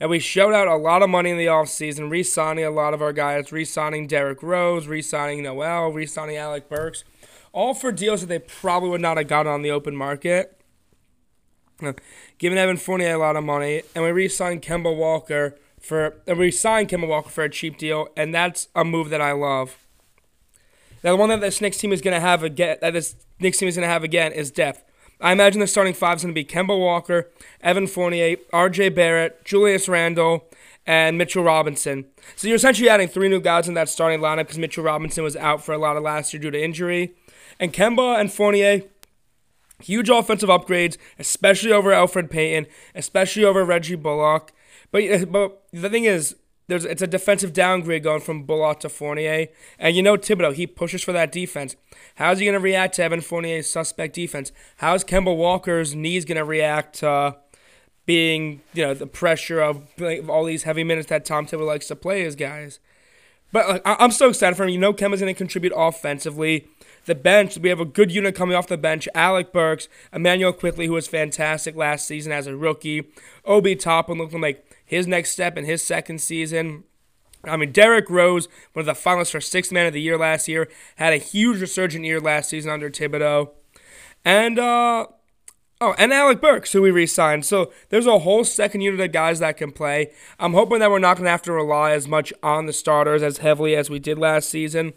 And 0.00 0.08
we 0.08 0.18
showed 0.18 0.54
out 0.54 0.66
a 0.66 0.76
lot 0.76 1.02
of 1.02 1.10
money 1.10 1.30
in 1.30 1.36
the 1.36 1.46
offseason, 1.46 2.10
re 2.10 2.22
signing 2.22 2.64
a 2.64 2.70
lot 2.70 2.94
of 2.94 3.02
our 3.02 3.12
guys, 3.12 3.52
re 3.52 3.66
signing 3.66 4.06
Derrick 4.06 4.42
Rose, 4.42 4.86
re 4.86 5.02
signing 5.02 5.42
Noel, 5.42 5.92
re 5.92 6.06
signing 6.06 6.36
Alec 6.36 6.70
Burks, 6.70 7.04
all 7.52 7.74
for 7.74 7.92
deals 7.92 8.22
that 8.22 8.28
they 8.28 8.38
probably 8.38 8.88
would 8.88 9.02
not 9.02 9.18
have 9.18 9.28
gotten 9.28 9.52
on 9.52 9.60
the 9.60 9.70
open 9.70 9.94
market. 9.94 10.56
Giving 12.38 12.58
Evan 12.58 12.78
Fournier 12.78 13.14
a 13.14 13.18
lot 13.18 13.36
of 13.36 13.44
money, 13.44 13.82
and 13.94 14.02
we 14.02 14.10
re 14.10 14.28
signed 14.28 14.62
Kemba 14.62 14.94
Walker 14.96 15.56
for 15.78 16.22
and 16.26 16.38
we 16.38 16.50
signed 16.50 16.88
Kemba 16.88 17.06
Walker 17.06 17.30
for 17.30 17.44
a 17.44 17.50
cheap 17.50 17.76
deal, 17.76 18.08
and 18.16 18.34
that's 18.34 18.68
a 18.74 18.84
move 18.84 19.10
that 19.10 19.20
I 19.20 19.32
love. 19.32 19.78
Now 21.04 21.12
the 21.12 21.16
one 21.16 21.28
that 21.28 21.40
this 21.40 21.60
Knicks 21.60 21.78
team 21.78 21.92
is 21.92 22.00
gonna 22.00 22.20
have 22.20 22.42
again 22.42 22.78
that 22.80 22.92
this 22.92 23.16
Knicks 23.38 23.58
team 23.58 23.68
is 23.68 23.74
gonna 23.76 23.86
have 23.86 24.04
again 24.04 24.32
is 24.32 24.50
depth. 24.50 24.82
I 25.20 25.32
imagine 25.32 25.60
the 25.60 25.66
starting 25.66 25.94
five 25.94 26.16
is 26.16 26.22
going 26.22 26.34
to 26.34 26.38
be 26.40 26.44
Kemba 26.44 26.78
Walker, 26.78 27.28
Evan 27.60 27.86
Fournier, 27.86 28.36
R.J. 28.52 28.90
Barrett, 28.90 29.44
Julius 29.44 29.88
Randle, 29.88 30.44
and 30.86 31.18
Mitchell 31.18 31.44
Robinson. 31.44 32.06
So 32.36 32.48
you're 32.48 32.56
essentially 32.56 32.88
adding 32.88 33.08
three 33.08 33.28
new 33.28 33.40
guys 33.40 33.68
in 33.68 33.74
that 33.74 33.88
starting 33.88 34.20
lineup 34.20 34.44
because 34.44 34.58
Mitchell 34.58 34.84
Robinson 34.84 35.22
was 35.22 35.36
out 35.36 35.64
for 35.64 35.72
a 35.72 35.78
lot 35.78 35.96
of 35.96 36.02
last 36.02 36.32
year 36.32 36.40
due 36.40 36.50
to 36.50 36.62
injury. 36.62 37.14
And 37.58 37.72
Kemba 37.72 38.18
and 38.18 38.32
Fournier, 38.32 38.82
huge 39.82 40.08
offensive 40.08 40.48
upgrades, 40.48 40.96
especially 41.18 41.72
over 41.72 41.90
Elfrid 41.90 42.30
Payton, 42.30 42.66
especially 42.94 43.44
over 43.44 43.64
Reggie 43.64 43.96
Bullock. 43.96 44.52
But, 44.90 45.02
eh, 45.02 45.24
but 45.26 45.62
the 45.72 45.90
thing 45.90 46.04
is, 46.04 46.36
there's 46.70 46.84
it's 46.84 47.02
a 47.02 47.06
defensive 47.06 47.52
downgrade 47.52 48.04
going 48.04 48.20
from 48.20 48.44
Bullock 48.44 48.80
to 48.80 48.88
Fournier. 48.88 49.48
And 49.78 49.96
you 49.96 50.02
know 50.02 50.16
Thibodeau, 50.16 50.54
he 50.54 50.66
pushes 50.66 51.02
for 51.02 51.12
that 51.12 51.32
defense. 51.32 51.74
How's 52.14 52.38
he 52.38 52.44
going 52.44 52.54
to 52.54 52.60
react 52.60 52.94
to 52.94 53.02
Evan 53.02 53.20
Fournier's 53.20 53.68
suspect 53.68 54.14
defense? 54.14 54.52
How's 54.76 55.04
Kemba 55.04 55.36
Walker's 55.36 55.94
knees 55.94 56.24
going 56.24 56.38
to 56.38 56.44
react 56.44 57.00
to 57.00 57.36
being, 58.06 58.62
you 58.72 58.84
know, 58.84 58.94
the 58.94 59.06
pressure 59.06 59.60
of 59.60 59.82
like, 59.98 60.28
all 60.28 60.44
these 60.44 60.62
heavy 60.62 60.84
minutes 60.84 61.08
that 61.08 61.24
Tom 61.24 61.44
Thibodeau 61.44 61.66
likes 61.66 61.88
to 61.88 61.96
play 61.96 62.22
his 62.22 62.36
guys? 62.36 62.78
But 63.52 63.68
like, 63.68 63.82
I'm 63.84 64.12
so 64.12 64.28
excited 64.28 64.54
for 64.54 64.62
him. 64.62 64.70
You 64.70 64.78
know 64.78 64.92
Kemba's 64.92 65.20
going 65.20 65.34
to 65.34 65.38
contribute 65.38 65.72
offensively. 65.74 66.68
The 67.06 67.16
bench, 67.16 67.58
we 67.58 67.68
have 67.70 67.80
a 67.80 67.84
good 67.84 68.12
unit 68.12 68.36
coming 68.36 68.54
off 68.54 68.68
the 68.68 68.78
bench. 68.78 69.08
Alec 69.12 69.52
Burks, 69.52 69.88
Immanuel 70.12 70.52
Quickley, 70.52 70.86
who 70.86 70.92
was 70.92 71.08
fantastic 71.08 71.74
last 71.74 72.06
season 72.06 72.30
as 72.30 72.46
a 72.46 72.56
rookie. 72.56 73.10
Obi 73.44 73.74
Toppin 73.74 74.18
looking 74.18 74.40
like 74.40 74.64
his 74.90 75.06
next 75.06 75.30
step 75.30 75.56
in 75.56 75.64
his 75.64 75.84
second 75.84 76.20
season. 76.20 76.82
I 77.44 77.56
mean, 77.56 77.70
Derrick 77.70 78.10
Rose, 78.10 78.48
one 78.72 78.80
of 78.80 78.86
the 78.86 79.00
finalists 79.00 79.30
for 79.30 79.40
Sixth 79.40 79.70
Man 79.70 79.86
of 79.86 79.92
the 79.92 80.00
Year 80.00 80.18
last 80.18 80.48
year, 80.48 80.68
had 80.96 81.12
a 81.12 81.16
huge 81.16 81.60
resurgent 81.60 82.04
year 82.04 82.20
last 82.20 82.50
season 82.50 82.72
under 82.72 82.90
Thibodeau. 82.90 83.50
And, 84.24 84.58
uh, 84.58 85.06
oh, 85.80 85.94
and 85.96 86.12
Alec 86.12 86.40
Burks, 86.40 86.72
who 86.72 86.82
we 86.82 86.90
re 86.90 87.06
signed. 87.06 87.46
So 87.46 87.72
there's 87.90 88.06
a 88.08 88.18
whole 88.18 88.42
second 88.42 88.80
unit 88.80 88.98
of 88.98 89.12
guys 89.12 89.38
that 89.38 89.56
can 89.56 89.70
play. 89.70 90.10
I'm 90.40 90.54
hoping 90.54 90.80
that 90.80 90.90
we're 90.90 90.98
not 90.98 91.18
going 91.18 91.26
to 91.26 91.30
have 91.30 91.42
to 91.42 91.52
rely 91.52 91.92
as 91.92 92.08
much 92.08 92.32
on 92.42 92.66
the 92.66 92.72
starters 92.72 93.22
as 93.22 93.38
heavily 93.38 93.76
as 93.76 93.90
we 93.90 94.00
did 94.00 94.18
last 94.18 94.50
season. 94.50 94.92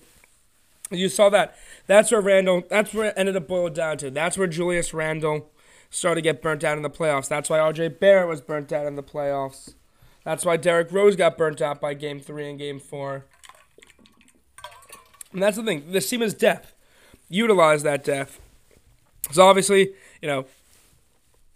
You 0.90 1.08
saw 1.08 1.30
that. 1.30 1.56
That's 1.86 2.12
where 2.12 2.20
Randle. 2.20 2.64
That's 2.68 2.96
where 2.96 3.10
it 3.10 3.14
ended 3.16 3.36
up 3.36 3.48
boiled 3.48 3.76
down 3.76 4.00
to. 4.00 4.10
That's 4.10 4.40
where 4.40 4.48
Julius 4.48 4.92
Randle 4.92 5.52
started 5.92 6.16
to 6.16 6.22
get 6.24 6.42
burnt 6.42 6.64
out 6.64 6.78
in 6.78 6.84
the 6.84 6.90
playoffs. 6.90 7.28
That's 7.28 7.50
why 7.50 7.60
R.J. 7.60 7.90
Barrett 7.90 8.28
was 8.28 8.42
burnt 8.42 8.72
out 8.74 8.88
in 8.88 8.96
the 8.96 9.04
playoffs. 9.04 9.76
That's 10.24 10.46
why 10.46 10.58
Derrick 10.58 10.92
Rose 10.92 11.16
got 11.16 11.38
burnt 11.38 11.62
out 11.62 11.82
by 11.82 11.94
Game 11.94 12.20
Three 12.20 12.50
and 12.50 12.58
Game 12.58 12.80
Four. 12.80 13.26
And 15.32 15.42
that's 15.42 15.58
the 15.58 15.64
thing. 15.64 15.92
This 15.92 16.10
team 16.10 16.22
is 16.22 16.34
depth. 16.34 16.74
Utilize 17.28 17.84
that 17.84 18.04
depth. 18.04 18.40
So 19.32 19.46
obviously, 19.46 19.94
you 20.22 20.28
know, 20.28 20.46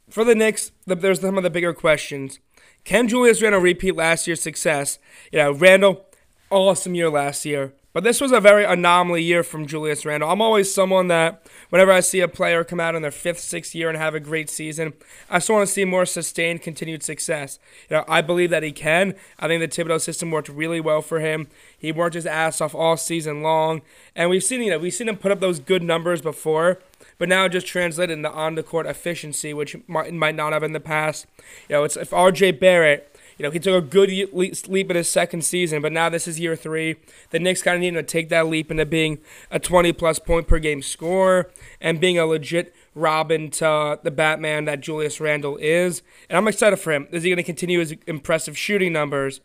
for 0.09 0.23
the 0.23 0.35
Knicks, 0.35 0.71
the, 0.85 0.95
there's 0.95 1.21
some 1.21 1.37
of 1.37 1.43
the 1.43 1.49
bigger 1.49 1.73
questions. 1.73 2.39
Can 2.83 3.07
Julius 3.07 3.41
Randle 3.41 3.61
repeat 3.61 3.95
last 3.95 4.27
year's 4.27 4.41
success? 4.41 4.99
You 5.31 5.39
know, 5.39 5.51
Randle, 5.51 6.05
awesome 6.49 6.95
year 6.95 7.09
last 7.09 7.45
year. 7.45 7.73
But 7.93 8.03
this 8.03 8.21
was 8.21 8.31
a 8.31 8.39
very 8.39 8.63
anomaly 8.63 9.23
year 9.23 9.43
from 9.43 9.65
Julius 9.65 10.05
Randle. 10.05 10.29
I'm 10.29 10.41
always 10.41 10.71
someone 10.71 11.07
that, 11.07 11.47
whenever 11.69 11.91
I 11.91 12.01
see 12.01 12.19
a 12.19 12.27
player 12.27 12.63
come 12.63 12.79
out 12.79 12.93
in 12.93 13.01
their 13.01 13.11
fifth, 13.11 13.39
sixth 13.39 13.73
year 13.73 13.89
and 13.89 13.97
have 13.97 14.13
a 14.13 14.19
great 14.19 14.49
season, 14.49 14.93
I 15.29 15.37
just 15.37 15.49
want 15.49 15.67
to 15.67 15.73
see 15.73 15.83
more 15.83 16.05
sustained, 16.05 16.61
continued 16.61 17.01
success. 17.01 17.57
You 17.89 17.97
know, 17.97 18.05
I 18.07 18.21
believe 18.21 18.51
that 18.51 18.61
he 18.61 18.71
can. 18.71 19.15
I 19.39 19.47
think 19.47 19.61
the 19.61 19.83
Thibodeau 19.83 19.99
system 19.99 20.29
worked 20.29 20.49
really 20.49 20.79
well 20.79 21.01
for 21.01 21.19
him. 21.19 21.47
He 21.77 21.91
worked 21.91 22.15
his 22.15 22.27
ass 22.27 22.61
off 22.61 22.75
all 22.75 22.97
season 22.97 23.41
long, 23.41 23.81
and 24.15 24.29
we've 24.29 24.43
seen, 24.43 24.61
you 24.61 24.69
know, 24.69 24.79
we've 24.79 24.93
seen 24.93 25.09
him 25.09 25.17
put 25.17 25.31
up 25.31 25.39
those 25.39 25.59
good 25.59 25.81
numbers 25.81 26.21
before 26.21 26.79
but 27.17 27.29
now 27.29 27.47
just 27.47 27.67
translated 27.67 28.17
into 28.17 28.31
on 28.31 28.55
the 28.55 28.63
court 28.63 28.85
efficiency, 28.85 29.53
which 29.53 29.75
might, 29.87 30.13
might 30.13 30.35
not 30.35 30.53
have 30.53 30.63
in 30.63 30.73
the 30.73 30.79
past. 30.79 31.25
You 31.67 31.77
know, 31.77 31.83
it's 31.83 31.97
if 31.97 32.11
RJ 32.11 32.59
Barrett, 32.59 33.16
you 33.37 33.43
know, 33.43 33.51
he 33.51 33.59
took 33.59 33.83
a 33.83 33.85
good 33.85 34.09
leap 34.33 34.89
in 34.89 34.95
his 34.95 35.07
second 35.07 35.43
season, 35.43 35.81
but 35.81 35.91
now 35.91 36.09
this 36.09 36.27
is 36.27 36.39
year 36.39 36.55
three. 36.55 36.95
The 37.29 37.39
Knicks 37.39 37.61
kind 37.61 37.75
of 37.75 37.81
need 37.81 37.91
to 37.91 38.03
take 38.03 38.29
that 38.29 38.47
leap 38.47 38.71
into 38.71 38.85
being 38.85 39.19
a 39.51 39.59
20 39.59 39.93
plus 39.93 40.17
point 40.17 40.47
per 40.47 40.57
game 40.57 40.81
scorer 40.81 41.51
and 41.79 41.99
being 41.99 42.17
a 42.17 42.25
legit 42.25 42.73
Robin 42.95 43.51
to 43.51 43.99
the 44.01 44.11
Batman 44.11 44.65
that 44.65 44.81
Julius 44.81 45.21
Randle 45.21 45.57
is. 45.57 46.01
And 46.29 46.37
I'm 46.37 46.47
excited 46.47 46.77
for 46.77 46.91
him. 46.91 47.07
Is 47.11 47.23
he 47.23 47.29
going 47.29 47.37
to 47.37 47.43
continue 47.43 47.79
his 47.79 47.93
impressive 48.07 48.57
shooting 48.57 48.91
numbers? 48.91 49.39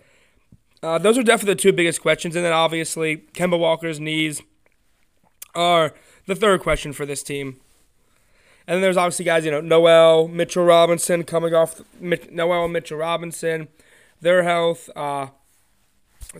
Uh, 0.82 0.98
those 0.98 1.18
are 1.18 1.22
definitely 1.22 1.54
the 1.54 1.60
two 1.60 1.72
biggest 1.72 2.00
questions. 2.00 2.34
And 2.34 2.44
then 2.44 2.52
obviously, 2.52 3.18
Kemba 3.34 3.58
Walker's 3.58 4.00
knees 4.00 4.42
are 5.54 5.92
the 6.26 6.34
third 6.34 6.62
question 6.62 6.92
for 6.92 7.04
this 7.04 7.22
team. 7.22 7.60
And 8.72 8.78
then 8.78 8.84
there's 8.84 8.96
obviously 8.96 9.26
guys, 9.26 9.44
you 9.44 9.50
know, 9.50 9.60
Noel, 9.60 10.28
Mitchell 10.28 10.64
Robinson 10.64 11.24
coming 11.24 11.52
off 11.52 11.82
Noel 12.00 12.64
and 12.64 12.72
Mitchell 12.72 12.96
Robinson, 12.96 13.68
their 14.22 14.44
health. 14.44 14.88
Uh, 14.96 15.26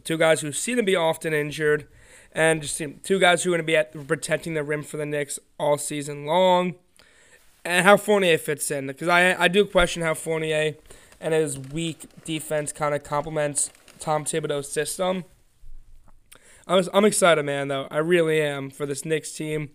two 0.03 0.17
guys 0.17 0.41
who 0.41 0.51
seem 0.51 0.79
to 0.79 0.83
be 0.83 0.97
often 0.97 1.35
injured, 1.35 1.87
and 2.33 2.63
just 2.63 2.81
two 3.03 3.19
guys 3.19 3.43
who 3.45 3.51
are 3.51 3.59
going 3.59 3.63
to 3.63 3.67
be 3.67 3.77
at 3.77 4.09
protecting 4.09 4.55
the 4.55 4.65
rim 4.65 4.83
for 4.83 4.97
the 4.97 5.05
Knicks 5.05 5.39
all 5.59 5.77
season 5.77 6.25
long. 6.25 6.77
And 7.67 7.85
how 7.85 7.99
Fournier 7.99 8.39
fits 8.39 8.71
in, 8.71 8.87
because 8.87 9.09
I 9.09 9.35
I 9.39 9.49
do 9.49 9.67
question 9.67 10.03
how 10.03 10.15
Fournier 10.15 10.77
and 11.21 11.35
his 11.35 11.59
weak 11.59 12.07
defense 12.25 12.73
kind 12.73 12.95
of 12.95 13.05
complements 13.05 13.71
Tom 14.01 14.25
Thibodeau's 14.25 14.73
system. 14.73 15.27
I'm, 16.67 16.83
I'm 16.95 17.05
excited, 17.05 17.45
man, 17.45 17.69
though. 17.69 17.89
I 17.91 17.99
really 17.99 18.41
am 18.41 18.71
for 18.71 18.87
this 18.87 19.05
Knicks 19.05 19.33
team. 19.33 19.73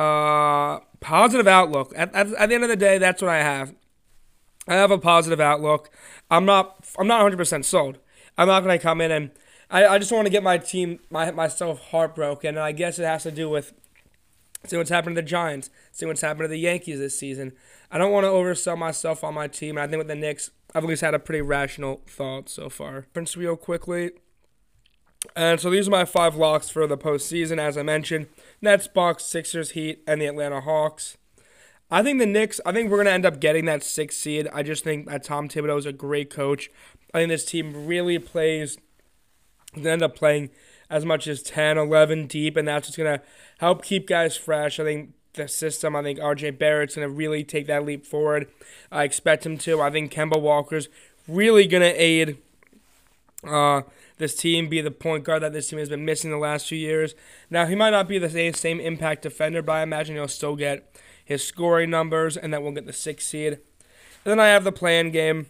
Uh, 0.00 0.80
positive 1.00 1.46
outlook. 1.46 1.92
At, 1.96 2.14
at, 2.14 2.32
at 2.32 2.48
the 2.48 2.54
end 2.54 2.64
of 2.64 2.70
the 2.70 2.76
day, 2.76 2.98
that's 2.98 3.20
what 3.20 3.30
I 3.30 3.42
have. 3.42 3.74
I 4.66 4.74
have 4.74 4.90
a 4.90 4.98
positive 4.98 5.40
outlook. 5.40 5.90
I'm 6.30 6.44
not. 6.44 6.86
I'm 6.98 7.06
not 7.06 7.16
100 7.16 7.36
percent 7.36 7.64
sold. 7.66 7.98
I'm 8.38 8.48
not 8.48 8.64
going 8.64 8.78
to 8.78 8.82
come 8.82 9.00
in 9.00 9.10
and. 9.10 9.30
I, 9.72 9.86
I 9.86 9.98
just 9.98 10.10
want 10.10 10.26
to 10.26 10.32
get 10.32 10.42
my 10.42 10.58
team, 10.58 10.98
my 11.10 11.30
myself 11.30 11.80
heartbroken, 11.90 12.56
and 12.56 12.58
I 12.58 12.72
guess 12.72 12.98
it 12.98 13.04
has 13.04 13.22
to 13.22 13.30
do 13.30 13.48
with 13.48 13.72
see 14.66 14.76
what's 14.76 14.90
happened 14.90 15.16
to 15.16 15.22
the 15.22 15.28
Giants, 15.28 15.70
see 15.92 16.06
what's 16.06 16.20
happened 16.20 16.44
to 16.44 16.48
the 16.48 16.58
Yankees 16.58 16.98
this 16.98 17.18
season. 17.18 17.52
I 17.90 17.98
don't 17.98 18.12
want 18.12 18.24
to 18.24 18.30
oversell 18.30 18.78
myself 18.78 19.24
on 19.24 19.34
my 19.34 19.48
team. 19.48 19.76
And 19.76 19.84
I 19.84 19.86
think 19.86 19.98
with 19.98 20.08
the 20.08 20.14
Knicks, 20.14 20.50
I've 20.74 20.84
at 20.84 20.88
least 20.88 21.02
had 21.02 21.14
a 21.14 21.18
pretty 21.18 21.42
rational 21.42 22.02
thought 22.06 22.48
so 22.48 22.68
far. 22.68 23.06
Prince 23.12 23.36
real 23.36 23.56
quickly. 23.56 24.12
And 25.36 25.60
so 25.60 25.70
these 25.70 25.88
are 25.88 25.90
my 25.90 26.04
five 26.04 26.34
locks 26.34 26.70
for 26.70 26.86
the 26.86 26.96
postseason, 26.96 27.58
as 27.58 27.76
I 27.76 27.82
mentioned. 27.82 28.26
Nets, 28.62 28.88
Bucks, 28.88 29.24
Sixers, 29.24 29.72
Heat, 29.72 30.02
and 30.06 30.20
the 30.20 30.26
Atlanta 30.26 30.60
Hawks. 30.60 31.16
I 31.90 32.02
think 32.02 32.18
the 32.18 32.26
Knicks, 32.26 32.60
I 32.64 32.72
think 32.72 32.90
we're 32.90 32.98
going 32.98 33.06
to 33.06 33.12
end 33.12 33.26
up 33.26 33.40
getting 33.40 33.64
that 33.64 33.82
sixth 33.82 34.18
seed. 34.18 34.48
I 34.52 34.62
just 34.62 34.84
think 34.84 35.06
that 35.06 35.24
Tom 35.24 35.48
Thibodeau 35.48 35.78
is 35.78 35.86
a 35.86 35.92
great 35.92 36.30
coach. 36.30 36.70
I 37.12 37.18
think 37.18 37.30
this 37.30 37.44
team 37.44 37.86
really 37.86 38.18
plays, 38.18 38.78
they 39.74 39.90
end 39.90 40.02
up 40.02 40.14
playing 40.14 40.50
as 40.88 41.04
much 41.04 41.26
as 41.26 41.42
10, 41.42 41.78
11 41.78 42.26
deep, 42.26 42.56
and 42.56 42.66
that's 42.66 42.88
what's 42.88 42.96
going 42.96 43.18
to 43.18 43.24
help 43.58 43.82
keep 43.82 44.06
guys 44.06 44.36
fresh. 44.36 44.78
I 44.78 44.84
think 44.84 45.14
the 45.34 45.48
system, 45.48 45.96
I 45.96 46.02
think 46.02 46.18
RJ 46.18 46.58
Barrett's 46.58 46.94
going 46.94 47.08
to 47.08 47.14
really 47.14 47.44
take 47.44 47.66
that 47.66 47.84
leap 47.84 48.06
forward. 48.06 48.48
I 48.90 49.04
expect 49.04 49.44
him 49.44 49.58
to. 49.58 49.80
I 49.80 49.90
think 49.90 50.12
Kemba 50.12 50.40
Walker's 50.40 50.88
really 51.26 51.66
going 51.66 51.82
to 51.82 52.02
aid 52.02 52.38
uh, 53.44 53.82
this 54.20 54.36
team, 54.36 54.68
be 54.68 54.80
the 54.80 54.92
point 54.92 55.24
guard 55.24 55.42
that 55.42 55.52
this 55.52 55.68
team 55.68 55.80
has 55.80 55.88
been 55.88 56.04
missing 56.04 56.30
the 56.30 56.38
last 56.38 56.68
few 56.68 56.78
years. 56.78 57.14
Now, 57.50 57.66
he 57.66 57.74
might 57.74 57.90
not 57.90 58.06
be 58.06 58.18
the 58.18 58.30
same, 58.30 58.54
same 58.54 58.78
impact 58.78 59.22
defender, 59.22 59.62
but 59.62 59.72
I 59.72 59.82
imagine 59.82 60.14
he'll 60.14 60.28
still 60.28 60.54
get 60.54 60.96
his 61.24 61.44
scoring 61.44 61.90
numbers 61.90 62.36
and 62.36 62.52
that 62.52 62.62
we'll 62.62 62.72
get 62.72 62.86
the 62.86 62.92
sixth 62.92 63.28
seed. 63.28 63.54
And 63.54 63.60
then 64.32 64.38
I 64.38 64.48
have 64.48 64.64
the 64.64 64.72
play-in 64.72 65.10
game. 65.10 65.46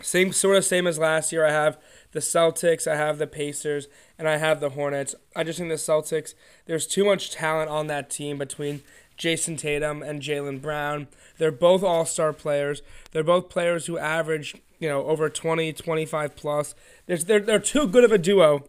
Same 0.00 0.32
sort 0.32 0.56
of 0.56 0.64
same 0.64 0.86
as 0.86 0.98
last 0.98 1.32
year. 1.32 1.44
I 1.44 1.50
have 1.50 1.76
the 2.12 2.20
Celtics, 2.20 2.86
I 2.86 2.96
have 2.96 3.18
the 3.18 3.26
Pacers, 3.26 3.88
and 4.16 4.28
I 4.28 4.36
have 4.36 4.60
the 4.60 4.70
Hornets. 4.70 5.14
I 5.34 5.42
just 5.42 5.58
think 5.58 5.70
the 5.70 5.74
Celtics, 5.74 6.34
there's 6.66 6.86
too 6.86 7.04
much 7.04 7.32
talent 7.32 7.68
on 7.68 7.88
that 7.88 8.08
team 8.08 8.38
between 8.38 8.82
Jayson 9.16 9.56
Tatum 9.56 10.02
and 10.02 10.22
Jaylen 10.22 10.62
Brown. 10.62 11.08
They're 11.38 11.50
both 11.50 11.82
all 11.82 12.04
star 12.04 12.32
players. 12.32 12.82
They're 13.10 13.24
both 13.24 13.50
players 13.50 13.86
who 13.86 13.98
average, 13.98 14.54
you 14.78 14.88
know, 14.88 15.04
over 15.06 15.28
20, 15.28 15.72
25 15.72 16.36
plus. 16.36 16.74
There's, 17.06 17.24
they're, 17.24 17.40
they're 17.40 17.58
too 17.58 17.86
good 17.86 18.04
of 18.04 18.12
a 18.12 18.18
duo 18.18 18.64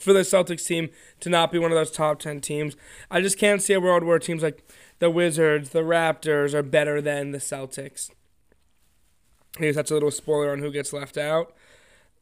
for 0.00 0.12
the 0.12 0.20
Celtics 0.20 0.66
team 0.66 0.90
to 1.20 1.30
not 1.30 1.50
be 1.50 1.58
one 1.58 1.70
of 1.70 1.76
those 1.76 1.90
top 1.90 2.18
10 2.20 2.40
teams. 2.40 2.76
I 3.10 3.20
just 3.20 3.38
can't 3.38 3.62
see 3.62 3.72
a 3.72 3.80
world 3.80 4.04
where 4.04 4.18
teams 4.18 4.42
like 4.42 4.68
the 4.98 5.10
Wizards, 5.10 5.70
the 5.70 5.80
Raptors 5.80 6.54
are 6.54 6.62
better 6.62 7.00
than 7.00 7.32
the 7.32 7.38
Celtics. 7.38 8.10
Here's 9.58 9.76
that's 9.76 9.90
a 9.90 9.94
little 9.94 10.10
spoiler 10.10 10.52
on 10.52 10.60
who 10.60 10.70
gets 10.70 10.92
left 10.92 11.16
out. 11.16 11.54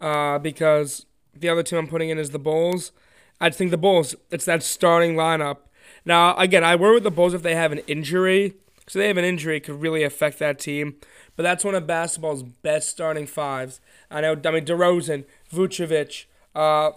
Uh, 0.01 0.39
because 0.39 1.07
the 1.35 1.49
other 1.49 1.63
team 1.63 1.79
I'm 1.79 1.87
putting 1.87 2.11
in 2.11 2.19
is 2.19 2.31
the 2.31 2.39
Bulls. 2.39 2.93
I 3.41 3.51
think 3.51 3.71
the 3.71 3.79
Bulls, 3.79 4.15
it's 4.31 4.45
that 4.45 4.63
starting 4.63 5.15
lineup. 5.15 5.59
Now, 6.05 6.37
again, 6.37 6.65
I 6.65 6.77
worry 6.77 6.95
with 6.95 7.03
the 7.03 7.11
Bulls 7.11 7.35
if 7.35 7.43
they 7.43 7.55
have 7.55 7.73
an 7.73 7.79
injury. 7.87 8.55
So 8.89 8.99
they 8.99 9.09
have 9.09 9.17
an 9.17 9.25
injury, 9.25 9.59
could 9.59 9.81
really 9.81 10.05
affect 10.05 10.39
that 10.39 10.59
team. 10.59 10.97
But 11.37 11.43
that's 11.43 11.65
one 11.65 11.75
of 11.75 11.87
basketball's 11.87 12.43
best 12.43 12.89
starting 12.89 13.27
fives. 13.27 13.81
I 14.11 14.21
know, 14.23 14.33
I 14.45 14.51
mean, 14.51 14.65
DeRozan, 14.65 15.25
Vucevic, 15.53 16.25
uh, 16.55 16.93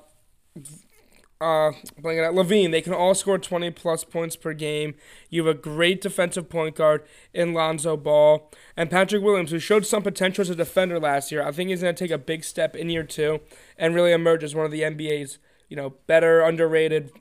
uh, 1.41 1.71
blanking 2.01 2.25
out, 2.25 2.33
LaVine, 2.33 2.71
they 2.71 2.81
can 2.81 2.93
all 2.93 3.15
score 3.15 3.37
20 3.37 3.71
plus 3.71 4.03
points 4.03 4.35
per 4.35 4.53
game. 4.53 4.95
You 5.29 5.45
have 5.45 5.55
a 5.55 5.59
great 5.59 6.01
defensive 6.01 6.49
point 6.49 6.75
guard 6.75 7.03
in 7.33 7.53
Lonzo 7.53 7.95
Ball. 7.95 8.51
And 8.75 8.89
Patrick 8.89 9.23
Williams, 9.23 9.51
who 9.51 9.59
showed 9.59 9.85
some 9.85 10.03
potential 10.03 10.41
as 10.41 10.49
a 10.49 10.55
defender 10.55 10.99
last 10.99 11.31
year, 11.31 11.45
I 11.45 11.51
think 11.51 11.69
he's 11.69 11.81
going 11.81 11.95
to 11.95 12.03
take 12.03 12.11
a 12.11 12.17
big 12.17 12.43
step 12.43 12.75
in 12.75 12.89
year 12.89 13.03
two 13.03 13.39
and 13.77 13.95
really 13.95 14.11
emerge 14.11 14.43
as 14.43 14.53
one 14.53 14.65
of 14.65 14.71
the 14.71 14.81
NBA's, 14.81 15.37
you 15.69 15.77
know, 15.77 15.95
better, 16.07 16.41
underrated 16.41 17.11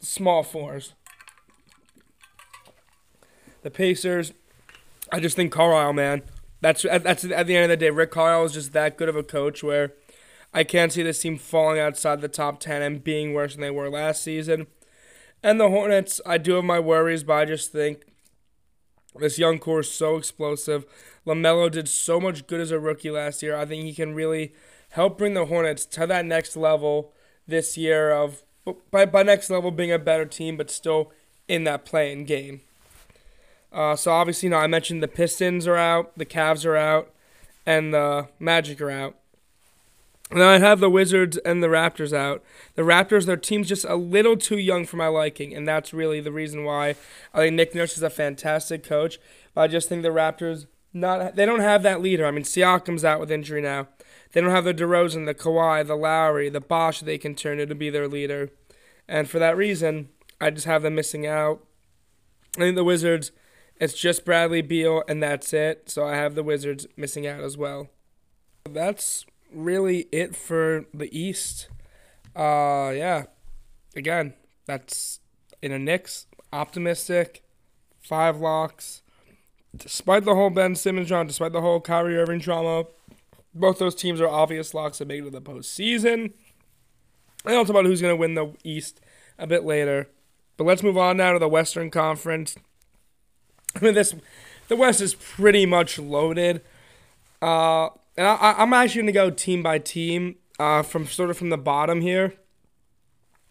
small 0.00 0.42
fours. 0.42 0.94
The 3.62 3.70
Pacers, 3.70 4.32
I 5.12 5.20
just 5.20 5.36
think 5.36 5.52
Carlisle, 5.52 5.92
man. 5.92 6.22
That's 6.60 6.82
that's 6.82 7.24
at 7.24 7.46
the 7.46 7.56
end 7.56 7.64
of 7.64 7.70
the 7.70 7.76
day. 7.76 7.90
Rick 7.90 8.10
Carlisle 8.10 8.46
is 8.46 8.52
just 8.54 8.72
that 8.72 8.96
good 8.96 9.08
of 9.08 9.16
a 9.16 9.22
coach 9.22 9.62
where 9.62 9.92
I 10.52 10.64
can't 10.64 10.92
see 10.92 11.02
this 11.02 11.20
team 11.20 11.36
falling 11.38 11.78
outside 11.78 12.20
the 12.20 12.28
top 12.28 12.60
ten 12.60 12.82
and 12.82 13.04
being 13.04 13.34
worse 13.34 13.52
than 13.52 13.62
they 13.62 13.70
were 13.70 13.90
last 13.90 14.22
season. 14.22 14.66
And 15.42 15.60
the 15.60 15.68
Hornets, 15.68 16.20
I 16.24 16.38
do 16.38 16.54
have 16.54 16.64
my 16.64 16.80
worries, 16.80 17.22
but 17.22 17.34
I 17.34 17.44
just 17.44 17.70
think 17.70 18.04
this 19.18 19.38
young 19.38 19.58
core 19.58 19.80
is 19.80 19.92
so 19.92 20.16
explosive. 20.16 20.86
LaMelo 21.26 21.70
did 21.70 21.88
so 21.88 22.20
much 22.20 22.46
good 22.46 22.60
as 22.60 22.70
a 22.70 22.80
rookie 22.80 23.10
last 23.10 23.42
year. 23.42 23.56
I 23.56 23.64
think 23.66 23.84
he 23.84 23.94
can 23.94 24.14
really 24.14 24.54
help 24.90 25.18
bring 25.18 25.34
the 25.34 25.46
Hornets 25.46 25.84
to 25.86 26.06
that 26.06 26.24
next 26.24 26.56
level 26.56 27.12
this 27.46 27.76
year 27.76 28.10
of 28.10 28.42
by, 28.90 29.06
by 29.06 29.22
next 29.22 29.50
level 29.50 29.70
being 29.70 29.92
a 29.92 29.98
better 29.98 30.24
team, 30.24 30.56
but 30.56 30.70
still 30.70 31.12
in 31.46 31.64
that 31.64 31.84
play-in 31.84 32.24
game. 32.24 32.62
Uh, 33.76 33.94
so 33.94 34.10
obviously, 34.10 34.46
you 34.46 34.50
know, 34.50 34.56
I 34.56 34.66
mentioned 34.66 35.02
the 35.02 35.08
Pistons 35.08 35.66
are 35.66 35.76
out, 35.76 36.16
the 36.16 36.24
Cavs 36.24 36.64
are 36.64 36.76
out, 36.76 37.12
and 37.66 37.92
the 37.92 38.28
Magic 38.38 38.80
are 38.80 38.90
out. 38.90 39.16
And 40.30 40.40
then 40.40 40.48
I 40.48 40.58
have 40.58 40.80
the 40.80 40.88
Wizards 40.88 41.36
and 41.38 41.62
the 41.62 41.66
Raptors 41.66 42.16
out. 42.16 42.42
The 42.74 42.82
Raptors, 42.82 43.26
their 43.26 43.36
team's 43.36 43.68
just 43.68 43.84
a 43.84 43.94
little 43.94 44.36
too 44.36 44.56
young 44.56 44.86
for 44.86 44.96
my 44.96 45.08
liking, 45.08 45.54
and 45.54 45.68
that's 45.68 45.92
really 45.92 46.20
the 46.20 46.32
reason 46.32 46.64
why 46.64 46.96
I 47.34 47.40
think 47.40 47.54
Nick 47.54 47.74
Nurse 47.74 47.98
is 47.98 48.02
a 48.02 48.08
fantastic 48.08 48.82
coach. 48.82 49.18
But 49.54 49.60
I 49.60 49.66
just 49.68 49.90
think 49.90 50.02
the 50.02 50.08
Raptors 50.08 50.66
not 50.94 51.36
they 51.36 51.44
don't 51.44 51.60
have 51.60 51.82
that 51.82 52.00
leader. 52.00 52.24
I 52.24 52.30
mean, 52.30 52.44
Siakam's 52.44 53.04
out 53.04 53.20
with 53.20 53.30
injury 53.30 53.60
now. 53.60 53.88
They 54.32 54.40
don't 54.40 54.50
have 54.50 54.64
the 54.64 54.72
DeRozan, 54.72 55.26
the 55.26 55.34
Kawhi, 55.34 55.86
the 55.86 55.94
Lowry, 55.94 56.48
the 56.48 56.60
Bosh 56.60 57.00
they 57.00 57.18
can 57.18 57.34
turn 57.34 57.58
to 57.58 57.74
be 57.74 57.90
their 57.90 58.08
leader. 58.08 58.50
And 59.06 59.28
for 59.28 59.38
that 59.38 59.56
reason, 59.56 60.08
I 60.40 60.48
just 60.48 60.66
have 60.66 60.82
them 60.82 60.94
missing 60.94 61.26
out. 61.26 61.62
I 62.56 62.60
think 62.60 62.74
the 62.74 62.84
Wizards, 62.84 63.32
it's 63.78 63.94
just 63.94 64.24
Bradley 64.24 64.62
Beal, 64.62 65.02
and 65.08 65.22
that's 65.22 65.52
it. 65.52 65.90
So 65.90 66.06
I 66.06 66.16
have 66.16 66.34
the 66.34 66.42
Wizards 66.42 66.86
missing 66.96 67.26
out 67.26 67.40
as 67.40 67.56
well. 67.56 67.90
That's 68.64 69.26
really 69.52 70.08
it 70.12 70.34
for 70.34 70.86
the 70.92 71.16
East. 71.16 71.68
Uh, 72.34 72.92
yeah. 72.94 73.24
Again, 73.94 74.34
that's 74.66 75.20
in 75.62 75.72
a 75.72 75.78
Knicks 75.78 76.26
optimistic, 76.52 77.42
five 77.98 78.38
locks. 78.38 79.02
Despite 79.76 80.24
the 80.24 80.34
whole 80.34 80.50
Ben 80.50 80.74
Simmons 80.74 81.08
drama, 81.08 81.28
despite 81.28 81.52
the 81.52 81.60
whole 81.60 81.80
Kyrie 81.80 82.16
Irving 82.16 82.38
drama, 82.38 82.84
both 83.54 83.78
those 83.78 83.94
teams 83.94 84.20
are 84.20 84.28
obvious 84.28 84.74
locks 84.74 84.98
to 84.98 85.04
make 85.04 85.20
it 85.20 85.24
to 85.24 85.30
the 85.30 85.40
postseason. 85.40 86.32
And 87.44 87.54
I'll 87.54 87.64
talk 87.64 87.70
about 87.70 87.84
who's 87.84 88.00
going 88.00 88.12
to 88.12 88.20
win 88.20 88.34
the 88.34 88.54
East 88.64 89.00
a 89.38 89.46
bit 89.46 89.64
later. 89.64 90.08
But 90.56 90.64
let's 90.64 90.82
move 90.82 90.96
on 90.96 91.18
now 91.18 91.32
to 91.32 91.38
the 91.38 91.48
Western 91.48 91.90
Conference. 91.90 92.56
I 93.80 93.84
mean, 93.84 93.94
this 93.94 94.14
the 94.68 94.76
West 94.76 95.00
is 95.00 95.14
pretty 95.14 95.66
much 95.66 95.98
loaded. 95.98 96.62
Uh, 97.42 97.88
and 98.16 98.26
I, 98.26 98.54
I'm 98.58 98.72
actually 98.72 99.06
to 99.06 99.12
go 99.12 99.30
team 99.30 99.62
by 99.62 99.78
team 99.78 100.36
uh, 100.58 100.82
from 100.82 101.06
sort 101.06 101.30
of 101.30 101.36
from 101.36 101.50
the 101.50 101.58
bottom 101.58 102.00
here 102.00 102.34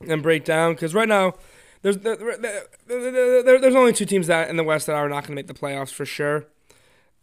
and 0.08 0.24
break 0.24 0.44
down 0.44 0.74
because 0.74 0.94
right 0.94 1.08
now 1.08 1.36
there's 1.84 1.98
there, 1.98 2.16
there, 2.16 3.44
there, 3.44 3.60
there's 3.60 3.76
only 3.76 3.94
two 3.94 4.06
teams 4.06 4.28
that 4.28 4.50
in 4.50 4.58
the 4.58 4.64
West 4.64 4.88
that 4.88 4.96
are 4.96 5.08
not 5.08 5.26
to 5.26 5.32
make 5.32 5.48
the 5.48 5.54
playoffs 5.54 5.92
for 5.92 6.06
sure. 6.06 6.48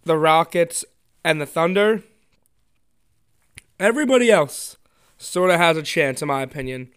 The 0.04 0.16
Rockets 0.16 0.84
and 1.24 1.40
the 1.40 1.46
Thunder. 1.46 2.02
Everybody 3.80 4.30
else 4.30 4.76
sort 5.18 5.50
of 5.50 5.58
has 5.58 5.76
a 5.76 5.82
chance, 5.82 6.22
in 6.22 6.28
my 6.28 6.42
opinion. 6.42 6.90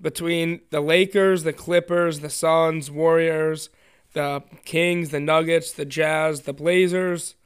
Between 0.00 0.60
the 0.70 0.80
Lakers, 0.80 1.42
the 1.42 1.52
Clippers, 1.52 2.20
the 2.20 2.30
Suns, 2.30 2.90
Warriors, 2.90 3.70
the 4.12 4.42
Kings, 4.64 5.10
the 5.10 5.20
Nuggets, 5.20 5.72
the 5.72 5.84
Jazz, 5.84 6.42
the 6.42 6.52
Blazers, 6.52 7.36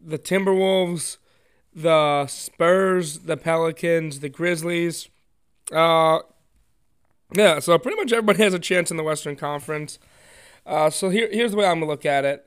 the 0.00 0.18
Timberwolves, 0.18 1.16
the 1.74 2.26
Spurs, 2.26 3.20
the 3.20 3.36
Pelicans, 3.36 4.20
the 4.20 4.28
Grizzlies. 4.28 5.08
Uh, 5.72 6.20
yeah, 7.34 7.58
so 7.58 7.78
pretty 7.78 7.96
much 7.96 8.12
everybody 8.12 8.42
has 8.42 8.54
a 8.54 8.58
chance 8.58 8.90
in 8.90 8.96
the 8.96 9.02
Western 9.02 9.36
Conference. 9.36 9.98
Uh, 10.66 10.90
so 10.90 11.10
here, 11.10 11.28
here's 11.30 11.50
the 11.50 11.56
way 11.56 11.66
I'm 11.66 11.80
gonna 11.80 11.90
look 11.90 12.06
at 12.06 12.24
it. 12.24 12.46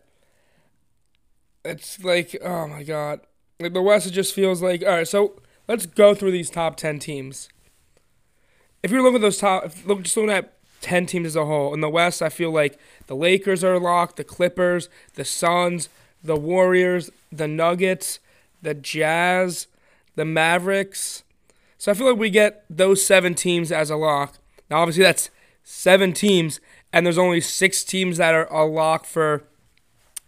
It's 1.66 2.04
like, 2.04 2.36
oh 2.44 2.68
my 2.68 2.84
god, 2.84 3.22
like 3.60 3.74
the 3.74 3.82
West. 3.82 4.12
Just 4.14 4.34
feels 4.34 4.62
like, 4.62 4.84
all 4.84 4.90
right. 4.90 5.08
So 5.08 5.42
let's 5.68 5.86
go 5.86 6.16
through 6.16 6.32
these 6.32 6.50
top 6.50 6.78
ten 6.78 7.00
teams. 7.00 7.50
If 8.82 8.92
you're 8.92 9.02
looking 9.02 9.18
at 9.18 9.22
those 9.22 9.38
top, 9.38 9.66
if 9.66 9.86
look, 9.86 10.04
just 10.04 10.16
looking 10.16 10.32
at 10.32 10.57
ten 10.82 11.06
teams 11.06 11.28
as 11.28 11.36
a 11.36 11.46
whole 11.46 11.74
in 11.74 11.82
the 11.82 11.90
West, 11.90 12.22
I 12.22 12.30
feel 12.30 12.52
like 12.52 12.80
the 13.08 13.16
Lakers 13.16 13.64
are 13.64 13.80
locked, 13.80 14.18
the 14.18 14.24
Clippers, 14.24 14.90
the 15.16 15.26
Suns, 15.26 15.90
the 16.24 16.36
Warriors, 16.36 17.10
the 17.32 17.48
Nuggets, 17.48 18.20
the 18.62 18.74
Jazz, 18.74 19.68
the 20.16 20.26
Mavericks. 20.26 21.24
So 21.78 21.92
I 21.92 21.96
feel 21.96 22.10
like 22.10 22.20
we 22.20 22.30
get 22.30 22.64
those 22.70 23.06
seven 23.06 23.36
teams 23.36 23.72
as 23.72 23.90
a 23.90 23.96
lock. 23.96 24.40
Now, 24.70 24.82
obviously, 24.82 25.04
that's 25.04 25.30
seven 25.64 26.14
teams, 26.14 26.60
and 26.92 27.06
there's 27.06 27.18
only 27.18 27.42
six 27.42 27.84
teams 27.84 28.18
that 28.18 28.34
are 28.34 28.52
a 28.52 28.66
lock 28.66 29.06
for 29.06 29.44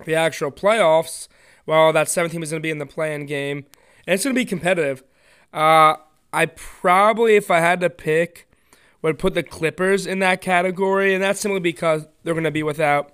the 0.05 0.15
actual 0.15 0.51
playoffs. 0.51 1.27
Well, 1.65 1.93
that 1.93 2.09
seventh 2.09 2.33
team 2.33 2.43
is 2.43 2.51
going 2.51 2.61
to 2.61 2.65
be 2.65 2.71
in 2.71 2.77
the 2.77 2.85
play-in 2.85 3.25
game, 3.25 3.65
and 4.05 4.13
it's 4.13 4.23
going 4.23 4.35
to 4.35 4.39
be 4.39 4.45
competitive. 4.45 5.03
Uh, 5.53 5.95
I 6.31 6.45
probably, 6.47 7.35
if 7.35 7.49
I 7.49 7.59
had 7.59 7.79
to 7.81 7.89
pick, 7.89 8.47
would 9.01 9.19
put 9.19 9.33
the 9.33 9.43
Clippers 9.43 10.05
in 10.05 10.19
that 10.19 10.41
category, 10.41 11.13
and 11.13 11.23
that's 11.23 11.39
simply 11.39 11.59
because 11.59 12.07
they're 12.23 12.33
going 12.33 12.43
to 12.43 12.51
be 12.51 12.63
without 12.63 13.13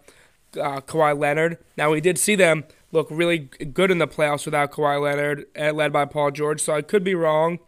uh, 0.60 0.82
Kawhi 0.82 1.18
Leonard. 1.18 1.58
Now, 1.78 1.92
we 1.92 2.02
did 2.02 2.18
see 2.18 2.36
them 2.36 2.64
look 2.92 3.08
really 3.12 3.40
good 3.40 3.92
in 3.92 3.98
the 3.98 4.08
playoffs 4.08 4.46
without 4.46 4.72
Kawhi 4.72 5.02
Leonard, 5.02 5.46
uh, 5.60 5.72
led 5.74 5.94
by 5.94 6.06
Paul 6.06 6.32
George, 6.32 6.62
so 6.62 6.74
I 6.74 6.82
could 6.82 7.04
be 7.04 7.14
wrong. 7.14 7.60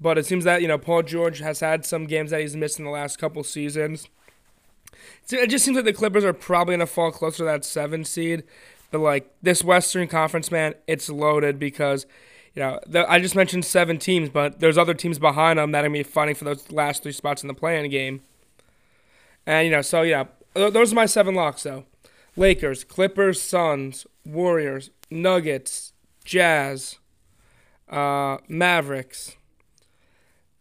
But 0.00 0.18
it 0.18 0.26
seems 0.26 0.44
that, 0.44 0.62
you 0.62 0.68
know, 0.68 0.78
Paul 0.78 1.02
George 1.02 1.38
has 1.38 1.60
had 1.60 1.86
some 1.86 2.06
games 2.06 2.30
that 2.30 2.40
he's 2.40 2.56
missed 2.56 2.78
in 2.78 2.84
the 2.84 2.90
last 2.90 3.18
couple 3.18 3.44
seasons. 3.44 4.08
So 5.24 5.36
it 5.36 5.50
just 5.50 5.64
seems 5.64 5.76
like 5.76 5.84
the 5.84 5.92
Clippers 5.92 6.24
are 6.24 6.32
probably 6.32 6.72
going 6.72 6.80
to 6.80 6.92
fall 6.92 7.12
closer 7.12 7.38
to 7.38 7.44
that 7.44 7.64
seven 7.64 8.04
seed. 8.04 8.42
But, 8.90 9.00
like, 9.00 9.30
this 9.42 9.62
Western 9.62 10.08
Conference, 10.08 10.50
man, 10.50 10.74
it's 10.86 11.08
loaded 11.08 11.58
because, 11.58 12.06
you 12.54 12.62
know, 12.62 12.80
the, 12.86 13.10
I 13.10 13.18
just 13.18 13.34
mentioned 13.34 13.64
seven 13.64 13.98
teams, 13.98 14.28
but 14.28 14.60
there's 14.60 14.78
other 14.78 14.94
teams 14.94 15.18
behind 15.18 15.58
them 15.58 15.72
that 15.72 15.80
are 15.80 15.88
going 15.88 16.02
to 16.02 16.08
be 16.08 16.12
fighting 16.12 16.34
for 16.34 16.44
those 16.44 16.70
last 16.70 17.02
three 17.02 17.12
spots 17.12 17.42
in 17.42 17.48
the 17.48 17.54
play-in 17.54 17.90
game. 17.90 18.22
And, 19.44 19.66
you 19.66 19.72
know, 19.72 19.82
so, 19.82 20.02
yeah, 20.02 20.24
those 20.54 20.92
are 20.92 20.94
my 20.94 21.06
seven 21.06 21.34
locks, 21.34 21.64
though. 21.64 21.84
Lakers, 22.36 22.84
Clippers, 22.84 23.42
Suns, 23.42 24.06
Warriors, 24.24 24.90
Nuggets, 25.10 25.92
Jazz, 26.24 26.98
uh, 27.88 28.38
Mavericks. 28.48 29.36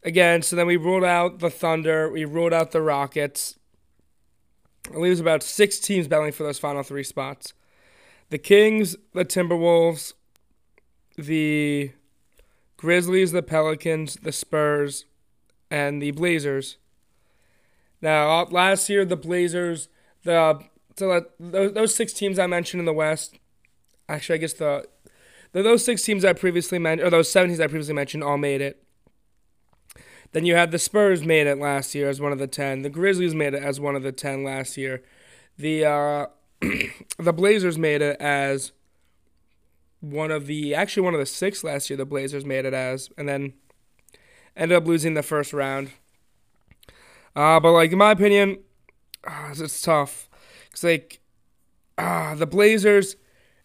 Again, 0.04 0.42
so 0.42 0.56
then 0.56 0.68
we 0.68 0.78
ruled 0.78 1.06
out 1.06 1.40
the 1.40 1.50
Thunder, 1.50 2.10
we 2.12 2.26
ruled 2.26 2.54
out 2.54 2.72
the 2.72 2.82
Rockets. 2.82 3.58
It 4.92 4.98
leaves 4.98 5.22
about 5.22 5.44
six 5.44 5.80
teams 5.80 6.08
battling 6.08 6.34
for 6.34 6.44
those 6.44 6.60
final 6.60 6.84
three 6.84 7.04
spots. 7.04 7.54
The 8.30 8.38
Kings, 8.38 8.98
the 9.14 9.24
Timberwolves, 9.24 10.14
the 11.16 11.92
Grizzlies, 12.78 13.32
the 13.32 13.44
Pelicans, 13.44 14.16
the 14.16 14.32
Spurs, 14.32 15.06
and 15.70 16.02
the 16.02 16.12
Blazers. 16.12 16.78
Now, 18.02 18.44
last 18.46 18.90
year 18.90 19.06
the 19.06 19.16
Blazers, 19.16 19.88
the 20.24 20.60
so 20.96 21.26
those, 21.40 21.74
those 21.74 21.96
six 21.96 22.14
teams 22.14 22.38
I 22.38 22.48
mentioned 22.48 22.80
in 22.80 22.86
the 22.86 22.94
West, 22.94 23.40
actually 24.08 24.36
I 24.36 24.38
guess 24.40 24.54
the, 24.54 24.86
the 25.54 25.64
those 25.64 25.84
six 25.84 26.04
teams 26.04 26.26
I 26.26 26.34
previously 26.34 26.80
mentioned, 26.80 27.08
or 27.08 27.10
those 27.10 27.32
seven 27.32 27.50
teams 27.50 27.60
I 27.60 27.68
previously 27.68 27.94
mentioned, 27.94 28.24
all 28.24 28.38
made 28.38 28.62
it. 28.62 28.84
Then 30.34 30.46
you 30.46 30.56
had 30.56 30.72
the 30.72 30.80
Spurs 30.80 31.24
made 31.24 31.48
it 31.48 31.60
last 31.60 31.96
year 31.96 32.10
as 32.10 32.20
one 32.20 32.32
of 32.32 32.40
the 32.40 32.48
ten. 32.48 32.82
The 32.82 32.90
Grizzlies 32.90 33.34
made 33.34 33.54
it 33.54 33.64
as 33.64 33.80
one 33.80 33.96
of 33.96 34.04
the 34.04 34.12
ten 34.12 34.44
last 34.44 34.78
year. 34.78 35.04
The 35.58 35.86
uh, 35.86 36.26
the 37.18 37.34
Blazers 37.34 37.78
made 37.78 38.02
it 38.02 38.20
as 38.20 38.74
one 40.04 40.32
of 40.32 40.48
the 40.48 40.76
actually 40.76 41.04
one 41.04 41.14
of 41.14 41.20
the 41.20 41.26
six 41.26 41.64
last 41.64 41.90
year. 41.90 41.96
The 41.96 42.06
Blazers 42.06 42.46
made 42.46 42.66
it 42.66 42.74
as, 42.74 43.10
and 43.18 43.28
then 43.28 43.54
ended 44.56 44.76
up 44.76 44.86
losing 44.86 45.14
the 45.14 45.24
first 45.24 45.54
round. 45.54 45.92
Uh, 47.36 47.60
but 47.60 47.72
like 47.72 47.92
in 47.92 47.98
my 47.98 48.12
opinion, 48.12 48.60
uh, 49.26 49.54
it's 49.58 49.82
tough. 49.82 50.30
It's 50.72 50.84
like 50.84 51.22
uh, 51.98 52.36
the 52.36 52.46
Blazers. 52.46 53.16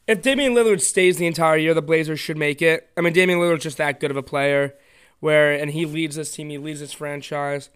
If 0.06 0.22
Damian 0.22 0.54
Lillard 0.54 0.80
stays 0.80 1.18
the 1.18 1.26
entire 1.26 1.58
year, 1.58 1.74
the 1.74 1.82
Blazers 1.82 2.20
should 2.20 2.38
make 2.38 2.62
it. 2.62 2.88
I 2.96 3.02
mean, 3.02 3.12
Damian 3.12 3.40
Lillard's 3.40 3.64
just 3.64 3.76
that 3.76 4.00
good 4.00 4.10
of 4.10 4.16
a 4.16 4.22
player 4.22 4.74
where 5.20 5.52
and 5.52 5.72
he 5.72 5.84
leads 5.84 6.16
this 6.16 6.32
team, 6.32 6.50
he 6.50 6.58
leads 6.58 6.80
this 6.80 6.92
franchise. 6.92 7.68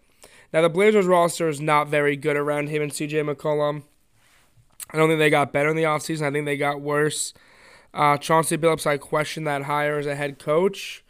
Now 0.52 0.62
the 0.62 0.70
Blazers 0.70 1.06
roster 1.06 1.48
is 1.48 1.60
not 1.60 1.88
very 1.88 2.16
good 2.16 2.36
around 2.36 2.68
him 2.68 2.80
and 2.80 2.92
CJ 2.92 3.28
McCollum. 3.28 3.82
I 4.90 4.98
don't 4.98 5.08
think 5.08 5.18
they 5.18 5.30
got 5.30 5.52
better 5.52 5.70
in 5.70 5.76
the 5.76 5.82
offseason. 5.82 6.22
I 6.22 6.30
think 6.30 6.44
they 6.44 6.56
got 6.56 6.80
worse. 6.80 7.34
Uh, 7.94 8.16
Chauncey 8.16 8.56
Billups, 8.56 8.86
I 8.86 8.96
question 8.96 9.44
that 9.44 9.62
hire 9.62 9.98
as 9.98 10.06
a 10.06 10.14
head 10.14 10.38
coach. 10.38 11.04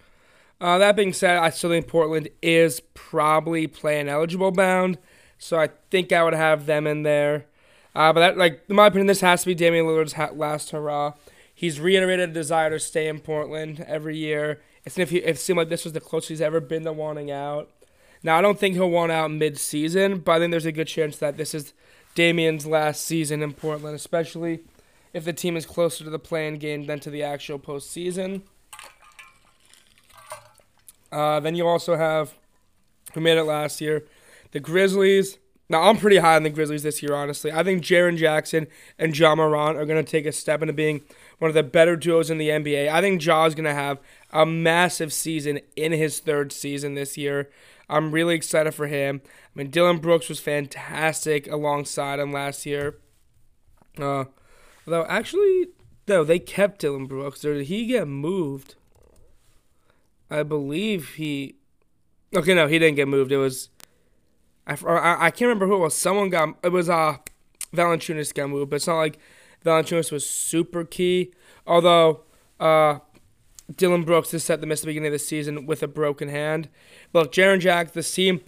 Uh, 0.61 0.79
that 0.79 0.97
being 0.97 1.13
said, 1.13 1.39
I 1.39 1.51
still 1.51 1.71
think 1.71 1.89
Portland 1.89 2.29
is 2.41 2.81
probably 2.95 3.67
play-in 3.67 4.09
eligible 4.09 4.53
bound, 4.53 4.99
so 5.39 5.59
I 5.59 5.71
think 5.91 6.13
I 6.13 6.23
would 6.23 6.35
have 6.35 6.67
them 6.67 6.87
in 6.87 7.03
there. 7.03 7.47
Uh, 7.95 8.13
but 8.13 8.21
that, 8.21 8.39
like 8.39 8.63
in 8.69 8.77
my 8.77 8.87
opinion, 8.87 9.07
this 9.07 9.21
has 9.21 9.43
to 9.43 9.47
be 9.47 9.55
Damian 9.55 9.87
Lillard's 9.87 10.17
last 10.35 10.71
hurrah. 10.71 11.15
He's 11.55 11.81
reiterated 11.81 12.31
a 12.31 12.33
desire 12.33 12.71
to 12.71 12.79
stay 12.79 13.09
in 13.09 13.21
Portland 13.21 13.85
every 13.87 14.17
year. 14.17 14.63
It's 14.85 14.99
if 14.99 15.11
he, 15.11 15.19
it 15.19 15.39
seemed 15.39 15.59
like 15.59 15.69
this 15.69 15.85
was 15.85 15.93
the 15.93 16.01
closest 16.01 16.31
he's 16.31 16.41
ever 16.41 16.61
been 16.61 16.85
to 16.85 16.93
wanting 16.93 17.31
out. 17.31 17.71
Now 18.23 18.39
I 18.39 18.41
don't 18.41 18.59
think 18.59 18.75
he'll 18.75 18.91
want 18.91 19.13
out 19.13 19.31
mid-season, 19.31 20.21
but 20.21 20.33
I 20.33 20.39
think 20.39 20.53
there's 20.53 20.67
a 20.67 20.73
good 20.73 20.89
chance 20.89 21.17
that 21.19 21.37
this 21.37 21.55
is 21.55 21.73
Damian's 22.15 22.67
last 22.67 23.05
season 23.05 23.43
in 23.43 23.53
Portland, 23.53 23.97
especially 23.97 24.61
if 25.13 25.25
the 25.25 25.33
team 25.33 25.57
is 25.57 25.67
closer 25.67 26.05
to 26.05 26.11
the 26.11 26.19
play-in 26.19 26.59
game 26.59 26.87
than 26.87 27.01
to 27.01 27.11
the 27.11 27.23
actual 27.23 27.59
postseason. 27.59 28.43
Uh, 31.11 31.41
then 31.41 31.55
you 31.55 31.67
also 31.67 31.97
have 31.97 32.35
who 33.13 33.21
made 33.21 33.37
it 33.37 33.45
last 33.45 33.81
year, 33.81 34.05
the 34.53 34.61
Grizzlies. 34.61 35.39
Now 35.69 35.83
I'm 35.83 35.97
pretty 35.97 36.19
high 36.19 36.37
on 36.37 36.43
the 36.43 36.51
Grizzlies 36.51 36.83
this 36.83 37.03
year, 37.03 37.15
honestly. 37.15 37.53
I 37.53 37.63
think 37.63 37.83
Jaren 37.83 38.17
Jackson 38.17 38.67
and 38.99 39.17
Ja 39.17 39.33
are 39.33 39.87
going 39.87 40.03
to 40.05 40.11
take 40.11 40.27
a 40.27 40.33
step 40.33 40.61
into 40.63 40.75
being 40.75 41.03
one 41.39 41.49
of 41.49 41.55
the 41.55 41.63
better 41.63 41.97
duos 41.97 42.31
in 42.31 42.39
the 42.39 42.49
NBA. 42.49 42.89
I 42.89 43.01
think 43.01 43.25
Ja 43.25 43.45
is 43.47 43.55
going 43.55 43.65
to 43.65 43.75
have 43.75 43.99
a 44.31 44.45
massive 44.45 45.13
season 45.13 45.61
in 45.77 45.93
his 45.93 46.21
third 46.21 46.53
season 46.53 46.95
this 46.95 47.17
year. 47.17 47.51
I'm 47.89 48.13
really 48.13 48.35
excited 48.35 48.75
for 48.75 48.87
him. 48.87 49.23
I 49.25 49.59
mean, 49.59 49.71
Dillon 49.71 49.99
Brooks 49.99 50.29
was 50.29 50.41
fantastic 50.41 51.51
alongside 51.51 52.19
him 52.19 52.33
last 52.33 52.65
year. 52.65 52.99
Uh, 53.99 54.25
although, 54.87 55.05
actually, 55.07 55.69
no, 56.09 56.25
they 56.25 56.39
kept 56.39 56.81
Dillon 56.81 57.07
Brooks. 57.07 57.41
Did 57.41 57.67
he 57.67 57.87
get 57.87 58.09
moved? 58.09 58.75
I 60.31 60.43
believe 60.43 61.15
he. 61.15 61.57
Okay, 62.35 62.55
no, 62.55 62.67
he 62.67 62.79
didn't 62.79 62.97
get 62.97 63.09
moved. 63.09 63.33
It 63.33 63.37
was. 63.37 63.69
I, 64.67 64.75
I, 64.75 65.27
I 65.27 65.31
can't 65.31 65.49
remember 65.49 65.67
who 65.67 65.77
it 65.77 65.81
was. 65.81 65.97
Someone 65.97 66.31
got 66.31 66.57
it 66.63 66.71
was 66.71 66.89
uh 66.89 67.17
Valanciunas 67.75 68.35
got 68.35 68.51
moved, 68.51 68.71
but 68.71 68.77
it's 68.77 68.87
not 68.87 68.97
like 68.97 69.19
Valanciunas 69.65 70.13
was 70.13 70.29
super 70.29 70.85
key. 70.85 71.33
Although 71.67 72.23
uh, 72.61 72.99
Dillon 73.75 74.05
Brooks 74.05 74.35
is 74.35 74.45
set 74.45 74.61
to 74.61 74.67
miss 74.67 74.81
the 74.81 74.87
beginning 74.87 75.09
of 75.09 75.13
the 75.13 75.19
season 75.19 75.67
with 75.67 75.83
a 75.83 75.89
broken 75.89 76.29
hand. 76.29 76.69
Look, 77.13 77.33
Jaren 77.33 77.61
Jackson, 77.61 77.93
this 77.95 78.15
team, 78.15 78.41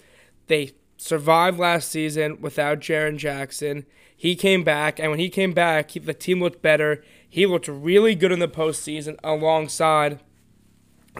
they 0.47 0.73
survived 0.97 1.59
last 1.59 1.91
season 1.91 2.41
without 2.41 2.81
Jaren 2.81 3.17
Jackson. 3.17 3.87
He 4.25 4.37
came 4.37 4.65
back, 4.65 4.99
and 4.99 5.11
when 5.11 5.19
he 5.19 5.29
came 5.29 5.53
back, 5.53 5.91
he, 5.91 5.99
the 5.99 6.15
team 6.15 6.41
looked 6.41 6.63
better. 6.63 7.05
He 7.29 7.45
looked 7.45 7.69
really 7.69 8.15
good 8.15 8.33
in 8.33 8.39
the 8.39 8.49
postseason 8.49 9.19
alongside 9.23 10.19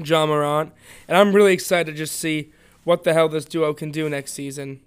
Ja 0.03 0.25
Morant. 0.25 0.73
And 1.07 1.19
I'm 1.19 1.35
really 1.35 1.53
excited 1.53 1.93
to 1.93 1.99
just 1.99 2.19
see 2.19 2.51
what 2.85 3.05
the 3.05 3.13
hell 3.13 3.29
this 3.29 3.45
duo 3.45 3.75
can 3.75 3.91
do 3.91 4.09
next 4.09 4.33
season. 4.33 4.81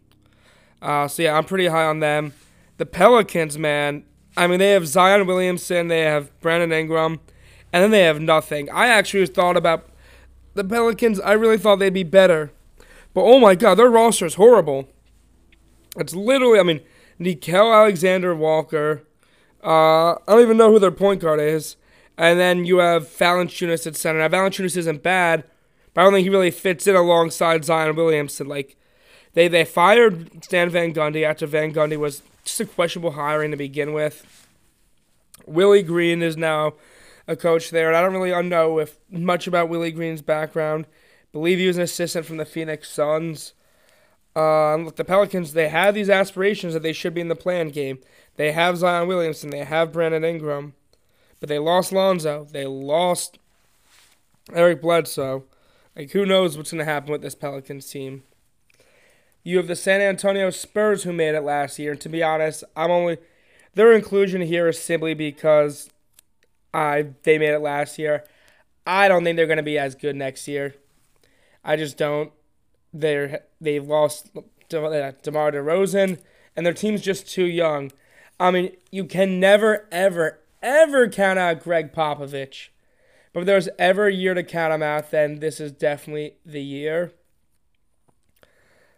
Uh, 0.82 1.08
so, 1.08 1.22
yeah, 1.22 1.38
I'm 1.38 1.44
pretty 1.44 1.68
high 1.68 1.86
on 1.86 2.00
them. 2.00 2.34
The 2.78 2.88
Pelicans, 2.88 3.56
man, 3.56 4.04
I 4.36 4.48
mean, 4.48 4.58
they 4.58 4.72
have 4.72 4.88
Zion 4.88 5.28
Williamson, 5.28 5.88
they 5.88 6.02
have 6.02 6.32
Brandon 6.42 6.72
Ingram, 6.72 7.20
and 7.72 7.84
then 7.84 7.92
they 7.92 8.02
have 8.02 8.20
nothing. 8.20 8.68
I 8.72 8.88
actually 8.88 9.28
thought 9.28 9.58
about 9.58 9.90
the 10.56 10.64
Pelicans, 10.64 11.20
I 11.20 11.34
really 11.34 11.60
thought 11.60 11.76
they'd 11.76 11.94
be 11.94 12.02
better. 12.02 12.52
But 13.14 13.26
oh 13.26 13.40
my 13.40 13.54
god, 13.54 13.76
their 13.76 13.92
roster 13.92 14.26
is 14.26 14.34
horrible. 14.34 14.88
It's 15.96 16.16
literally, 16.16 16.60
I 16.60 16.64
mean, 16.64 16.82
Nickeil 17.20 17.74
Alexander 17.74 18.36
Walker. 18.36 19.04
Uh, 19.64 20.14
I 20.14 20.20
don't 20.28 20.42
even 20.42 20.58
know 20.58 20.72
who 20.72 20.80
their 20.80 20.92
point 20.92 21.22
guard 21.22 21.40
is. 21.40 21.76
And 22.18 22.40
then 22.40 22.66
you 22.66 22.78
have 22.78 23.08
Valanciunas 23.08 23.86
at 23.86 23.96
center. 23.96 24.20
Now, 24.20 24.28
Valanciunas 24.28 24.78
isn't 24.78 25.04
bad, 25.04 25.44
but 25.94 26.02
I 26.02 26.04
don't 26.04 26.14
think 26.14 26.24
he 26.24 26.30
really 26.30 26.52
fits 26.52 26.88
in 26.88 26.96
alongside 26.96 27.66
Zion 27.66 27.96
Williamson. 27.96 28.48
Like, 28.48 28.76
they, 29.34 29.48
they 29.48 29.66
fired 29.66 30.44
Stan 30.44 30.70
Van 30.70 30.94
Gundy 30.94 31.24
after 31.24 31.46
Van 31.46 31.72
Gundy 31.72 31.98
was 31.98 32.24
just 32.44 32.60
a 32.60 32.66
questionable 32.66 33.12
hiring 33.12 33.52
to 33.52 33.58
begin 33.58 33.94
with. 33.94 34.48
Willie 35.46 35.84
Green 35.84 36.24
is 36.24 36.36
now 36.36 36.74
a 37.28 37.36
coach 37.36 37.70
there, 37.70 37.88
and 37.88 37.98
I 37.98 38.02
don't 38.02 38.14
really 38.14 38.48
know 38.48 38.80
if 38.80 38.98
much 39.12 39.46
about 39.48 39.70
Willie 39.70 39.92
Green's 39.92 40.22
background. 40.22 40.88
believe 41.32 41.60
he 41.60 41.68
was 41.68 41.78
an 41.78 41.84
assistant 41.84 42.26
from 42.26 42.38
the 42.38 42.46
Phoenix 42.46 42.90
Suns. 42.90 43.54
Um, 44.38 44.86
look, 44.86 44.98
the 44.98 45.04
Pelicans, 45.04 45.54
they 45.54 45.70
have 45.70 45.96
these 45.96 46.10
aspirations 46.10 46.74
that 46.74 46.84
they 46.84 46.94
should 46.94 47.16
be 47.16 47.22
in 47.22 47.28
the 47.28 47.36
play-in 47.36 47.70
game. 47.70 47.98
They 48.36 48.52
have 48.52 48.78
Zion 48.78 49.08
Williamson, 49.08 49.50
they 49.50 49.64
have 49.64 49.92
Brandon 49.92 50.24
Ingram, 50.24 50.76
but 51.40 51.50
they 51.50 51.58
lost 51.58 51.92
Lonzo, 51.92 52.46
they 52.52 52.66
lost 52.66 53.40
Eric 54.54 54.82
Bledsoe. 54.82 55.46
Like, 55.96 56.12
who 56.12 56.24
knows 56.24 56.56
what's 56.56 56.72
going 56.72 56.86
to 56.86 56.86
happen 56.86 57.12
with 57.12 57.24
this 57.24 57.34
Pelicans 57.34 57.90
team? 57.90 58.22
You 59.44 59.58
have 59.58 59.68
the 59.68 59.76
San 59.76 60.02
Antonio 60.02 60.52
Spurs 60.52 61.02
who 61.02 61.14
made 61.14 61.34
it 61.34 61.42
last 61.42 61.80
year. 61.80 61.94
And 61.94 62.02
to 62.02 62.10
be 62.10 62.22
honest, 62.22 62.64
I'm 62.76 62.92
only 62.92 63.18
their 63.74 63.92
inclusion 63.92 64.42
here 64.42 64.68
is 64.68 64.78
simply 64.80 65.16
because 65.16 65.90
I 66.74 67.08
they 67.24 67.40
made 67.40 67.54
it 67.54 67.60
last 67.60 67.98
year. 67.98 68.26
I 68.86 69.08
don't 69.08 69.24
think 69.24 69.36
they're 69.36 69.48
going 69.48 69.58
to 69.58 69.64
be 69.64 69.80
as 69.80 69.96
good 69.96 70.16
next 70.16 70.48
year. 70.48 70.76
I 71.64 71.76
just 71.76 71.98
don't. 71.98 72.32
They're 73.00 73.42
they've 73.62 73.86
lost 73.86 74.34
De- 74.70 75.16
DeMar 75.22 75.52
DeRozan, 75.52 76.20
and 76.56 76.66
their 76.66 76.74
team's 76.74 77.02
just 77.02 77.30
too 77.30 77.46
young. 77.46 77.92
I 78.40 78.52
mean, 78.52 78.76
you 78.92 79.06
can 79.06 79.40
never, 79.40 79.88
ever, 79.92 80.40
ever 80.62 81.10
count 81.10 81.40
out 81.40 81.64
Gregg 81.64 81.94
Popovich. 81.94 82.70
But 83.34 83.42
if 83.42 83.46
there's 83.46 83.70
ever 83.80 84.08
a 84.08 84.14
year 84.14 84.34
to 84.34 84.44
count 84.44 84.74
him 84.74 84.84
out, 84.84 85.12
then 85.12 85.40
this 85.40 85.60
is 85.60 85.72
definitely 85.72 86.36
the 86.46 86.62
year. 86.62 87.12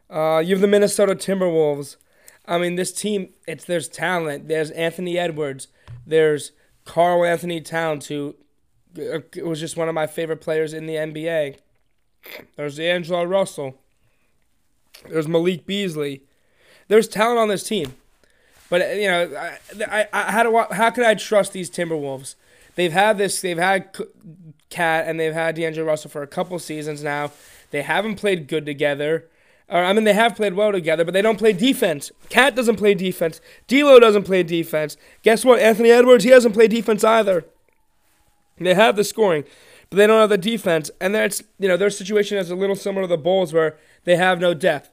Uh, 0.10 0.40
you 0.40 0.56
have 0.56 0.62
the 0.62 0.68
Minnesota 0.68 1.16
Timberwolves. 1.16 1.98
I 2.46 2.58
mean, 2.58 2.76
this 2.76 2.92
team, 2.92 3.34
it's 3.48 3.66
there's 3.66 3.88
talent. 3.88 4.48
There's 4.48 4.72
Anthony 4.72 5.18
Edwards. 5.18 5.68
There's 6.06 6.52
Karl 6.86 7.24
Anthony 7.24 7.62
Towns, 7.62 8.08
who 8.08 8.36
uh, 8.98 9.20
was 9.44 9.60
just 9.60 9.78
one 9.78 9.88
of 9.88 9.96
my 9.96 10.08
favorite 10.08 10.42
players 10.42 10.74
in 10.74 10.88
the 10.88 10.96
NBA. 10.96 11.58
There's 12.56 12.80
Angelo 12.80 13.24
Russell. 13.24 13.78
There's 15.10 15.28
Malik 15.28 15.66
Beasley. 15.66 16.24
There's 16.88 17.08
talent 17.08 17.40
on 17.40 17.48
this 17.48 17.64
team, 17.64 17.94
but 18.70 18.98
you 18.98 19.08
know, 19.08 19.32
I, 19.38 19.58
I, 19.86 20.08
I 20.12 20.32
how 20.32 20.44
do 20.44 20.56
I, 20.58 20.74
how 20.74 20.90
can 20.90 21.04
I 21.04 21.14
trust 21.14 21.54
these 21.54 21.70
Timberwolves? 21.70 22.36
They've 22.76 22.92
had 22.92 23.18
this. 23.18 23.42
They've 23.42 23.58
had 23.58 23.96
KAT 24.70 25.08
and 25.08 25.20
they've 25.20 25.34
had 25.34 25.56
D'Angelo 25.56 25.86
Russell 25.86 26.10
for 26.10 26.24
a 26.24 26.28
couple 26.28 26.58
seasons 26.60 27.04
now. 27.04 27.32
They 27.72 27.82
haven't 27.82 28.16
played 28.16 28.48
good 28.48 28.66
together. 28.66 29.28
Or, 29.68 29.84
I 29.84 29.94
mean, 29.94 30.04
they 30.04 30.14
have 30.14 30.36
played 30.36 30.54
well 30.54 30.72
together, 30.72 31.06
but 31.06 31.14
they 31.14 31.22
don't 31.22 31.38
play 31.38 31.54
defense. 31.54 32.12
KAT 32.30 32.56
doesn't 32.56 32.78
play 32.78 32.96
defense. 32.96 33.40
D'Lo 33.68 34.00
doesn't 34.00 34.24
play 34.24 34.42
defense. 34.42 34.98
Guess 35.22 35.46
what? 35.46 35.60
Anthony 35.60 35.92
Edwards, 35.92 36.24
he 36.24 36.32
doesn't 36.32 36.54
play 36.54 36.68
defense 36.68 37.04
either. 37.04 37.46
They 38.58 38.74
have 38.74 38.96
the 38.96 39.04
scoring, 39.04 39.44
but 39.90 39.98
they 39.98 40.08
don't 40.08 40.20
have 40.20 40.30
the 40.30 40.38
defense. 40.38 40.92
And 41.02 41.14
that's 41.16 41.42
you 41.58 41.68
know 41.68 41.78
their 41.78 41.90
situation 41.90 42.38
is 42.38 42.50
a 42.50 42.56
little 42.56 42.76
similar 42.76 43.04
to 43.04 43.08
the 43.08 43.18
Bulls, 43.18 43.54
where 43.54 43.78
they 44.04 44.16
have 44.16 44.40
no 44.40 44.54
depth. 44.54 44.92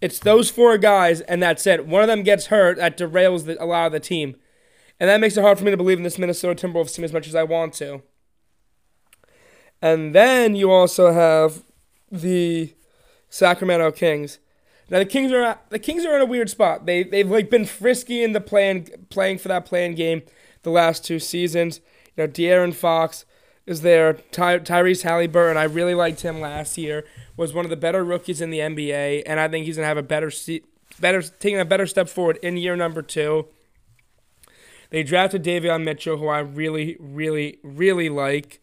It's 0.00 0.18
those 0.18 0.50
four 0.50 0.78
guys, 0.78 1.20
and 1.22 1.42
that's 1.42 1.66
it. 1.66 1.86
One 1.86 2.02
of 2.02 2.08
them 2.08 2.24
gets 2.24 2.46
hurt, 2.46 2.76
that 2.78 2.98
derails 2.98 3.44
the, 3.44 3.62
a 3.62 3.66
lot 3.66 3.86
of 3.86 3.92
the 3.92 4.00
team, 4.00 4.34
and 4.98 5.08
that 5.08 5.20
makes 5.20 5.36
it 5.36 5.42
hard 5.42 5.58
for 5.58 5.64
me 5.64 5.70
to 5.70 5.76
believe 5.76 5.98
in 5.98 6.04
this 6.04 6.18
Minnesota 6.18 6.66
Timberwolves 6.66 6.94
team 6.94 7.04
as 7.04 7.12
much 7.12 7.28
as 7.28 7.34
I 7.34 7.44
want 7.44 7.74
to. 7.74 8.02
And 9.80 10.14
then 10.14 10.54
you 10.54 10.70
also 10.70 11.12
have 11.12 11.62
the 12.10 12.74
Sacramento 13.28 13.90
Kings. 13.92 14.38
Now 14.90 14.98
the 14.98 15.06
Kings 15.06 15.32
are 15.32 15.58
the 15.70 15.78
Kings 15.78 16.04
are 16.04 16.14
in 16.14 16.20
a 16.20 16.26
weird 16.26 16.50
spot. 16.50 16.84
They 16.84 17.02
they've 17.02 17.28
like 17.28 17.48
been 17.48 17.64
frisky 17.64 18.22
in 18.22 18.32
the 18.32 18.40
playing 18.40 18.88
playing 19.08 19.38
for 19.38 19.48
that 19.48 19.64
play-in 19.64 19.94
game 19.94 20.22
the 20.62 20.70
last 20.70 21.04
two 21.04 21.18
seasons. 21.18 21.80
You 22.16 22.24
know, 22.24 22.28
De'Aaron 22.28 22.74
Fox 22.74 23.24
is 23.66 23.82
there. 23.82 24.14
Ty, 24.14 24.60
Tyrese 24.60 25.02
Halliburton, 25.02 25.56
I 25.56 25.64
really 25.64 25.94
liked 25.94 26.22
him 26.22 26.40
last 26.40 26.76
year. 26.78 27.04
Was 27.36 27.54
one 27.54 27.64
of 27.64 27.70
the 27.70 27.76
better 27.76 28.04
rookies 28.04 28.40
in 28.40 28.50
the 28.50 28.58
NBA, 28.58 29.22
and 29.26 29.40
I 29.40 29.48
think 29.48 29.66
he's 29.66 29.76
gonna 29.76 29.88
have 29.88 29.96
a 29.96 30.02
better 30.02 30.30
se- 30.30 30.62
better 31.00 31.22
taking 31.22 31.60
a 31.60 31.64
better 31.64 31.86
step 31.86 32.08
forward 32.08 32.38
in 32.42 32.56
year 32.56 32.76
number 32.76 33.02
two. 33.02 33.46
They 34.90 35.02
drafted 35.02 35.42
Davion 35.42 35.84
Mitchell, 35.84 36.18
who 36.18 36.28
I 36.28 36.40
really, 36.40 36.98
really, 37.00 37.58
really 37.62 38.10
like. 38.10 38.60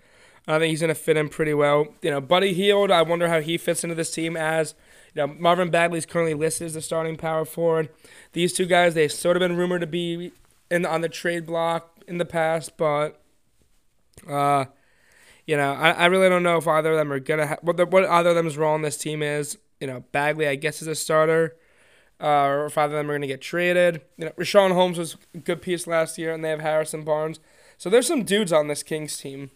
I 0.48 0.58
think 0.58 0.70
he's 0.72 0.82
to 0.82 0.96
fit 0.96 1.18
in 1.18 1.30
pretty 1.30 1.54
well. 1.54 1.88
You 2.02 2.12
know, 2.12 2.22
Buddy 2.22 2.54
Hield, 2.54 2.92
I 2.92 3.02
wonder 3.04 3.28
how 3.30 3.40
he 3.40 3.58
fits 3.58 3.84
into 3.84 3.96
this 3.96 4.12
team 4.12 4.36
as, 4.36 4.74
you 5.14 5.26
know, 5.26 5.34
Marvin 5.40 5.70
Bagley 5.70 6.00
is 6.00 6.06
currently 6.06 6.34
listed 6.34 6.66
as 6.66 6.74
the 6.74 6.82
starting 6.82 7.18
power 7.18 7.46
forward. 7.46 7.90
These 8.34 8.54
two 8.54 8.66
guys, 8.66 8.94
they've 8.94 9.12
sort 9.12 9.38
of 9.38 9.42
been 9.42 9.58
rumored 9.58 9.82
to 9.82 9.88
be 9.88 10.32
in 10.72 10.86
on 10.86 11.02
the 11.02 11.10
trade 11.10 11.46
block 11.46 12.04
in 12.08 12.18
the 12.18 12.26
past, 12.26 12.78
but, 12.78 13.22
uh, 14.28 14.66
you 15.50 15.58
know, 15.58 15.74
I, 15.74 15.90
I 15.94 16.06
really 16.06 16.30
don't 16.30 16.44
know 16.44 16.58
if 16.58 16.68
either 16.68 16.92
of 16.92 16.98
them 17.00 17.12
are 17.12 17.20
to, 17.20 17.48
ha- 17.48 17.58
what, 17.64 17.76
the, 17.76 17.88
what 17.88 18.06
either 18.06 18.30
of 18.30 18.36
them's 18.36 18.56
role 18.56 18.76
in 18.76 18.84
this 18.84 18.98
team 18.98 19.24
is. 19.24 19.58
You 19.80 19.88
know, 19.88 20.04
Bagley, 20.12 20.48
I 20.48 20.54
guess, 20.54 20.80
is 20.80 20.88
a 20.88 20.94
starter. 20.94 21.56
Uh, 22.22 22.46
or 22.46 22.66
if 22.68 22.78
either 22.78 22.96
of 22.96 23.00
them 23.00 23.10
are 23.10 23.18
to 23.18 23.26
get 23.26 23.42
traded. 23.42 24.02
You 24.18 24.26
know, 24.26 24.32
Richaun 24.38 24.74
Holmes 24.74 25.00
was 25.00 25.18
a 25.34 25.40
good 25.40 25.64
piece 25.64 25.88
last 25.88 26.20
year, 26.20 26.32
and 26.32 26.46
they 26.46 26.50
have 26.50 26.60
Harrison 26.62 27.04
Barnes. 27.04 27.40
So 27.80 27.90
there's 27.90 28.06
some 28.06 28.26
dudes 28.26 28.54
on 28.54 28.68
this 28.68 28.84
Kings 28.84 29.18
team. 29.18 29.50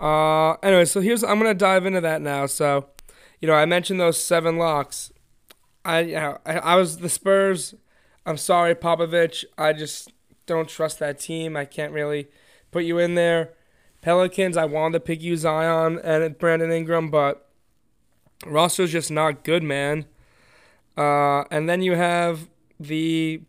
Uh, 0.00 0.52
anyway, 0.62 0.86
so 0.86 1.02
here's 1.02 1.22
I'm 1.22 1.36
gonna 1.36 1.52
dive 1.52 1.84
into 1.84 2.00
that 2.00 2.22
now. 2.22 2.46
So, 2.46 2.86
you 3.42 3.48
know, 3.48 3.54
I 3.54 3.66
mentioned 3.66 4.00
those 4.00 4.16
seven 4.16 4.56
locks. 4.56 5.12
I, 5.84 6.00
you 6.00 6.14
know, 6.14 6.38
I, 6.46 6.58
I 6.58 6.76
was 6.76 6.98
the 6.98 7.10
Spurs. 7.10 7.74
I'm 8.24 8.38
sorry, 8.38 8.74
Popovich. 8.74 9.44
I 9.58 9.74
just 9.74 10.10
don't 10.46 10.70
trust 10.70 11.00
that 11.00 11.20
team. 11.20 11.54
I 11.54 11.66
can't 11.66 11.92
really 11.92 12.28
put 12.70 12.84
you 12.84 12.98
in 12.98 13.14
there. 13.14 13.55
Pelicans. 14.06 14.56
I 14.56 14.66
wanted 14.66 14.92
to 14.92 15.00
pick 15.00 15.20
you 15.20 15.36
Zion 15.36 15.98
and 15.98 16.38
Brandon 16.38 16.70
Ingram, 16.70 17.10
but 17.10 17.48
roster's 18.46 18.92
just 18.92 19.10
not 19.10 19.42
good, 19.42 19.64
man. 19.64 20.06
Uh, 20.96 21.42
and 21.50 21.68
then 21.68 21.82
you 21.82 21.96
have 21.96 22.48
the 22.78 23.42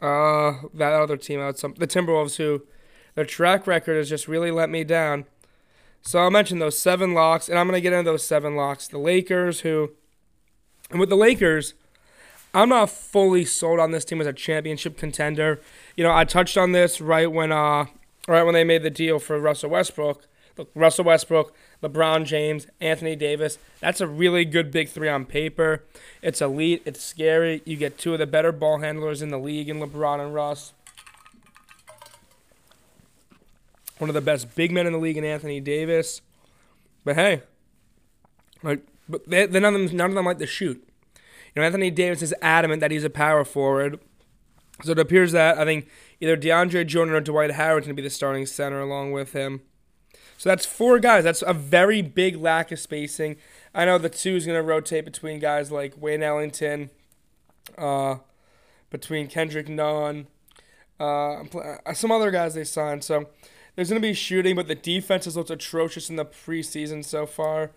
uh, 0.00 0.54
that 0.72 0.94
other 0.94 1.18
team 1.18 1.40
out, 1.40 1.58
some 1.58 1.74
the 1.74 1.86
Timberwolves, 1.86 2.36
who 2.36 2.62
their 3.16 3.26
track 3.26 3.66
record 3.66 3.98
has 3.98 4.08
just 4.08 4.26
really 4.26 4.50
let 4.50 4.70
me 4.70 4.82
down. 4.82 5.26
So 6.00 6.20
I'll 6.20 6.30
mention 6.30 6.58
those 6.58 6.78
seven 6.78 7.12
locks, 7.12 7.50
and 7.50 7.58
I'm 7.58 7.68
to 7.70 7.80
get 7.82 7.92
into 7.92 8.10
those 8.10 8.24
seven 8.24 8.56
locks. 8.56 8.88
The 8.88 8.96
Lakers, 8.96 9.60
who, 9.60 9.90
and 10.90 11.00
with 11.00 11.10
the 11.10 11.16
Lakers, 11.16 11.74
I'm 12.54 12.70
not 12.70 12.88
fully 12.88 13.44
sold 13.44 13.78
on 13.78 13.90
this 13.90 14.06
team 14.06 14.22
as 14.22 14.26
a 14.26 14.32
championship 14.32 14.96
contender. 14.96 15.60
You 15.98 16.04
know, 16.04 16.14
I 16.14 16.24
touched 16.24 16.56
on 16.56 16.72
this 16.72 16.98
right 16.98 17.30
when, 17.30 17.52
uh, 17.52 17.86
right 18.28 18.44
when 18.44 18.54
they 18.54 18.64
made 18.64 18.82
the 18.82 18.90
deal 18.90 19.18
for 19.18 19.40
Russell 19.40 19.70
Westbrook. 19.70 20.26
Look, 20.56 20.70
Russell 20.74 21.04
Westbrook, 21.04 21.54
LeBron 21.82 22.24
James, 22.24 22.66
Anthony 22.80 23.14
Davis. 23.16 23.58
That's 23.80 24.00
a 24.00 24.06
really 24.08 24.44
good 24.44 24.70
big 24.70 24.88
three 24.88 25.08
on 25.08 25.24
paper. 25.24 25.84
It's 26.20 26.40
elite. 26.40 26.82
It's 26.84 27.02
scary. 27.02 27.62
You 27.64 27.76
get 27.76 27.98
two 27.98 28.12
of 28.12 28.18
the 28.18 28.26
better 28.26 28.52
ball 28.52 28.78
handlers 28.78 29.22
in 29.22 29.28
the 29.30 29.38
league 29.38 29.68
in 29.68 29.78
LeBron 29.78 30.20
and 30.20 30.34
Russ. 30.34 30.72
one 33.98 34.08
of 34.08 34.14
the 34.14 34.20
best 34.20 34.54
big 34.54 34.72
men 34.72 34.86
in 34.86 34.92
the 34.92 34.98
league 34.98 35.16
in 35.16 35.24
Anthony 35.24 35.60
Davis. 35.60 36.22
But 37.04 37.16
hey, 37.16 37.42
like, 38.62 38.82
but 39.08 39.28
they, 39.28 39.46
none 39.46 39.64
of 39.64 39.72
them 39.74 39.96
none 39.96 40.10
of 40.10 40.14
them 40.14 40.24
like 40.24 40.38
to 40.38 40.46
shoot. 40.46 40.82
You 41.54 41.62
know, 41.62 41.66
Anthony 41.66 41.90
Davis 41.90 42.22
is 42.22 42.34
adamant 42.40 42.80
that 42.80 42.90
he's 42.90 43.04
a 43.04 43.10
power 43.10 43.44
forward. 43.44 44.00
So 44.84 44.92
it 44.92 44.98
appears 44.98 45.32
that 45.32 45.58
I 45.58 45.64
think 45.64 45.88
either 46.20 46.36
DeAndre 46.36 46.86
Jordan 46.86 47.14
or 47.14 47.20
Dwight 47.20 47.52
Howard's 47.52 47.86
going 47.86 47.96
to 47.96 48.02
be 48.02 48.06
the 48.06 48.14
starting 48.14 48.46
center 48.46 48.80
along 48.80 49.12
with 49.12 49.32
him. 49.32 49.62
So 50.36 50.48
that's 50.48 50.66
four 50.66 50.98
guys. 51.00 51.24
That's 51.24 51.42
a 51.42 51.52
very 51.52 52.00
big 52.00 52.36
lack 52.36 52.70
of 52.70 52.78
spacing. 52.78 53.36
I 53.74 53.84
know 53.84 53.98
the 53.98 54.08
two 54.08 54.36
is 54.36 54.46
going 54.46 54.58
to 54.58 54.62
rotate 54.62 55.04
between 55.04 55.40
guys 55.40 55.72
like 55.72 56.00
Wayne 56.00 56.22
Ellington, 56.22 56.90
uh, 57.76 58.16
between 58.90 59.26
Kendrick 59.26 59.68
Nunn, 59.68 60.28
uh, 61.00 61.42
some 61.92 62.12
other 62.12 62.30
guys 62.30 62.54
they 62.54 62.64
signed. 62.64 63.04
So 63.04 63.28
there's 63.74 63.90
going 63.90 64.00
to 64.00 64.08
be 64.08 64.14
shooting, 64.14 64.56
but 64.56 64.68
the 64.68 64.74
defense 64.74 65.24
has 65.24 65.36
looked 65.36 65.50
atrocious 65.50 66.08
in 66.08 66.16
the 66.16 66.24
preseason 66.24 67.04
so 67.04 67.26
far. 67.26 67.72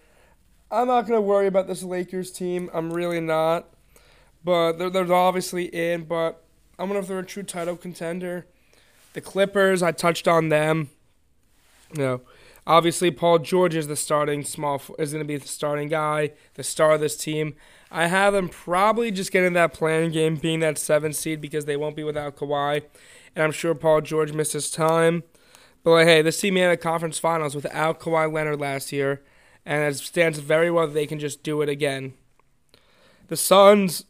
I'm 0.70 0.88
not 0.88 1.02
going 1.08 1.18
to 1.18 1.22
worry 1.22 1.48
about 1.48 1.68
this 1.68 1.84
Lakers 1.84 2.32
team. 2.32 2.70
I'm 2.74 2.94
really 2.94 3.20
not. 3.20 3.68
But 4.44 4.74
they're, 4.74 4.90
they're 4.90 5.14
obviously 5.14 5.66
in, 5.66 6.06
but 6.06 6.44
I 6.82 6.84
wonder 6.84 7.00
if 7.00 7.08
they're 7.08 7.20
a 7.20 7.26
true 7.26 7.44
title 7.44 7.76
contender. 7.76 8.48
The 9.14 9.22
Clippers, 9.22 9.84
I 9.84 9.92
touched 9.92 10.28
on 10.28 10.50
them. 10.50 10.90
You 11.94 12.02
know, 12.02 12.22
obviously 12.66 13.12
Paul 13.12 13.40
George 13.40 13.76
is 13.76 13.88
the 13.88 13.96
starting 13.96 14.44
small 14.44 14.82
is 14.98 15.12
going 15.12 15.24
to 15.24 15.28
be 15.28 15.38
the 15.38 15.48
starting 15.48 15.90
guy, 15.90 16.32
the 16.56 16.64
star 16.64 16.94
of 16.94 17.00
this 17.02 17.16
team. 17.16 17.54
I 17.92 18.08
have 18.08 18.34
them 18.34 18.50
probably 18.50 19.12
just 19.12 19.32
getting 19.32 19.54
that 19.54 19.74
play-in 19.74 20.12
game, 20.12 20.38
being 20.38 20.60
that 20.62 20.80
seven 20.80 21.14
seed 21.14 21.40
because 21.40 21.66
they 21.66 21.78
won't 21.78 21.96
be 21.96 22.04
without 22.04 22.36
Kawhi, 22.36 22.82
and 23.36 23.44
I'm 23.44 23.52
sure 23.52 23.76
Paul 23.76 24.02
George 24.02 24.34
misses 24.34 24.72
time. 24.72 25.22
But 25.84 25.92
like, 25.92 26.08
hey, 26.08 26.24
this 26.24 26.40
team 26.40 26.56
made 26.56 26.72
a 26.72 26.78
conference 26.78 27.20
finals 27.20 27.54
without 27.54 28.00
Kawhi 28.00 28.34
Leonard 28.34 28.60
last 28.60 28.92
year 28.92 29.22
and 29.66 29.84
it 29.84 29.98
stands 29.98 30.40
very 30.40 30.72
well 30.72 30.88
that 30.88 30.94
they 30.94 31.06
can 31.06 31.20
just 31.20 31.44
do 31.44 31.62
it 31.62 31.70
again. 31.70 32.14
The 33.28 33.38
Suns, 33.38 34.06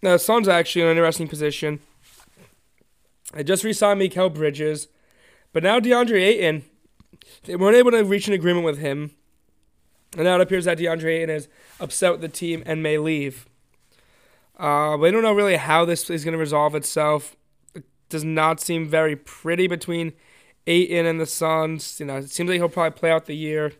the 0.00 0.18
Suns 0.18 0.46
are 0.46 0.52
actually 0.52 0.82
in 0.82 0.88
an 0.88 0.96
interesting 0.96 1.28
position. 1.28 1.80
They 3.34 3.42
just 3.42 3.64
re-signed 3.64 4.00
Mikal 4.00 4.32
Bridges, 4.32 4.88
but 5.52 5.62
now 5.62 5.80
DeAndre 5.80 6.20
Ayton, 6.20 6.64
they 7.44 7.56
weren't 7.56 7.76
able 7.76 7.90
to 7.90 8.04
reach 8.04 8.28
an 8.28 8.34
agreement 8.34 8.64
with 8.64 8.78
him, 8.78 9.10
and 10.14 10.24
now 10.24 10.36
it 10.36 10.40
appears 10.40 10.66
that 10.66 10.78
DeAndre 10.78 11.18
Ayton 11.18 11.30
is 11.30 11.48
upset 11.80 12.12
with 12.12 12.20
the 12.20 12.28
team 12.28 12.62
and 12.64 12.82
may 12.82 12.96
leave. 12.98 13.46
Uh, 14.56 14.96
we 14.98 15.10
don't 15.10 15.22
know 15.22 15.32
really 15.32 15.56
how 15.56 15.84
this 15.84 16.08
is 16.08 16.24
going 16.24 16.32
to 16.32 16.38
resolve 16.38 16.76
itself. 16.76 17.34
It 17.74 17.84
does 18.08 18.22
not 18.22 18.60
seem 18.60 18.88
very 18.88 19.16
pretty 19.16 19.66
between 19.66 20.12
Ayton 20.68 21.06
and 21.06 21.20
the 21.20 21.26
Suns. 21.26 21.98
You 21.98 22.06
know, 22.06 22.18
it 22.18 22.30
seems 22.30 22.48
like 22.48 22.58
he'll 22.58 22.68
probably 22.68 22.96
play 22.96 23.10
out 23.10 23.26
the 23.26 23.34
year. 23.34 23.72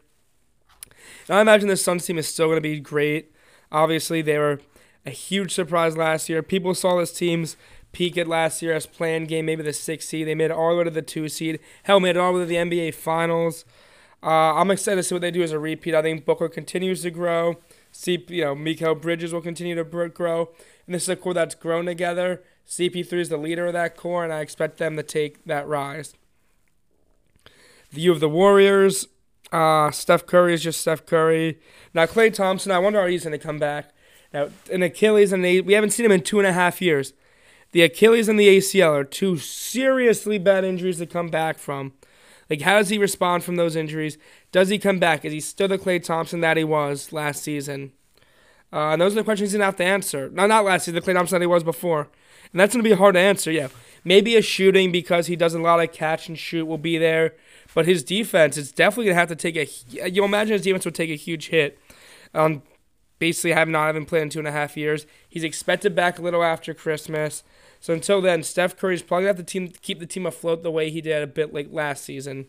And 1.29 1.39
I 1.39 1.41
imagine 1.41 1.69
the 1.69 1.77
Suns 1.77 2.05
team 2.05 2.19
is 2.19 2.27
still 2.27 2.47
going 2.47 2.57
to 2.57 2.61
be 2.61 2.81
great. 2.81 3.33
Obviously, 3.71 4.21
they 4.21 4.39
were 4.39 4.61
a 5.07 5.11
huge 5.11 5.53
surprise 5.55 5.97
last 5.97 6.29
year. 6.29 6.43
People 6.43 6.75
saw 6.75 6.99
this 6.99 7.13
team's 7.13 7.57
peak 7.95 8.19
at 8.19 8.29
last 8.29 8.61
year 8.61 8.75
as 8.75 8.85
play-in 8.85 9.25
game, 9.25 9.47
maybe 9.47 9.63
the 9.63 9.73
six 9.73 10.07
seed. 10.07 10.29
They 10.29 10.35
made 10.35 10.47
it 10.47 10.51
all 10.51 10.73
the 10.73 10.79
way 10.79 10.85
to 10.85 10.91
the 10.91 11.01
two 11.01 11.29
seed. 11.29 11.61
Hell, 11.85 12.01
made 12.01 12.17
it 12.17 12.19
all 12.19 12.33
the 12.33 12.41
way 12.41 12.45
to 12.45 12.49
the 12.49 12.57
NBA 12.57 12.95
Finals. 12.95 13.65
Uh, 14.23 14.55
I'm 14.55 14.71
excited 14.71 14.97
to 14.97 15.03
see 15.03 15.15
what 15.15 15.23
they 15.23 15.31
do 15.31 15.43
as 15.43 15.53
a 15.53 15.59
repeat. 15.59 15.95
I 15.95 16.03
think 16.03 16.25
Booker 16.25 16.49
continues 16.49 17.03
to 17.03 17.11
grow. 17.11 17.57
See, 17.93 18.25
you 18.29 18.45
know, 18.45 18.55
Mikal 18.55 19.01
Bridges 19.01 19.33
will 19.33 19.41
continue 19.41 19.75
to 19.75 19.85
grow, 19.85 20.51
and 20.87 20.95
this 20.95 21.05
is 21.05 21.09
a 21.11 21.17
core 21.17 21.35
that's 21.35 21.55
grown 21.55 21.87
together. 21.87 22.43
CP3 22.67 23.13
is 23.13 23.29
the 23.29 23.37
leader 23.37 23.67
of 23.67 23.73
that 23.75 23.97
core, 23.97 24.25
and 24.25 24.33
I 24.33 24.41
expect 24.41 24.79
them 24.79 24.97
to 24.97 25.03
take 25.03 25.45
that 25.45 25.69
rise. 25.69 26.15
The 27.91 27.97
view 27.97 28.13
of 28.13 28.21
the 28.21 28.29
Warriors. 28.29 29.07
Uh, 29.53 29.91
Steph 29.91 30.27
Curry 30.27 30.55
is 30.55 30.63
just 30.63 30.81
Steph 30.81 31.07
Curry. 31.07 31.61
Now 31.93 32.07
Klay 32.07 32.33
Thompson, 32.33 32.73
I 32.73 32.79
wonder 32.81 33.01
how 33.01 33.07
he's 33.07 33.23
going 33.23 33.39
to 33.39 33.47
come 33.47 33.59
back. 33.59 33.91
Now 34.33 34.49
an 34.73 34.83
Achilles 34.83 35.33
and 35.33 35.43
we 35.43 35.75
haven't 35.75 35.91
seen 35.91 36.05
him 36.05 36.11
in 36.11 36.23
two 36.23 36.41
and 36.41 36.47
a 36.47 36.53
half 36.53 36.83
years. 36.83 37.13
The 37.75 37.83
Achilles 37.83 38.29
and 38.29 38.39
the 38.39 38.57
ACL 38.57 38.93
are 38.93 39.03
two 39.03 39.37
seriously 39.37 40.39
bad 40.39 40.65
injuries 40.65 40.99
to 40.99 41.07
come 41.07 41.29
back 41.29 41.59
from. 41.59 41.93
Like, 42.49 42.61
how 42.61 42.79
does 42.79 42.89
he 42.89 42.99
respond 42.99 43.43
from 43.43 43.57
those 43.57 43.75
injuries? 43.75 44.17
Does 44.53 44.69
he 44.69 44.79
come 44.79 45.01
back? 45.01 45.25
Is 45.25 45.33
he 45.33 45.41
still 45.41 45.67
the 45.67 45.77
Klay 45.77 46.01
Thompson 46.01 46.41
that 46.41 46.57
he 46.57 46.63
was 46.63 47.13
last 47.13 47.43
season? 47.43 47.91
Uh, 48.73 48.91
and 48.91 49.03
those 49.03 49.11
are 49.15 49.17
the 49.17 49.25
questions 49.25 49.51
he's 49.51 49.59
to 49.59 49.65
have 49.65 49.75
to 49.79 49.85
answer. 49.85 50.31
No, 50.31 50.47
not 50.47 50.65
last 50.65 50.85
season, 50.85 50.95
the 50.95 51.01
Klay 51.01 51.15
Thompson 51.17 51.41
that 51.41 51.43
he 51.43 51.49
was 51.49 51.65
before. 51.65 52.03
And 52.53 52.61
that's 52.61 52.73
going 52.73 52.85
to 52.85 52.89
be 52.89 52.95
hard 52.95 53.17
to 53.17 53.21
answer, 53.21 53.51
yeah. 53.51 53.67
Maybe 54.05 54.37
a 54.37 54.43
shooting 54.43 54.93
because 54.93 55.27
he 55.27 55.35
does 55.35 55.55
a 55.55 55.59
lot 55.59 55.83
of 55.83 55.91
catch 55.91 56.29
and 56.29 56.39
shoot 56.39 56.67
will 56.67 56.79
be 56.79 56.97
there. 56.97 57.35
But 57.75 57.87
his 57.87 58.05
defense 58.05 58.57
is 58.57 58.71
definitely 58.71 59.07
gonna 59.07 59.19
have 59.19 59.31
to 59.31 59.37
take 59.37 59.57
a. 59.57 60.09
You 60.09 60.23
imagine 60.23 60.53
his 60.53 60.63
defense 60.63 60.85
would 60.85 60.95
take 60.95 61.11
a 61.11 61.17
huge 61.17 61.49
hit. 61.49 61.77
Um, 62.35 62.63
basically, 63.19 63.53
have 63.53 63.69
not 63.69 63.87
having 63.87 64.05
played 64.05 64.23
in 64.23 64.31
two 64.31 64.39
and 64.39 64.47
a 64.47 64.53
half 64.53 64.77
years. 64.77 65.07
He's 65.29 65.43
expected 65.43 65.97
back 65.97 66.19
a 66.19 66.23
little 66.23 66.45
after 66.45 66.73
Christmas. 66.75 67.43
So 67.85 67.93
until 67.93 68.23
then, 68.23 68.43
Steph 68.43 68.79
Curry's 68.79 69.03
probably 69.03 69.25
gonna 69.25 69.37
have 69.37 69.37
to 69.37 69.43
team 69.43 69.69
keep 69.83 69.99
the 69.99 70.07
team 70.07 70.25
afloat 70.25 70.63
the 70.63 70.71
way 70.71 70.89
he 70.89 71.03
did 71.03 71.23
a 71.23 71.27
bit 71.27 71.53
like 71.53 71.69
last 71.71 72.03
season. 72.03 72.47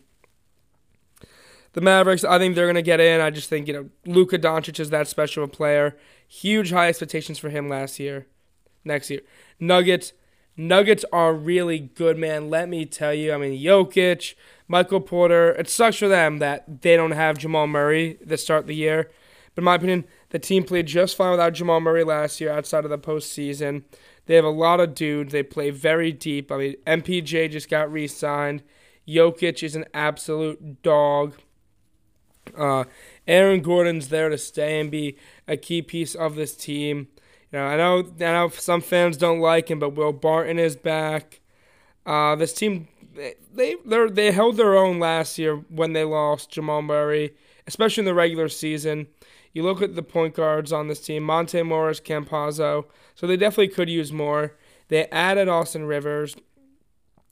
The 1.74 1.82
Mavericks, 1.82 2.24
I 2.24 2.38
think 2.38 2.54
they're 2.54 2.66
gonna 2.66 2.80
get 2.80 3.00
in. 3.00 3.20
I 3.20 3.28
just 3.28 3.50
think 3.50 3.68
you 3.68 3.74
know 3.74 3.90
Luka 4.06 4.38
Doncic 4.38 4.80
is 4.80 4.88
that 4.88 5.08
special 5.08 5.44
a 5.44 5.46
player. 5.46 5.94
Huge 6.26 6.72
high 6.72 6.88
expectations 6.88 7.38
for 7.38 7.50
him 7.50 7.68
last 7.68 8.00
year, 8.00 8.26
next 8.82 9.10
year. 9.10 9.20
Nuggets, 9.60 10.14
Nuggets 10.56 11.04
are 11.12 11.34
really 11.34 11.80
good, 11.80 12.16
man. 12.16 12.48
Let 12.48 12.70
me 12.70 12.86
tell 12.86 13.12
you. 13.12 13.34
I 13.34 13.36
mean, 13.36 13.62
Jokic, 13.62 14.36
Michael 14.68 15.02
Porter. 15.02 15.50
It 15.50 15.68
sucks 15.68 15.98
for 15.98 16.08
them 16.08 16.38
that 16.38 16.80
they 16.80 16.96
don't 16.96 17.10
have 17.10 17.36
Jamal 17.36 17.66
Murray 17.66 18.18
to 18.26 18.38
start 18.38 18.66
the 18.66 18.74
year. 18.74 19.10
But 19.54 19.60
in 19.60 19.64
my 19.66 19.74
opinion, 19.74 20.04
the 20.30 20.38
team 20.38 20.64
played 20.64 20.86
just 20.86 21.14
fine 21.14 21.30
without 21.30 21.52
Jamal 21.52 21.80
Murray 21.80 22.04
last 22.04 22.40
year 22.40 22.52
outside 22.52 22.84
of 22.84 22.90
the 22.90 22.98
postseason. 22.98 23.84
They 24.26 24.34
have 24.34 24.44
a 24.44 24.50
lot 24.50 24.80
of 24.80 24.94
dudes. 24.94 25.32
They 25.32 25.42
play 25.42 25.70
very 25.70 26.12
deep. 26.12 26.50
I 26.52 26.56
mean, 26.56 26.74
MPJ 26.86 27.50
just 27.50 27.70
got 27.70 27.90
re 27.90 28.06
signed. 28.06 28.62
Jokic 29.08 29.62
is 29.62 29.76
an 29.76 29.84
absolute 29.94 30.82
dog. 30.82 31.34
Uh, 32.56 32.84
Aaron 33.26 33.60
Gordon's 33.60 34.08
there 34.08 34.28
to 34.28 34.38
stay 34.38 34.80
and 34.80 34.90
be 34.90 35.16
a 35.46 35.56
key 35.56 35.82
piece 35.82 36.14
of 36.14 36.34
this 36.34 36.54
team. 36.54 37.08
You 37.52 37.60
know, 37.60 37.66
I 37.66 37.76
know, 37.76 37.98
I 38.20 38.32
know 38.32 38.48
some 38.48 38.80
fans 38.80 39.16
don't 39.16 39.40
like 39.40 39.70
him, 39.70 39.78
but 39.78 39.90
Will 39.94 40.12
Barton 40.12 40.58
is 40.58 40.76
back. 40.76 41.40
Uh, 42.04 42.36
this 42.36 42.52
team 42.52 42.88
they 43.16 43.76
they 43.84 44.06
they 44.08 44.30
held 44.30 44.56
their 44.56 44.76
own 44.76 44.98
last 44.98 45.38
year 45.38 45.56
when 45.68 45.92
they 45.92 46.04
lost 46.04 46.50
Jamal 46.50 46.82
Murray, 46.82 47.34
especially 47.66 48.02
in 48.02 48.06
the 48.06 48.14
regular 48.14 48.48
season. 48.48 49.08
You 49.56 49.62
look 49.62 49.80
at 49.80 49.94
the 49.94 50.02
point 50.02 50.34
guards 50.34 50.70
on 50.70 50.88
this 50.88 51.00
team: 51.00 51.22
Monte 51.22 51.62
Morris, 51.62 51.98
Campazzo. 51.98 52.84
So 53.14 53.26
they 53.26 53.38
definitely 53.38 53.68
could 53.68 53.88
use 53.88 54.12
more. 54.12 54.52
They 54.88 55.06
added 55.06 55.48
Austin 55.48 55.86
Rivers. 55.86 56.36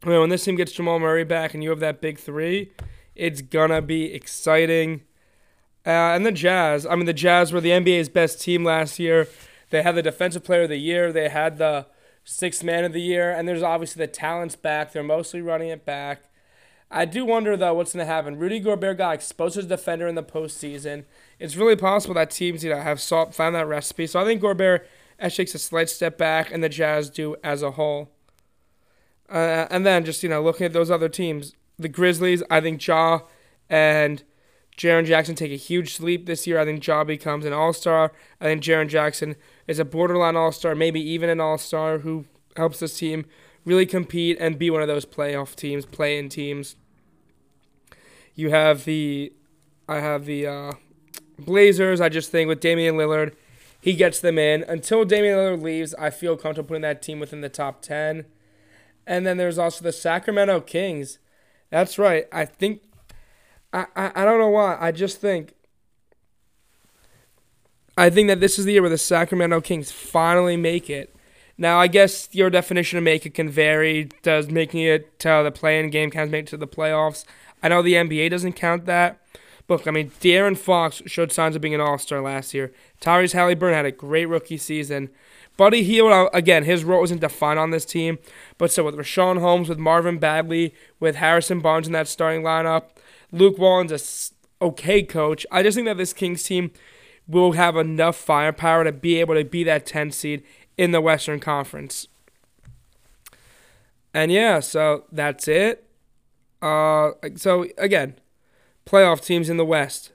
You 0.03 0.11
know, 0.11 0.21
when 0.23 0.31
this 0.31 0.43
team 0.43 0.57
gets 0.57 0.73
Jamal 0.73 0.99
Murray 0.99 1.25
back 1.25 1.53
and 1.53 1.63
you 1.63 1.69
have 1.69 1.81
that 1.81 2.01
big 2.01 2.19
three, 2.19 2.73
it's 3.15 3.43
gonna 3.43 3.83
be 3.83 4.15
exciting. 4.15 5.03
Uh, 5.85 6.17
and 6.17 6.25
the 6.25 6.33
Jazz, 6.33 6.87
I 6.87 6.97
mean, 6.97 7.05
the 7.05 7.13
Jazz 7.13 7.53
were 7.53 7.61
the 7.61 7.73
NBA's 7.73 8.09
best 8.09 8.41
team 8.41 8.65
last 8.65 8.99
year. 8.99 9.29
They 9.69 9.83
had 9.83 9.95
the 9.95 10.01
Defensive 10.01 10.45
Player 10.45 10.63
of 10.63 10.71
the 10.71 10.79
Year. 10.79 11.13
They 11.13 11.29
had 11.29 11.59
the 11.59 11.89
sixth 12.25 12.65
man 12.65 12.85
of 12.85 12.95
the 12.95 13.03
year, 13.03 13.33
and 13.33 13.47
there's 13.47 13.63
obviously 13.63 14.01
the 14.01 14.11
talents 14.11 14.57
back. 14.57 14.95
They're 14.95 15.03
mostly 15.03 15.43
running 15.43 15.69
it 15.69 15.85
back. 15.85 16.23
I 16.91 17.05
do 17.05 17.25
wonder 17.25 17.57
though 17.57 17.75
what's 17.75 17.93
going 17.93 18.07
to 18.07 18.13
happen. 18.13 18.39
Rudy 18.39 18.61
Gobert 18.61 18.99
got 18.99 19.15
exposed 19.15 19.57
as 19.59 19.65
a 19.65 19.69
defender 19.69 20.07
in 20.07 20.15
the 20.15 20.23
postseason. 20.23 21.05
It's 21.39 21.57
really 21.57 21.77
possible 21.77 22.15
that 22.15 22.31
teams 22.31 22.63
you 22.63 22.71
know 22.71 22.81
have 22.81 23.01
found 23.01 23.55
that 23.55 23.67
recipe. 23.67 24.07
So 24.07 24.21
I 24.21 24.25
think 24.25 24.41
Gobert 24.41 24.87
actually 25.19 25.45
takes 25.45 25.55
a 25.55 25.59
slight 25.59 25.89
step 25.89 26.19
back, 26.19 26.53
and 26.53 26.63
the 26.63 26.69
Jazz 26.69 27.11
do 27.11 27.37
as 27.43 27.63
a 27.63 27.73
whole. 27.73 28.11
Uh, 29.29 29.67
and 29.71 29.85
then 29.85 30.05
just 30.05 30.23
you 30.23 30.29
know 30.29 30.43
looking 30.43 30.67
at 30.67 30.73
those 30.73 30.91
other 30.91 31.09
teams, 31.09 31.55
the 31.79 31.89
Grizzlies. 31.89 32.43
I 32.51 32.61
think 32.61 32.87
Ja 32.87 33.21
and 33.69 34.23
Jaren 34.77 35.07
Jackson 35.07 35.35
take 35.35 35.53
a 35.53 35.57
huge 35.57 36.01
leap 36.01 36.27
this 36.27 36.47
year. 36.47 36.59
I 36.59 36.65
think 36.65 36.87
Ja 36.87 37.05
becomes 37.05 37.45
an 37.45 37.53
All 37.53 37.73
Star. 37.73 38.13
I 38.41 38.45
think 38.45 38.63
Jaren 38.63 38.89
Jackson 38.89 39.37
is 39.67 39.79
a 39.79 39.85
borderline 39.85 40.37
all 40.37 40.53
star, 40.53 40.75
maybe 40.75 41.01
even 41.01 41.31
an 41.31 41.41
all 41.41 41.59
star 41.59 41.99
who 41.99 42.27
helps 42.57 42.81
this 42.81 42.99
team 42.99 43.25
really 43.65 43.87
compete 43.87 44.37
and 44.41 44.59
be 44.59 44.71
one 44.71 44.83
of 44.83 44.89
those 44.89 45.05
playoff 45.05 45.55
teams, 45.55 45.87
play 45.87 46.19
in 46.19 46.29
teams. 46.29 46.77
You 48.35 48.51
have 48.51 48.85
the, 48.85 49.33
I 49.89 50.01
have 50.01 50.25
the 50.27 50.47
uh, 50.47 50.73
Blazers. 51.39 52.01
I 52.01 52.09
just 52.09 52.31
think 52.31 52.49
with 52.49 52.61
Damian 52.61 52.97
Lillard, 52.97 53.35
he 53.81 53.95
gets 53.95 54.21
them 54.21 54.39
in. 54.39 54.65
Until 54.65 55.05
Damian 55.05 55.39
Lillard 55.39 55.63
leaves, 55.63 55.95
I 55.95 56.11
feel 56.11 56.37
comfortable 56.37 56.69
putting 56.69 56.83
that 56.83 57.03
team 57.03 57.21
within 57.21 57.41
the 57.41 57.49
top 57.49 57.83
10. 57.83 58.27
And 59.07 59.27
then 59.27 59.37
there's 59.37 59.59
also 59.59 59.85
the 59.85 59.93
Sacramento 59.93 60.61
Kings. 60.61 61.19
That's 61.71 61.99
right. 61.99 62.27
I 62.33 62.45
think, 62.45 62.83
I, 63.73 63.87
I, 63.95 64.13
I 64.15 64.25
don't 64.25 64.39
know 64.39 64.49
why. 64.49 64.77
I 64.81 64.93
just 64.93 65.21
think 65.21 65.55
I 67.97 68.11
think 68.11 68.29
that 68.29 68.41
this 68.41 68.59
is 68.59 68.65
the 68.65 68.73
year 68.73 68.83
where 68.83 68.91
the 68.91 68.99
Sacramento 68.99 69.61
Kings 69.61 69.93
finally 69.93 70.57
make 70.57 70.91
it. 70.91 71.14
Now, 71.57 71.79
I 71.79 71.87
guess 71.87 72.29
your 72.33 72.51
definition 72.51 72.99
of 72.99 73.05
make 73.05 73.25
it 73.27 73.35
can 73.35 73.49
vary. 73.49 74.09
Does 74.23 74.49
making 74.49 74.83
it 74.83 75.19
to 75.21 75.41
the 75.45 75.53
play-in 75.53 75.91
game 75.91 76.11
count 76.11 76.31
make 76.31 76.47
it 76.47 76.51
to 76.51 76.57
the 76.57 76.67
playoffs? 76.67 77.25
I 77.63 77.69
know 77.69 77.83
the 77.83 77.95
NBA 77.95 78.31
doesn't 78.31 78.55
count 78.55 78.87
that. 78.87 79.21
Look, 79.69 79.87
I 79.87 79.91
mean, 79.91 80.11
De'Aaron 80.21 80.59
Fox 80.59 81.01
showed 81.07 81.33
signs 81.33 81.57
of 81.57 81.63
being 81.63 81.75
an 81.75 81.81
all-star 81.81 82.21
last 82.21 82.53
year. 82.53 82.73
Tyrese 83.01 83.33
Halliburton 83.33 83.75
had 83.75 83.87
a 83.87 83.93
great 83.93 84.27
rookie 84.27 84.59
season. 84.59 85.09
Buddy 85.57 85.83
Hield, 85.85 86.13
uh, 86.13 86.29
again, 86.35 86.65
his 86.65 86.85
role 86.85 87.05
isn't 87.05 87.21
defined 87.21 87.59
on 87.59 87.71
this 87.71 87.85
team, 87.85 88.19
but 88.59 88.73
so 88.73 88.85
with 88.85 88.97
Richaun 88.97 89.39
Holmes, 89.39 89.69
with 89.69 89.79
Marvin 89.79 90.19
Bagley, 90.19 90.75
with 90.99 91.17
Harrison 91.17 91.61
Barnes 91.61 91.87
in 91.87 91.93
that 91.93 92.09
starting 92.09 92.43
lineup, 92.43 92.87
Luke 93.31 93.57
Walton's 93.57 94.33
a 94.61 94.65
okay 94.67 95.03
coach. 95.03 95.47
I 95.51 95.63
just 95.63 95.77
think 95.77 95.87
that 95.87 95.97
this 95.97 96.13
Kings 96.13 96.43
team 96.43 96.73
will 97.27 97.53
have 97.53 97.77
enough 97.77 98.17
firepower 98.17 98.85
to 98.85 98.93
be 98.93 99.21
able 99.21 99.35
to 99.35 99.45
be 99.45 99.65
that 99.65 99.87
10 99.87 100.11
seed 100.11 100.43
in 100.77 100.91
the 100.91 101.01
Western 101.01 101.41
Conference. 101.41 102.09
And 104.13 104.31
yeah, 104.31 104.61
so 104.61 105.05
that's 105.11 105.49
it. 105.49 105.89
Uh, 106.63 107.13
so 107.37 107.67
again, 107.77 108.15
playoff 108.87 109.25
teams 109.25 109.49
in 109.49 109.57
the 109.57 109.65
West. 109.65 110.13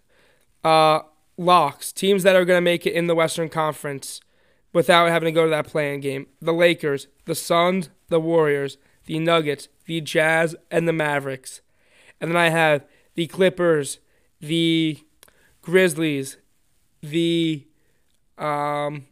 Uh, 0.64 1.00
locks, 1.38 1.92
teams 1.92 2.24
that 2.24 2.36
are 2.36 2.46
going 2.46 2.58
to 2.58 2.62
make 2.62 2.86
it 2.86 2.94
in 2.94 3.08
the 3.08 3.16
Western 3.16 3.50
Conference 3.50 4.20
without 4.74 5.10
having 5.10 5.28
to 5.28 5.32
go 5.32 5.46
to 5.46 5.50
that 5.50 5.68
play-in 5.68 6.02
game. 6.02 6.28
The 6.42 6.54
Lakers, 6.54 7.08
the 7.26 7.36
Suns, 7.36 7.90
the 8.10 8.20
Warriors, 8.20 8.78
the 9.06 9.20
Nuggets, 9.20 9.70
the 9.86 10.02
Jazz, 10.02 10.56
and 10.70 10.88
the 10.88 10.94
Mavericks. 10.94 11.62
And 12.20 12.30
then 12.30 12.38
I 12.38 12.50
have 12.50 12.86
the 13.16 13.28
Clippers, 13.28 14.00
the 14.40 15.00
Grizzlies, 15.62 16.38
the 17.02 17.66
um, 18.38 19.06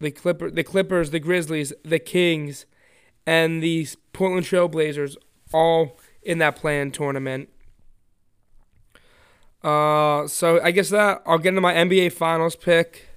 the 0.00 0.10
Clipper, 0.10 0.50
the 0.50 0.64
Clippers, 0.64 1.10
the 1.10 1.20
Grizzlies, 1.20 1.72
the 1.84 1.98
Kings, 1.98 2.66
and 3.26 3.62
the 3.62 3.86
Portland 4.12 4.46
Trail 4.46 4.68
Blazers, 4.68 5.16
all 5.52 5.98
in 6.22 6.38
that 6.38 6.56
play-in 6.56 6.90
tournament. 6.92 7.48
Uh, 9.62 10.26
so 10.26 10.60
I 10.62 10.70
guess 10.70 10.90
that 10.90 11.22
I'll 11.26 11.38
get 11.38 11.50
into 11.50 11.60
my 11.60 11.74
NBA 11.74 12.12
Finals 12.12 12.54
pick. 12.54 13.08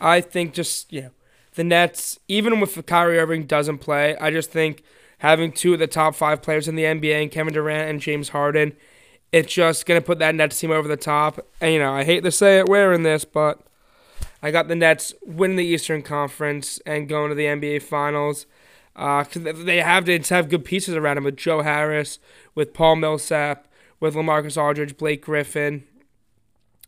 I 0.00 0.20
think 0.20 0.54
just 0.54 0.92
you 0.92 1.02
know 1.02 1.10
the 1.54 1.64
Nets, 1.64 2.18
even 2.28 2.62
if 2.62 2.84
Kyrie 2.86 3.18
Irving 3.18 3.46
doesn't 3.46 3.78
play, 3.78 4.16
I 4.18 4.30
just 4.30 4.50
think 4.50 4.82
having 5.18 5.50
two 5.50 5.72
of 5.72 5.78
the 5.78 5.86
top 5.86 6.14
five 6.14 6.42
players 6.42 6.68
in 6.68 6.76
the 6.76 6.84
NBA, 6.84 7.22
and 7.22 7.30
Kevin 7.30 7.54
Durant 7.54 7.90
and 7.90 8.00
James 8.00 8.28
Harden, 8.28 8.76
it's 9.32 9.52
just 9.52 9.86
gonna 9.86 10.00
put 10.00 10.18
that 10.18 10.34
Nets 10.34 10.60
team 10.60 10.70
over 10.70 10.86
the 10.86 10.96
top. 10.96 11.44
And 11.60 11.72
you 11.72 11.78
know, 11.78 11.94
I 11.94 12.04
hate 12.04 12.22
to 12.24 12.30
say 12.30 12.58
it 12.58 12.68
wearing 12.68 13.02
this, 13.02 13.24
but 13.24 13.60
I 14.42 14.50
got 14.50 14.68
the 14.68 14.76
Nets 14.76 15.14
winning 15.24 15.56
the 15.56 15.64
Eastern 15.64 16.02
Conference 16.02 16.80
and 16.86 17.08
going 17.08 17.30
to 17.30 17.34
the 17.34 17.46
NBA 17.46 17.82
Finals. 17.82 18.46
Uh, 18.94 19.24
they 19.34 19.78
have 19.78 20.04
to 20.06 20.20
have 20.34 20.48
good 20.48 20.64
pieces 20.64 20.94
around 20.94 21.16
them 21.16 21.24
with 21.24 21.36
Joe 21.36 21.62
Harris, 21.62 22.18
with 22.54 22.74
Paul 22.74 22.96
Millsap, 22.96 23.68
with 24.00 24.14
LaMarcus 24.14 24.60
Aldridge, 24.60 24.96
Blake 24.96 25.24
Griffin, 25.24 25.84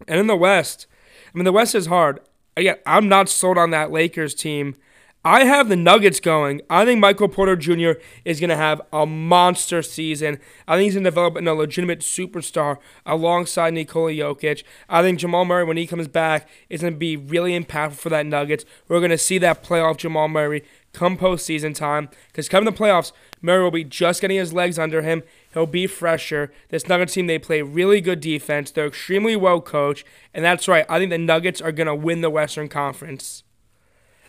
and 0.07 0.21
in 0.21 0.27
the 0.27 0.37
West. 0.37 0.87
I 1.33 1.39
mean, 1.39 1.45
the 1.45 1.53
West 1.53 1.75
is 1.75 1.87
hard. 1.87 2.21
Again, 2.57 2.77
I'm 2.85 3.09
not 3.09 3.29
sold 3.29 3.59
on 3.59 3.71
that 3.71 3.93
Lakers 3.93 4.35
team. 4.35 4.77
I 5.23 5.45
have 5.45 5.69
the 5.69 5.77
Nuggets 5.77 6.19
going. 6.19 6.63
I 6.71 6.87
think 6.87 6.99
Michael 6.99 7.29
Porter 7.29 7.55
Jr. 7.55 8.01
is 8.25 8.41
going 8.41 8.49
to 8.49 8.57
have 8.57 8.81
a 8.91 9.05
monster 9.05 9.83
season. 9.83 10.39
I 10.67 10.77
think 10.77 10.85
he's 10.85 10.95
going 10.95 11.05
to 11.05 11.11
develop 11.11 11.37
into 11.37 11.51
a 11.51 11.53
legitimate 11.53 12.01
superstar 12.01 12.79
alongside 13.05 13.75
Nikola 13.75 14.13
Jokic. 14.13 14.63
I 14.89 15.03
think 15.03 15.19
Jamal 15.19 15.45
Murray, 15.45 15.65
when 15.65 15.77
he 15.77 15.87
comes 15.87 16.09
back, 16.09 16.49
is 16.71 16.81
going 16.81 16.95
to 16.95 16.99
be 16.99 17.19
really 17.19 17.53
impactful 17.53 17.97
for 17.97 18.09
that 18.09 18.25
Nuggets. 18.25 18.65
We're 18.89 19.01
going 19.01 19.11
to 19.11 19.19
see 19.19 19.37
that 19.37 19.63
playoff 19.63 19.99
Jamal 19.99 20.29
Murray 20.29 20.65
come 20.95 21.19
postseason 21.19 21.75
time. 21.75 22.09
Because 22.29 22.49
coming 22.49 22.65
the 22.65 22.73
playoffs, 22.73 23.13
Murray 23.43 23.63
will 23.63 23.71
be 23.71 23.85
just 23.85 24.23
getting 24.23 24.39
his 24.39 24.55
legs 24.55 24.79
under 24.79 25.03
him. 25.03 25.23
He'll 25.53 25.67
be 25.67 25.87
fresher. 25.87 26.51
This 26.71 26.89
Nuggets 26.89 27.13
team, 27.13 27.27
they 27.27 27.39
play 27.39 27.61
really 27.61 28.01
good 28.01 28.23
defense. 28.23 28.71
They're 28.71 28.87
extremely 28.87 29.37
well 29.37 29.61
coached. 29.61 30.07
And 30.33 30.43
that's 30.43 30.67
right. 30.67 30.87
I 30.89 30.99
think 30.99 31.11
the 31.11 31.19
Nuggets 31.19 31.61
are 31.61 31.73
going 31.73 31.89
to 31.89 31.95
win 31.95 32.23
the 32.23 32.31
Western 32.31 32.71
Conference. 32.71 33.43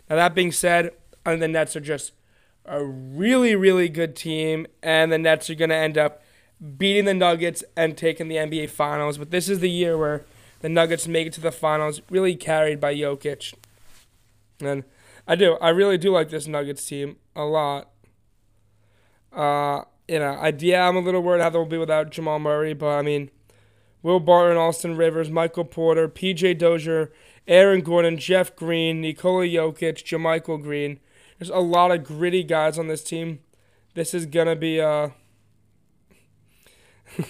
Now, 0.08 0.16
that 0.16 0.34
being 0.34 0.52
said, 0.52 0.92
I 1.24 1.30
think 1.30 1.40
the 1.40 1.48
Nets 1.48 1.76
are 1.76 1.80
just 1.80 2.12
a 2.64 2.84
really, 2.84 3.54
really 3.54 3.88
good 3.88 4.14
team. 4.14 4.66
And 4.82 5.12
the 5.12 5.18
Nets 5.18 5.48
are 5.50 5.54
going 5.54 5.70
to 5.70 5.76
end 5.76 5.96
up 5.96 6.22
beating 6.76 7.04
the 7.04 7.14
Nuggets 7.14 7.64
and 7.76 7.96
taking 7.96 8.28
the 8.28 8.36
NBA 8.36 8.70
Finals. 8.70 9.18
But 9.18 9.30
this 9.30 9.48
is 9.48 9.60
the 9.60 9.70
year 9.70 9.96
where 9.98 10.24
the 10.62 10.68
Nuggets 10.68 11.06
make 11.08 11.26
it 11.26 11.32
to 11.34 11.40
the 11.40 11.52
finals, 11.52 12.00
really 12.08 12.36
carried 12.36 12.80
by 12.80 12.94
Jokic. 12.94 13.52
And 14.60 14.84
I 15.26 15.34
do. 15.34 15.54
I 15.60 15.70
really 15.70 15.98
do 15.98 16.12
like 16.12 16.30
this 16.30 16.46
Nuggets 16.46 16.86
team 16.86 17.16
a 17.34 17.42
lot. 17.42 17.90
Uh, 19.32 19.82
you 20.08 20.18
know, 20.18 20.32
I, 20.34 20.54
yeah, 20.56 20.88
I'm 20.88 20.96
a 20.96 21.00
little 21.00 21.20
worried 21.20 21.42
how 21.42 21.50
they'll 21.50 21.64
be 21.64 21.78
without 21.78 22.10
Jamal 22.10 22.38
Murray, 22.38 22.74
but 22.74 22.98
I 22.98 23.02
mean, 23.02 23.30
Will 24.02 24.20
Barton, 24.20 24.56
Austin 24.56 24.96
Rivers, 24.96 25.30
Michael 25.30 25.64
Porter, 25.64 26.08
PJ 26.08 26.58
Dozier, 26.58 27.12
Aaron 27.48 27.80
Gordon, 27.80 28.16
Jeff 28.18 28.54
Green, 28.54 29.00
Nikola 29.00 29.44
Jokic, 29.44 30.04
JaMychal 30.04 30.62
Green. 30.62 31.00
There's 31.38 31.50
a 31.50 31.58
lot 31.58 31.90
of 31.90 32.04
gritty 32.04 32.44
guys 32.44 32.78
on 32.78 32.86
this 32.86 33.02
team. 33.02 33.40
This 33.94 34.14
is 34.14 34.26
gonna 34.26 34.56
be 34.56 34.80
uh 34.80 35.08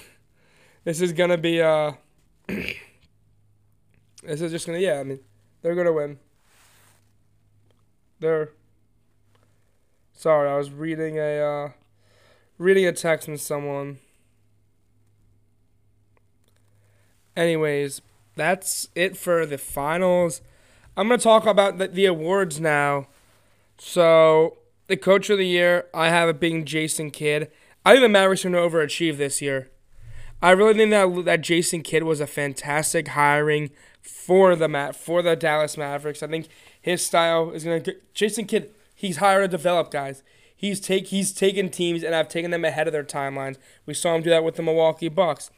this 0.85 1.01
is 1.01 1.13
gonna 1.13 1.39
be 1.39 1.63
uh 1.63 1.93
this 2.47 4.41
is 4.41 4.53
just 4.53 4.67
gonna 4.67 4.79
yeah, 4.79 5.01
I 5.01 5.05
mean, 5.05 5.21
they're 5.63 5.75
gonna 5.75 5.93
win. 5.93 6.19
They're 8.21 8.51
sorry, 10.13 10.51
I 10.51 10.57
was 10.57 10.71
reading 10.71 11.19
a 11.19 11.39
uh 11.39 11.71
reading 12.59 12.87
a 12.87 12.93
text 12.93 13.25
from 13.27 13.39
someone. 13.39 13.99
Anyways, 17.35 18.03
that's 18.37 18.89
it 18.95 19.17
for 19.17 19.47
the 19.47 19.59
finals. 19.59 20.41
I'm 20.97 21.09
going 21.09 21.19
to 21.19 21.25
talk 21.25 21.47
about 21.47 21.79
the, 21.79 21.89
the 21.89 22.07
awards 22.07 22.61
now. 22.61 23.09
So, 23.79 24.59
the 24.87 24.97
coach 24.97 25.31
of 25.31 25.39
the 25.39 25.47
year, 25.47 25.87
I 25.95 26.09
have 26.09 26.29
it 26.29 26.39
being 26.39 26.65
Jason 26.65 27.11
Kidd. 27.11 27.51
I 27.85 27.93
think 27.93 28.03
the 28.03 28.09
Mavericks 28.09 28.45
are 28.45 28.51
going 28.51 28.71
to 28.71 28.77
overachieve 28.77 29.17
this 29.17 29.41
year. 29.43 29.71
I 30.43 30.51
really 30.51 30.75
think 30.75 30.91
that 30.91 31.25
that 31.25 31.41
Jason 31.41 31.83
Kidd 31.83 32.03
was 32.03 32.21
a 32.21 32.27
fantastic 32.27 33.09
hiring 33.09 33.71
for 34.01 34.57
the 34.57 34.69
Ma- 34.69 34.93
for 34.93 35.23
the 35.23 35.37
Dallas 35.37 35.77
Mavericks. 35.77 36.23
I 36.23 36.27
think 36.27 36.49
his 36.81 37.05
style 37.05 37.51
is 37.51 37.65
going 37.65 37.83
to 37.85 37.97
Jason 38.13 38.47
Kidd, 38.47 38.71
he's 38.95 39.19
hired 39.19 39.51
to 39.51 39.57
develop 39.57 39.91
guys. 39.91 40.23
He's 40.55 40.81
take 40.81 41.09
he's 41.09 41.33
taken 41.33 41.71
teams 41.71 42.03
and 42.03 42.15
I've 42.15 42.29
taken 42.29 42.51
them 42.51 42.65
ahead 42.65 42.87
of 42.87 42.93
their 42.93 43.05
timelines. 43.05 43.57
We 43.87 43.95
saw 43.95 44.15
him 44.15 44.23
do 44.23 44.31
that 44.31 44.45
with 44.45 44.57
the 44.57 44.63
Milwaukee 44.63 45.09
Bucks. 45.09 45.51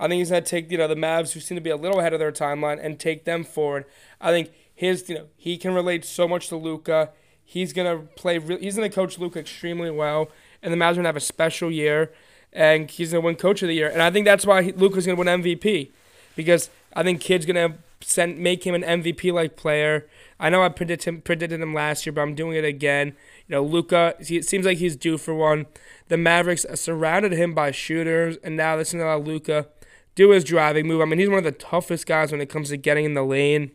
I 0.00 0.08
think 0.08 0.18
he's 0.18 0.30
gonna 0.30 0.40
take 0.40 0.70
you 0.70 0.78
know 0.78 0.88
the 0.88 0.94
Mavs 0.94 1.32
who 1.32 1.40
seem 1.40 1.56
to 1.56 1.60
be 1.60 1.68
a 1.68 1.76
little 1.76 2.00
ahead 2.00 2.14
of 2.14 2.18
their 2.18 2.32
timeline 2.32 2.82
and 2.82 2.98
take 2.98 3.24
them 3.24 3.44
forward. 3.44 3.84
I 4.18 4.30
think 4.30 4.50
his 4.74 5.08
you 5.10 5.14
know 5.14 5.26
he 5.36 5.58
can 5.58 5.74
relate 5.74 6.06
so 6.06 6.26
much 6.26 6.48
to 6.48 6.56
Luka. 6.56 7.10
He's 7.44 7.74
gonna 7.74 7.98
play. 8.16 8.38
Re- 8.38 8.58
he's 8.60 8.76
gonna 8.76 8.88
coach 8.88 9.18
Luka 9.18 9.38
extremely 9.38 9.90
well, 9.90 10.30
and 10.62 10.72
the 10.72 10.76
Mavs 10.78 10.92
are 10.92 10.96
gonna 10.96 11.08
have 11.08 11.16
a 11.16 11.20
special 11.20 11.70
year, 11.70 12.12
and 12.50 12.90
he's 12.90 13.12
gonna 13.12 13.20
win 13.20 13.36
Coach 13.36 13.60
of 13.60 13.68
the 13.68 13.74
Year. 13.74 13.90
And 13.90 14.00
I 14.00 14.10
think 14.10 14.24
that's 14.24 14.46
why 14.46 14.72
Luka's 14.74 15.04
gonna 15.04 15.18
win 15.18 15.28
MVP, 15.28 15.90
because 16.34 16.70
I 16.94 17.02
think 17.02 17.20
Kidd's 17.20 17.44
gonna 17.44 17.76
send 18.00 18.38
make 18.38 18.66
him 18.66 18.74
an 18.74 18.82
MVP 18.82 19.30
like 19.32 19.54
player. 19.54 20.06
I 20.38 20.48
know 20.48 20.62
I 20.62 20.70
predicted 20.70 21.08
him, 21.08 21.20
predicted 21.20 21.60
him 21.60 21.74
last 21.74 22.06
year, 22.06 22.14
but 22.14 22.22
I'm 22.22 22.34
doing 22.34 22.56
it 22.56 22.64
again. 22.64 23.08
You 23.48 23.56
know, 23.56 23.62
Luka. 23.62 24.14
It 24.18 24.46
seems 24.46 24.64
like 24.64 24.78
he's 24.78 24.96
due 24.96 25.18
for 25.18 25.34
one. 25.34 25.66
The 26.08 26.16
Mavericks 26.16 26.64
surrounded 26.74 27.32
him 27.32 27.52
by 27.52 27.70
shooters, 27.70 28.38
and 28.42 28.56
now 28.56 28.78
is 28.78 28.92
gonna 28.92 29.04
allow 29.04 29.18
Luka 29.18 29.66
do 30.20 30.30
his 30.30 30.44
driving 30.44 30.86
move. 30.86 31.00
I 31.00 31.06
mean, 31.06 31.18
he's 31.18 31.30
one 31.30 31.38
of 31.38 31.44
the 31.44 31.52
toughest 31.52 32.06
guys 32.06 32.30
when 32.30 32.42
it 32.42 32.50
comes 32.50 32.68
to 32.68 32.76
getting 32.76 33.06
in 33.06 33.14
the 33.14 33.22
lane. 33.22 33.70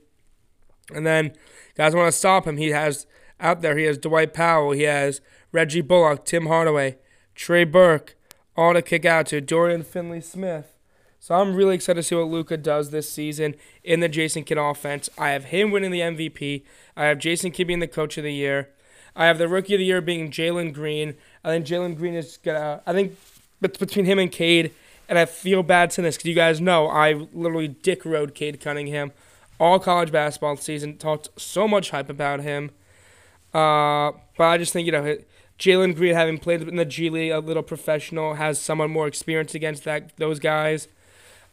And 0.93 1.03
then 1.03 1.33
guys 1.75 1.95
want 1.95 2.07
to 2.07 2.17
stop 2.17 2.45
him. 2.45 2.57
He 2.57 2.69
has 2.69 3.07
out 3.39 3.61
there. 3.61 3.75
He 3.75 3.85
has 3.85 3.97
Dwight 3.97 4.31
Powell. 4.31 4.71
He 4.71 4.83
has 4.83 5.21
Reggie 5.51 5.81
Bullock, 5.81 6.23
Tim 6.23 6.45
Hardaway, 6.45 6.97
Trey 7.33 7.63
Burke, 7.63 8.15
all 8.55 8.73
to 8.73 8.83
kick 8.83 9.05
out 9.05 9.25
to 9.27 9.41
Dorian 9.41 9.81
Finney 9.81 10.21
Smith. 10.21 10.75
So 11.19 11.33
I'm 11.33 11.55
really 11.55 11.73
excited 11.73 12.01
to 12.01 12.03
see 12.03 12.13
what 12.13 12.27
Luka 12.27 12.57
does 12.57 12.91
this 12.91 13.09
season 13.09 13.55
in 13.83 13.99
the 14.01 14.07
Jason 14.07 14.43
Kidd 14.43 14.59
offense. 14.59 15.09
I 15.17 15.29
have 15.29 15.45
him 15.45 15.71
winning 15.71 15.89
the 15.89 16.01
MVP. 16.01 16.63
I 16.95 17.05
have 17.05 17.17
Jason 17.17 17.49
Kidd 17.49 17.65
being 17.65 17.79
the 17.79 17.87
coach 17.87 18.19
of 18.19 18.23
the 18.23 18.31
year. 18.31 18.69
I 19.15 19.25
have 19.25 19.39
the 19.39 19.47
rookie 19.47 19.73
of 19.73 19.79
the 19.79 19.85
year 19.85 19.99
being 19.99 20.29
Jalen 20.29 20.75
Green. 20.75 21.15
I 21.43 21.49
think 21.49 21.65
Jalen 21.65 21.97
Green 21.97 22.13
is 22.13 22.37
gonna. 22.37 22.83
I 22.85 22.93
think 22.93 23.17
bet- 23.61 23.79
between 23.79 24.05
him 24.05 24.19
and 24.19 24.31
Cade, 24.31 24.75
and 25.07 25.19
I 25.19 25.25
feel 25.25 25.63
bad 25.63 25.93
saying 25.93 26.03
this 26.03 26.17
because 26.17 26.27
you 26.27 26.35
guys 26.35 26.61
know 26.61 26.87
I 26.87 27.13
literally 27.33 27.67
dick 27.67 28.05
rode 28.05 28.33
Cade 28.35 28.59
Cunningham 28.59 29.11
all 29.59 29.79
college 29.79 30.11
basketball 30.11 30.57
season. 30.57 30.97
Talked 30.97 31.29
so 31.37 31.67
much 31.67 31.91
hype 31.91 32.09
about 32.09 32.41
him. 32.41 32.71
Uh, 33.53 34.11
but 34.37 34.45
I 34.45 34.57
just 34.57 34.73
think 34.73 34.85
you 34.85 34.91
know 34.91 35.17
Jalen 35.57 35.95
Green, 35.95 36.13
having 36.13 36.37
played 36.37 36.61
in 36.61 36.75
the 36.75 36.85
G 36.85 37.09
League, 37.09 37.31
a 37.31 37.39
little 37.39 37.63
professional, 37.63 38.35
has 38.35 38.59
someone 38.59 38.91
more 38.91 39.07
experienced 39.07 39.55
against 39.55 39.83
that 39.85 40.15
those 40.17 40.39
guys. 40.39 40.87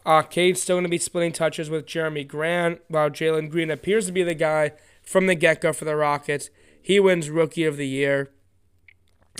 Uh, 0.05 0.22
Cade's 0.22 0.61
still 0.61 0.74
going 0.76 0.84
to 0.84 0.90
be 0.90 0.98
splitting 0.98 1.30
touches 1.30 1.70
with 1.70 1.86
Jerami 1.86 2.26
Grant, 2.26 2.80
while 2.88 3.09
Jalen 3.09 3.50
Green 3.50 3.70
appears 3.70 4.07
to 4.07 4.12
be 4.12 4.24
the 4.24 4.34
guy 4.34 4.72
from 5.00 5.26
the 5.26 5.36
get 5.36 5.61
go 5.61 5.72
for 5.72 5.84
the 5.84 5.94
Rockets. 5.94 6.50
He 6.80 6.98
wins 6.98 7.30
Rookie 7.30 7.64
of 7.64 7.76
the 7.76 7.86
Year. 7.86 8.32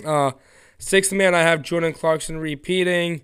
Uh, 0.05 0.31
sixth 0.77 1.11
man, 1.11 1.35
I 1.35 1.41
have 1.41 1.63
Jordan 1.63 1.91
Clarkson 1.91 2.37
repeating. 2.37 3.23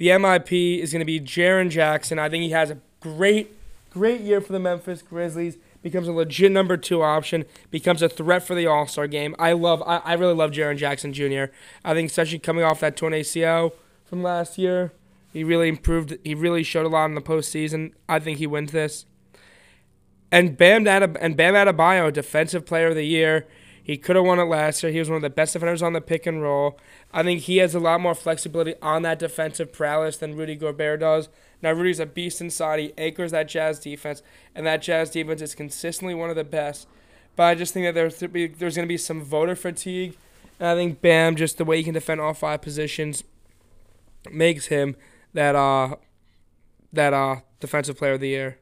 The 0.00 0.08
MIP 0.08 0.78
is 0.78 0.92
going 0.92 1.00
to 1.00 1.04
be 1.04 1.20
Jaren 1.20 1.68
Jackson. 1.68 2.18
I 2.18 2.30
think 2.30 2.42
he 2.42 2.52
has 2.52 2.70
a 2.70 2.78
great, 3.00 3.54
great 3.90 4.22
year 4.22 4.40
for 4.40 4.50
the 4.50 4.58
Memphis 4.58 5.02
Grizzlies. 5.02 5.58
becomes 5.82 6.08
a 6.08 6.12
legit 6.12 6.50
number 6.52 6.78
two 6.78 7.02
option, 7.02 7.44
becomes 7.70 8.00
a 8.00 8.08
threat 8.08 8.42
for 8.42 8.54
the 8.54 8.66
All 8.66 8.86
Star 8.86 9.06
game. 9.06 9.36
I 9.38 9.52
love, 9.52 9.82
I, 9.82 9.98
I 9.98 10.14
really 10.14 10.32
love 10.32 10.52
Jaren 10.52 10.78
Jackson 10.78 11.12
Jr. 11.12 11.52
I 11.84 11.92
think, 11.92 12.08
especially 12.08 12.38
coming 12.38 12.64
off 12.64 12.80
that 12.80 12.96
torn 12.96 13.12
ACL 13.12 13.72
from 14.06 14.22
last 14.22 14.56
year, 14.56 14.94
he 15.34 15.44
really 15.44 15.68
improved. 15.68 16.16
He 16.24 16.34
really 16.34 16.62
showed 16.62 16.86
a 16.86 16.88
lot 16.88 17.04
in 17.04 17.14
the 17.14 17.20
postseason. 17.20 17.92
I 18.08 18.20
think 18.20 18.38
he 18.38 18.46
wins 18.46 18.72
this. 18.72 19.04
And 20.32 20.56
Bam 20.56 20.86
and 20.86 21.36
Bam 21.36 21.52
Adebayo, 21.52 22.10
Defensive 22.10 22.64
Player 22.64 22.86
of 22.86 22.94
the 22.94 23.04
Year. 23.04 23.46
He 23.82 23.96
could 23.96 24.16
have 24.16 24.24
won 24.24 24.38
it 24.38 24.44
last 24.44 24.82
year. 24.82 24.92
He 24.92 24.98
was 24.98 25.08
one 25.08 25.16
of 25.16 25.22
the 25.22 25.30
best 25.30 25.54
defenders 25.54 25.82
on 25.82 25.92
the 25.92 26.00
pick 26.00 26.26
and 26.26 26.42
roll. 26.42 26.78
I 27.12 27.22
think 27.22 27.42
he 27.42 27.58
has 27.58 27.74
a 27.74 27.80
lot 27.80 28.00
more 28.00 28.14
flexibility 28.14 28.74
on 28.82 29.02
that 29.02 29.18
defensive 29.18 29.72
prowess 29.72 30.16
than 30.16 30.36
Rudy 30.36 30.54
Gobert 30.54 31.00
does. 31.00 31.28
Now 31.62 31.72
Rudy's 31.72 32.00
a 32.00 32.06
beast 32.06 32.40
inside. 32.40 32.80
He 32.80 32.92
anchors 32.96 33.32
that 33.32 33.48
Jazz 33.48 33.78
defense, 33.78 34.22
and 34.54 34.66
that 34.66 34.82
Jazz 34.82 35.10
defense 35.10 35.42
is 35.42 35.54
consistently 35.54 36.14
one 36.14 36.30
of 36.30 36.36
the 36.36 36.44
best. 36.44 36.86
But 37.36 37.44
I 37.44 37.54
just 37.54 37.74
think 37.74 37.86
that 37.86 37.94
there's 37.94 38.18
there's 38.18 38.76
going 38.76 38.86
to 38.86 38.86
be 38.86 38.96
some 38.96 39.22
voter 39.22 39.56
fatigue, 39.56 40.16
and 40.58 40.68
I 40.68 40.74
think 40.74 41.00
Bam, 41.00 41.36
just 41.36 41.58
the 41.58 41.64
way 41.64 41.78
he 41.78 41.84
can 41.84 41.94
defend 41.94 42.20
all 42.20 42.34
five 42.34 42.62
positions, 42.62 43.24
makes 44.30 44.66
him 44.66 44.96
that 45.32 45.54
uh 45.54 45.96
that 46.92 47.12
uh 47.12 47.36
defensive 47.60 47.96
player 47.96 48.14
of 48.14 48.20
the 48.20 48.28
year. 48.28 48.58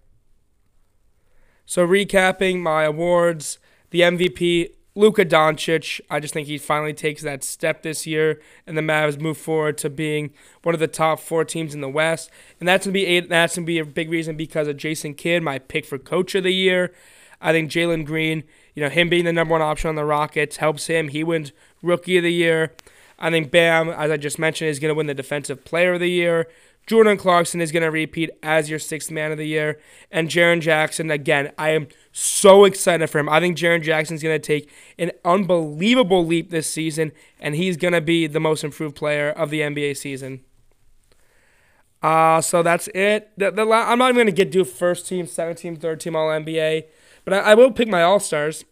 So 1.66 1.86
recapping 1.86 2.60
my 2.60 2.84
awards, 2.84 3.58
the 3.90 4.00
MVP 4.00 4.70
Luka 4.98 5.24
Doncic. 5.24 6.00
I 6.10 6.18
just 6.18 6.34
think 6.34 6.48
he 6.48 6.58
finally 6.58 6.92
takes 6.92 7.22
that 7.22 7.44
step 7.44 7.82
this 7.82 8.04
year, 8.04 8.40
and 8.66 8.76
the 8.76 8.82
Mavs 8.82 9.20
move 9.20 9.38
forward 9.38 9.78
to 9.78 9.88
being 9.88 10.30
one 10.64 10.74
of 10.74 10.80
the 10.80 10.88
top 10.88 11.20
four 11.20 11.44
teams 11.44 11.72
in 11.72 11.80
the 11.80 11.88
West, 11.88 12.30
and 12.58 12.68
that's 12.68 12.84
gonna 12.84 12.94
be 12.94 13.06
a, 13.06 13.20
that's 13.20 13.54
gonna 13.54 13.64
be 13.64 13.78
a 13.78 13.84
big 13.84 14.10
reason 14.10 14.36
because 14.36 14.66
of 14.66 14.76
Jason 14.76 15.14
Kidd, 15.14 15.44
my 15.44 15.60
pick 15.60 15.86
for 15.86 15.98
Coach 15.98 16.34
of 16.34 16.42
the 16.42 16.52
Year. 16.52 16.92
I 17.40 17.52
think 17.52 17.70
Jalen 17.70 18.06
Green, 18.06 18.42
you 18.74 18.82
know, 18.82 18.88
him 18.88 19.08
being 19.08 19.24
the 19.24 19.32
number 19.32 19.52
one 19.52 19.62
option 19.62 19.88
on 19.88 19.94
the 19.94 20.04
Rockets 20.04 20.56
helps 20.56 20.88
him. 20.88 21.08
He 21.08 21.22
wins 21.22 21.52
Rookie 21.80 22.16
of 22.16 22.24
the 22.24 22.32
Year. 22.32 22.72
I 23.20 23.30
think 23.30 23.52
Bam, 23.52 23.90
as 23.90 24.10
I 24.10 24.16
just 24.16 24.40
mentioned, 24.40 24.70
is 24.70 24.80
going 24.80 24.90
to 24.90 24.94
win 24.96 25.06
the 25.06 25.14
Defensive 25.14 25.64
Player 25.64 25.94
of 25.94 26.00
the 26.00 26.10
Year. 26.10 26.48
Jordan 26.88 27.18
Clarkson 27.18 27.60
is 27.60 27.70
going 27.70 27.82
to 27.82 27.90
repeat 27.90 28.30
as 28.42 28.70
your 28.70 28.78
sixth 28.78 29.10
man 29.10 29.30
of 29.30 29.36
the 29.36 29.46
year. 29.46 29.78
And 30.10 30.30
Jaren 30.30 30.62
Jackson, 30.62 31.10
again, 31.10 31.52
I 31.58 31.70
am 31.70 31.88
so 32.12 32.64
excited 32.64 33.08
for 33.10 33.18
him. 33.18 33.28
I 33.28 33.40
think 33.40 33.58
Jaren 33.58 33.82
Jackson 33.82 34.16
is 34.16 34.22
going 34.22 34.40
to 34.40 34.44
take 34.44 34.70
an 34.98 35.12
unbelievable 35.22 36.24
leap 36.24 36.48
this 36.48 36.68
season, 36.68 37.12
and 37.38 37.54
he's 37.54 37.76
going 37.76 37.92
to 37.92 38.00
be 38.00 38.26
the 38.26 38.40
most 38.40 38.64
improved 38.64 38.96
player 38.96 39.28
of 39.28 39.50
the 39.50 39.60
NBA 39.60 39.98
season. 39.98 40.40
Uh, 42.02 42.40
so 42.40 42.62
that's 42.62 42.88
it. 42.94 43.32
The, 43.36 43.50
the, 43.50 43.62
I'm 43.70 43.98
not 43.98 44.06
even 44.06 44.16
going 44.16 44.26
to 44.26 44.32
get 44.32 44.50
do 44.50 44.64
first 44.64 45.06
team, 45.06 45.26
second 45.26 45.56
team, 45.56 45.76
third 45.76 46.00
team 46.00 46.16
All 46.16 46.28
NBA, 46.28 46.84
but 47.26 47.34
I, 47.34 47.38
I 47.38 47.54
will 47.54 47.70
pick 47.70 47.88
my 47.88 48.02
All 48.02 48.18
Stars. 48.18 48.64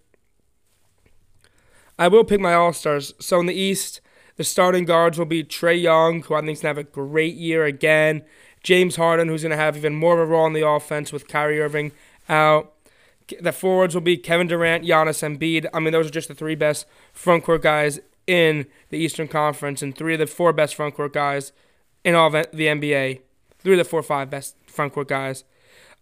I 1.99 2.09
will 2.09 2.25
pick 2.25 2.41
my 2.41 2.55
All 2.55 2.73
Stars. 2.73 3.13
So 3.21 3.41
in 3.41 3.47
the 3.47 3.55
East, 3.55 4.01
the 4.37 4.45
starting 4.45 4.85
guards 4.85 5.19
will 5.19 5.27
be 5.27 5.43
Trae 5.43 5.81
Young, 5.81 6.23
who 6.23 6.35
I 6.35 6.41
think 6.41 6.53
is 6.53 6.63
going 6.63 6.75
to 6.75 6.81
have 6.81 6.87
a 6.87 6.91
great 6.91 7.35
year 7.35 7.65
again. 7.65 8.23
James 8.63 8.97
Harden, 8.97 9.29
who's 9.29 9.43
going 9.43 9.51
to 9.51 9.57
have 9.57 9.77
even 9.77 9.95
more 9.95 10.15
of 10.15 10.21
a 10.21 10.27
role 10.27 10.47
in 10.47 10.53
the 10.53 10.67
offense 10.67 11.13
with 11.13 11.29
Kyrie 11.29 11.61
Irving 11.61 11.93
out. 12.29 12.73
The 13.41 13.53
forwards 13.53 13.95
will 13.95 14.03
be 14.03 14.17
Kevin 14.17 14.47
Durant, 14.47 14.85
Giannis, 14.85 15.23
Embiid. 15.23 15.67
I 15.73 15.81
mean, 15.81 15.93
those 15.93 16.09
are 16.09 16.11
just 16.11 16.29
the 16.29 16.35
three 16.35 16.55
best 16.55 16.87
front 17.13 17.45
court 17.45 17.63
guys 17.63 18.01
in 18.27 18.67
the 18.91 18.99
Eastern 18.99 19.29
Conference, 19.29 19.83
and 19.83 19.97
three 19.97 20.15
of 20.15 20.19
the 20.19 20.27
four 20.27 20.53
best 20.53 20.75
front 20.75 20.95
court 20.97 21.13
guys 21.13 21.53
in 22.05 22.15
all 22.15 22.31
the 22.31 22.47
NBA. 22.53 23.21
Three 23.61 23.73
of 23.73 23.79
the 23.79 23.85
four, 23.85 24.03
five 24.03 24.31
best 24.31 24.57
front 24.67 24.93
court 24.93 25.09
guys. 25.09 25.45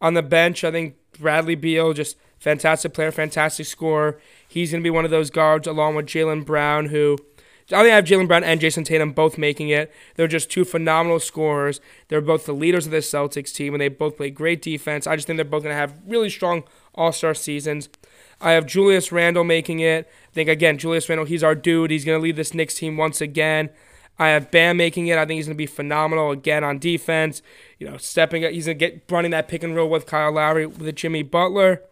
On 0.01 0.15
the 0.15 0.23
bench, 0.23 0.65
I 0.65 0.71
think 0.71 0.97
Bradley 1.19 1.55
Beal, 1.55 1.93
just 1.93 2.17
fantastic 2.39 2.93
player, 2.93 3.11
fantastic 3.11 3.67
scorer. 3.67 4.19
He's 4.47 4.71
going 4.71 4.83
to 4.83 4.87
be 4.87 4.91
one 4.91 5.05
of 5.05 5.11
those 5.11 5.31
guards 5.31 5.67
along 5.67 5.95
with 5.95 6.07
Jaylen 6.07 6.45
Brown, 6.45 6.87
who 6.87 7.19
I 7.73 7.83
think 7.83 7.93
I 7.93 7.97
have 7.97 8.05
Jaylen 8.05 8.29
Brown 8.29 8.45
and 8.45 8.61
Jayson 8.61 8.85
Tatum 8.85 9.13
both 9.13 9.39
making 9.39 9.71
it. 9.71 9.91
They're 10.17 10.29
just 10.29 10.51
two 10.51 10.65
phenomenal 10.65 11.19
scorers. 11.19 11.81
They're 12.09 12.21
both 12.21 12.45
the 12.45 12.53
leaders 12.53 12.85
of 12.85 12.93
this 12.93 13.11
Celtics 13.11 13.55
team, 13.55 13.73
and 13.75 13.81
they 13.81 13.89
both 13.89 14.19
play 14.19 14.31
great 14.31 14.61
defense. 14.61 15.07
I 15.07 15.17
just 15.17 15.27
think 15.27 15.39
they're 15.39 15.45
both 15.45 15.63
going 15.63 15.73
to 15.73 15.79
have 15.79 15.95
really 16.07 16.29
strong 16.29 16.65
All 16.95 17.11
Star 17.11 17.33
seasons. 17.33 17.89
I 18.41 18.53
have 18.53 18.67
Julius 18.67 19.13
Randle 19.13 19.45
making 19.45 19.81
it. 19.81 20.07
I 20.07 20.35
think 20.35 20.51
again, 20.51 20.77
Julius 20.77 21.09
Randle, 21.09 21.27
he's 21.27 21.43
our 21.43 21.55
dude. 21.55 21.91
He's 21.91 22.05
going 22.05 22.19
to 22.19 22.23
lead 22.23 22.37
this 22.37 22.53
Knicks 22.53 22.75
team 22.75 22.99
once 22.99 23.21
again. 23.23 23.71
I 24.19 24.29
have 24.29 24.51
Bam 24.51 24.77
making 24.77 25.07
it. 25.07 25.19
I 25.19 25.25
think 25.25 25.39
he's 25.39 25.47
going 25.47 25.57
to 25.57 25.59
be 25.59 25.67
phenomenal 25.67 26.31
again 26.31 26.63
on 26.63 26.79
defense. 26.79 27.43
You 27.79 27.91
know, 27.91 27.97
stepping 27.97 28.45
up. 28.45 28.53
He's 28.53 28.67
going 28.67 28.79
to 28.79 28.89
get 28.91 29.11
running 29.11 29.31
that 29.31 29.49
pick 29.49 29.63
and 29.63 29.75
roll 29.75 29.89
with 29.89 30.07
Kyle 30.07 30.33
Lowry 30.33 30.67
with 30.67 30.95
Jimmy 30.95 31.23
Butler. 31.23 31.83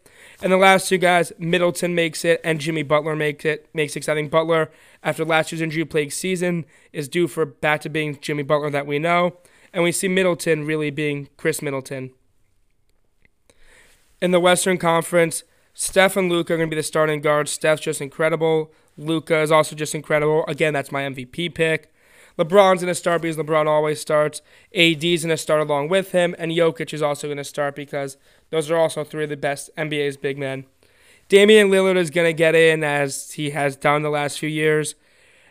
And 0.42 0.52
the 0.52 0.56
last 0.56 0.88
two 0.88 0.98
guys, 0.98 1.32
Middleton 1.38 1.94
makes 1.94 2.24
it 2.24 2.40
and 2.42 2.58
Jimmy 2.60 2.82
Butler 2.82 3.14
makes 3.14 3.44
it. 3.44 3.68
Makes 3.72 3.96
it. 3.96 4.08
I 4.08 4.14
think 4.14 4.30
Butler, 4.30 4.70
after 5.02 5.24
last 5.24 5.52
year's 5.52 5.62
injury 5.62 5.84
plagued 5.84 6.12
season, 6.12 6.64
is 6.92 7.08
due 7.08 7.28
for 7.28 7.46
back 7.46 7.80
to 7.82 7.88
being 7.88 8.18
Jimmy 8.20 8.42
Butler 8.42 8.70
that 8.70 8.86
we 8.86 8.98
know. 8.98 9.36
And 9.72 9.84
we 9.84 9.92
see 9.92 10.08
Middleton 10.08 10.66
really 10.66 10.90
being 10.90 11.28
Khris 11.36 11.62
Middleton. 11.62 12.10
In 14.20 14.32
the 14.32 14.40
Western 14.40 14.78
Conference, 14.78 15.44
Steph 15.74 16.16
and 16.16 16.28
Luka 16.28 16.54
are 16.54 16.56
going 16.56 16.68
to 16.68 16.74
be 16.74 16.80
the 16.80 16.82
starting 16.82 17.20
guards. 17.20 17.52
Steph's 17.52 17.82
just 17.82 18.00
incredible. 18.00 18.72
Luka 18.98 19.40
is 19.40 19.52
also 19.52 19.76
just 19.76 19.94
incredible. 19.94 20.44
Again, 20.46 20.74
that's 20.74 20.92
my 20.92 21.02
MVP 21.02 21.54
pick. 21.54 21.92
LeBron's 22.38 22.80
going 22.80 22.86
to 22.86 22.94
start 22.94 23.22
because 23.22 23.36
LeBron 23.36 23.66
always 23.66 24.00
starts. 24.00 24.42
AD's 24.74 25.22
going 25.22 25.28
to 25.28 25.36
start 25.36 25.60
along 25.60 25.88
with 25.88 26.12
him. 26.12 26.34
And 26.38 26.50
Jokic 26.52 26.92
is 26.92 27.02
also 27.02 27.26
going 27.26 27.38
to 27.38 27.44
start 27.44 27.74
because 27.74 28.16
those 28.52 28.70
are 28.70 28.76
also 28.76 29.02
three 29.02 29.24
of 29.24 29.30
the 29.30 29.36
best 29.36 29.70
NBA's 29.78 30.18
big 30.18 30.36
men. 30.36 30.66
Damian 31.28 31.70
Lillard 31.70 31.96
is 31.96 32.10
going 32.10 32.26
to 32.26 32.34
get 32.34 32.54
in 32.54 32.84
as 32.84 33.32
he 33.32 33.50
has 33.50 33.76
done 33.76 34.02
the 34.02 34.10
last 34.10 34.38
few 34.38 34.48
years. 34.50 34.94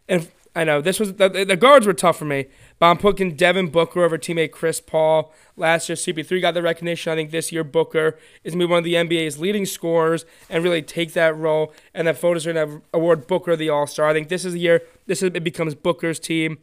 And 0.08 0.30
I 0.56 0.64
know 0.66 0.82
this 0.82 1.00
was 1.00 1.16
the, 1.16 1.28
the 1.28 1.58
guards 1.58 1.88
were 1.88 1.94
tough 1.94 2.20
for 2.20 2.26
me, 2.26 2.46
but 2.78 2.92
I'm 2.92 2.98
putting 2.98 3.36
Devin 3.36 3.70
Booker 3.70 4.04
over 4.04 4.20
teammate 4.20 4.52
Chris 4.52 4.80
Paul. 4.80 5.34
Last 5.58 5.90
year, 5.90 5.96
CP3 5.96 6.42
got 6.42 6.54
the 6.54 6.62
recognition. 6.62 7.12
I 7.12 7.16
think 7.16 7.32
this 7.32 7.52
year, 7.52 7.64
Booker 7.64 8.20
is 8.44 8.54
going 8.54 8.60
to 8.60 8.68
be 8.68 8.70
one 8.70 8.78
of 8.78 8.84
the 8.84 8.94
NBA's 8.94 9.40
leading 9.40 9.66
scorers 9.66 10.24
and 10.48 10.64
really 10.64 10.84
take 10.84 11.14
that 11.14 11.36
role. 11.36 11.74
And 11.96 12.08
the 12.08 12.14
voters 12.14 12.46
are 12.46 12.54
going 12.54 12.70
to 12.70 12.82
award 12.94 13.26
Booker 13.26 13.56
the 13.56 13.70
All 13.70 13.88
Star. 13.88 14.10
I 14.10 14.14
think 14.14 14.30
this 14.30 14.46
is 14.46 14.54
the 14.54 14.60
year 14.60 14.84
this 15.08 15.24
is, 15.24 15.32
it 15.34 15.44
becomes 15.44 15.74
Booker's 15.74 16.20
team. 16.20 16.60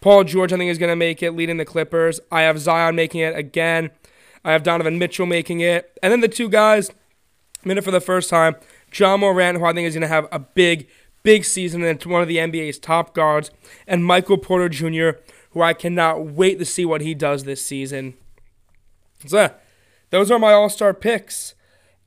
Paul 0.00 0.22
George, 0.22 0.52
I 0.52 0.56
think, 0.56 0.70
is 0.70 0.78
going 0.78 0.92
to 0.92 0.96
make 0.96 1.20
it, 1.20 1.32
leading 1.32 1.56
the 1.56 1.64
Clippers. 1.64 2.20
I 2.30 2.42
have 2.42 2.60
Zion 2.60 2.94
making 2.94 3.22
it 3.22 3.36
again. 3.36 3.90
I 4.44 4.52
have 4.52 4.62
Donovan 4.62 4.98
Mitchell 4.98 5.26
making 5.26 5.60
it. 5.60 5.98
And 6.02 6.12
then 6.12 6.20
the 6.20 6.28
two 6.28 6.48
guys, 6.48 6.90
minute 7.64 7.84
for 7.84 7.90
the 7.90 8.00
first 8.00 8.28
time, 8.28 8.56
Ja 8.94 9.16
Morant, 9.16 9.58
who 9.58 9.64
I 9.64 9.72
think 9.72 9.86
is 9.86 9.94
going 9.94 10.02
to 10.02 10.08
have 10.08 10.28
a 10.30 10.38
big, 10.38 10.88
big 11.22 11.44
season 11.44 11.82
and 11.82 11.96
it's 11.96 12.06
one 12.06 12.22
of 12.22 12.28
the 12.28 12.36
NBA's 12.36 12.78
top 12.78 13.14
guards, 13.14 13.50
and 13.86 14.04
Michael 14.04 14.38
Porter 14.38 14.68
Jr., 14.68 15.18
who 15.50 15.62
I 15.62 15.72
cannot 15.72 16.26
wait 16.26 16.58
to 16.58 16.64
see 16.64 16.84
what 16.84 17.00
he 17.00 17.14
does 17.14 17.44
this 17.44 17.64
season. 17.64 18.14
So, 19.26 19.54
those 20.10 20.30
are 20.30 20.38
my 20.38 20.52
All 20.52 20.68
Star 20.68 20.92
picks. 20.92 21.54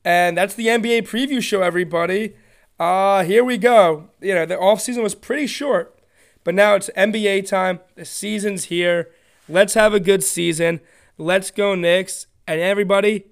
And 0.06 0.38
that's 0.38 0.54
the 0.54 0.68
NBA 0.68 1.02
preview 1.08 1.42
show, 1.42 1.62
everybody. 1.62 2.34
Uh, 2.80 3.24
here 3.24 3.44
we 3.44 3.58
go. 3.58 4.10
You 4.22 4.36
know, 4.36 4.46
the 4.46 4.56
offseason 4.56 5.04
was 5.04 5.16
pretty 5.16 5.48
short. 5.48 5.98
But 6.44 6.56
now 6.56 6.76
it's 6.76 6.90
NBA 6.96 7.48
time. 7.48 7.82
The 7.96 8.06
season's 8.06 8.66
here. 8.66 9.10
Let's 9.50 9.74
have 9.74 9.94
a 9.94 10.00
good 10.00 10.24
season. 10.24 10.80
Let's 11.18 11.50
go 11.50 11.74
Knicks. 11.74 12.28
And 12.48 12.62
everybody, 12.62 13.26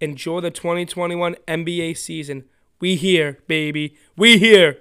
enjoy 0.00 0.40
the 0.40 0.50
2021 0.50 1.36
NBA 1.48 1.96
season. 1.96 2.44
We 2.80 2.96
here, 2.96 3.38
baby. 3.46 3.96
We 4.16 4.38
here. 4.38 4.78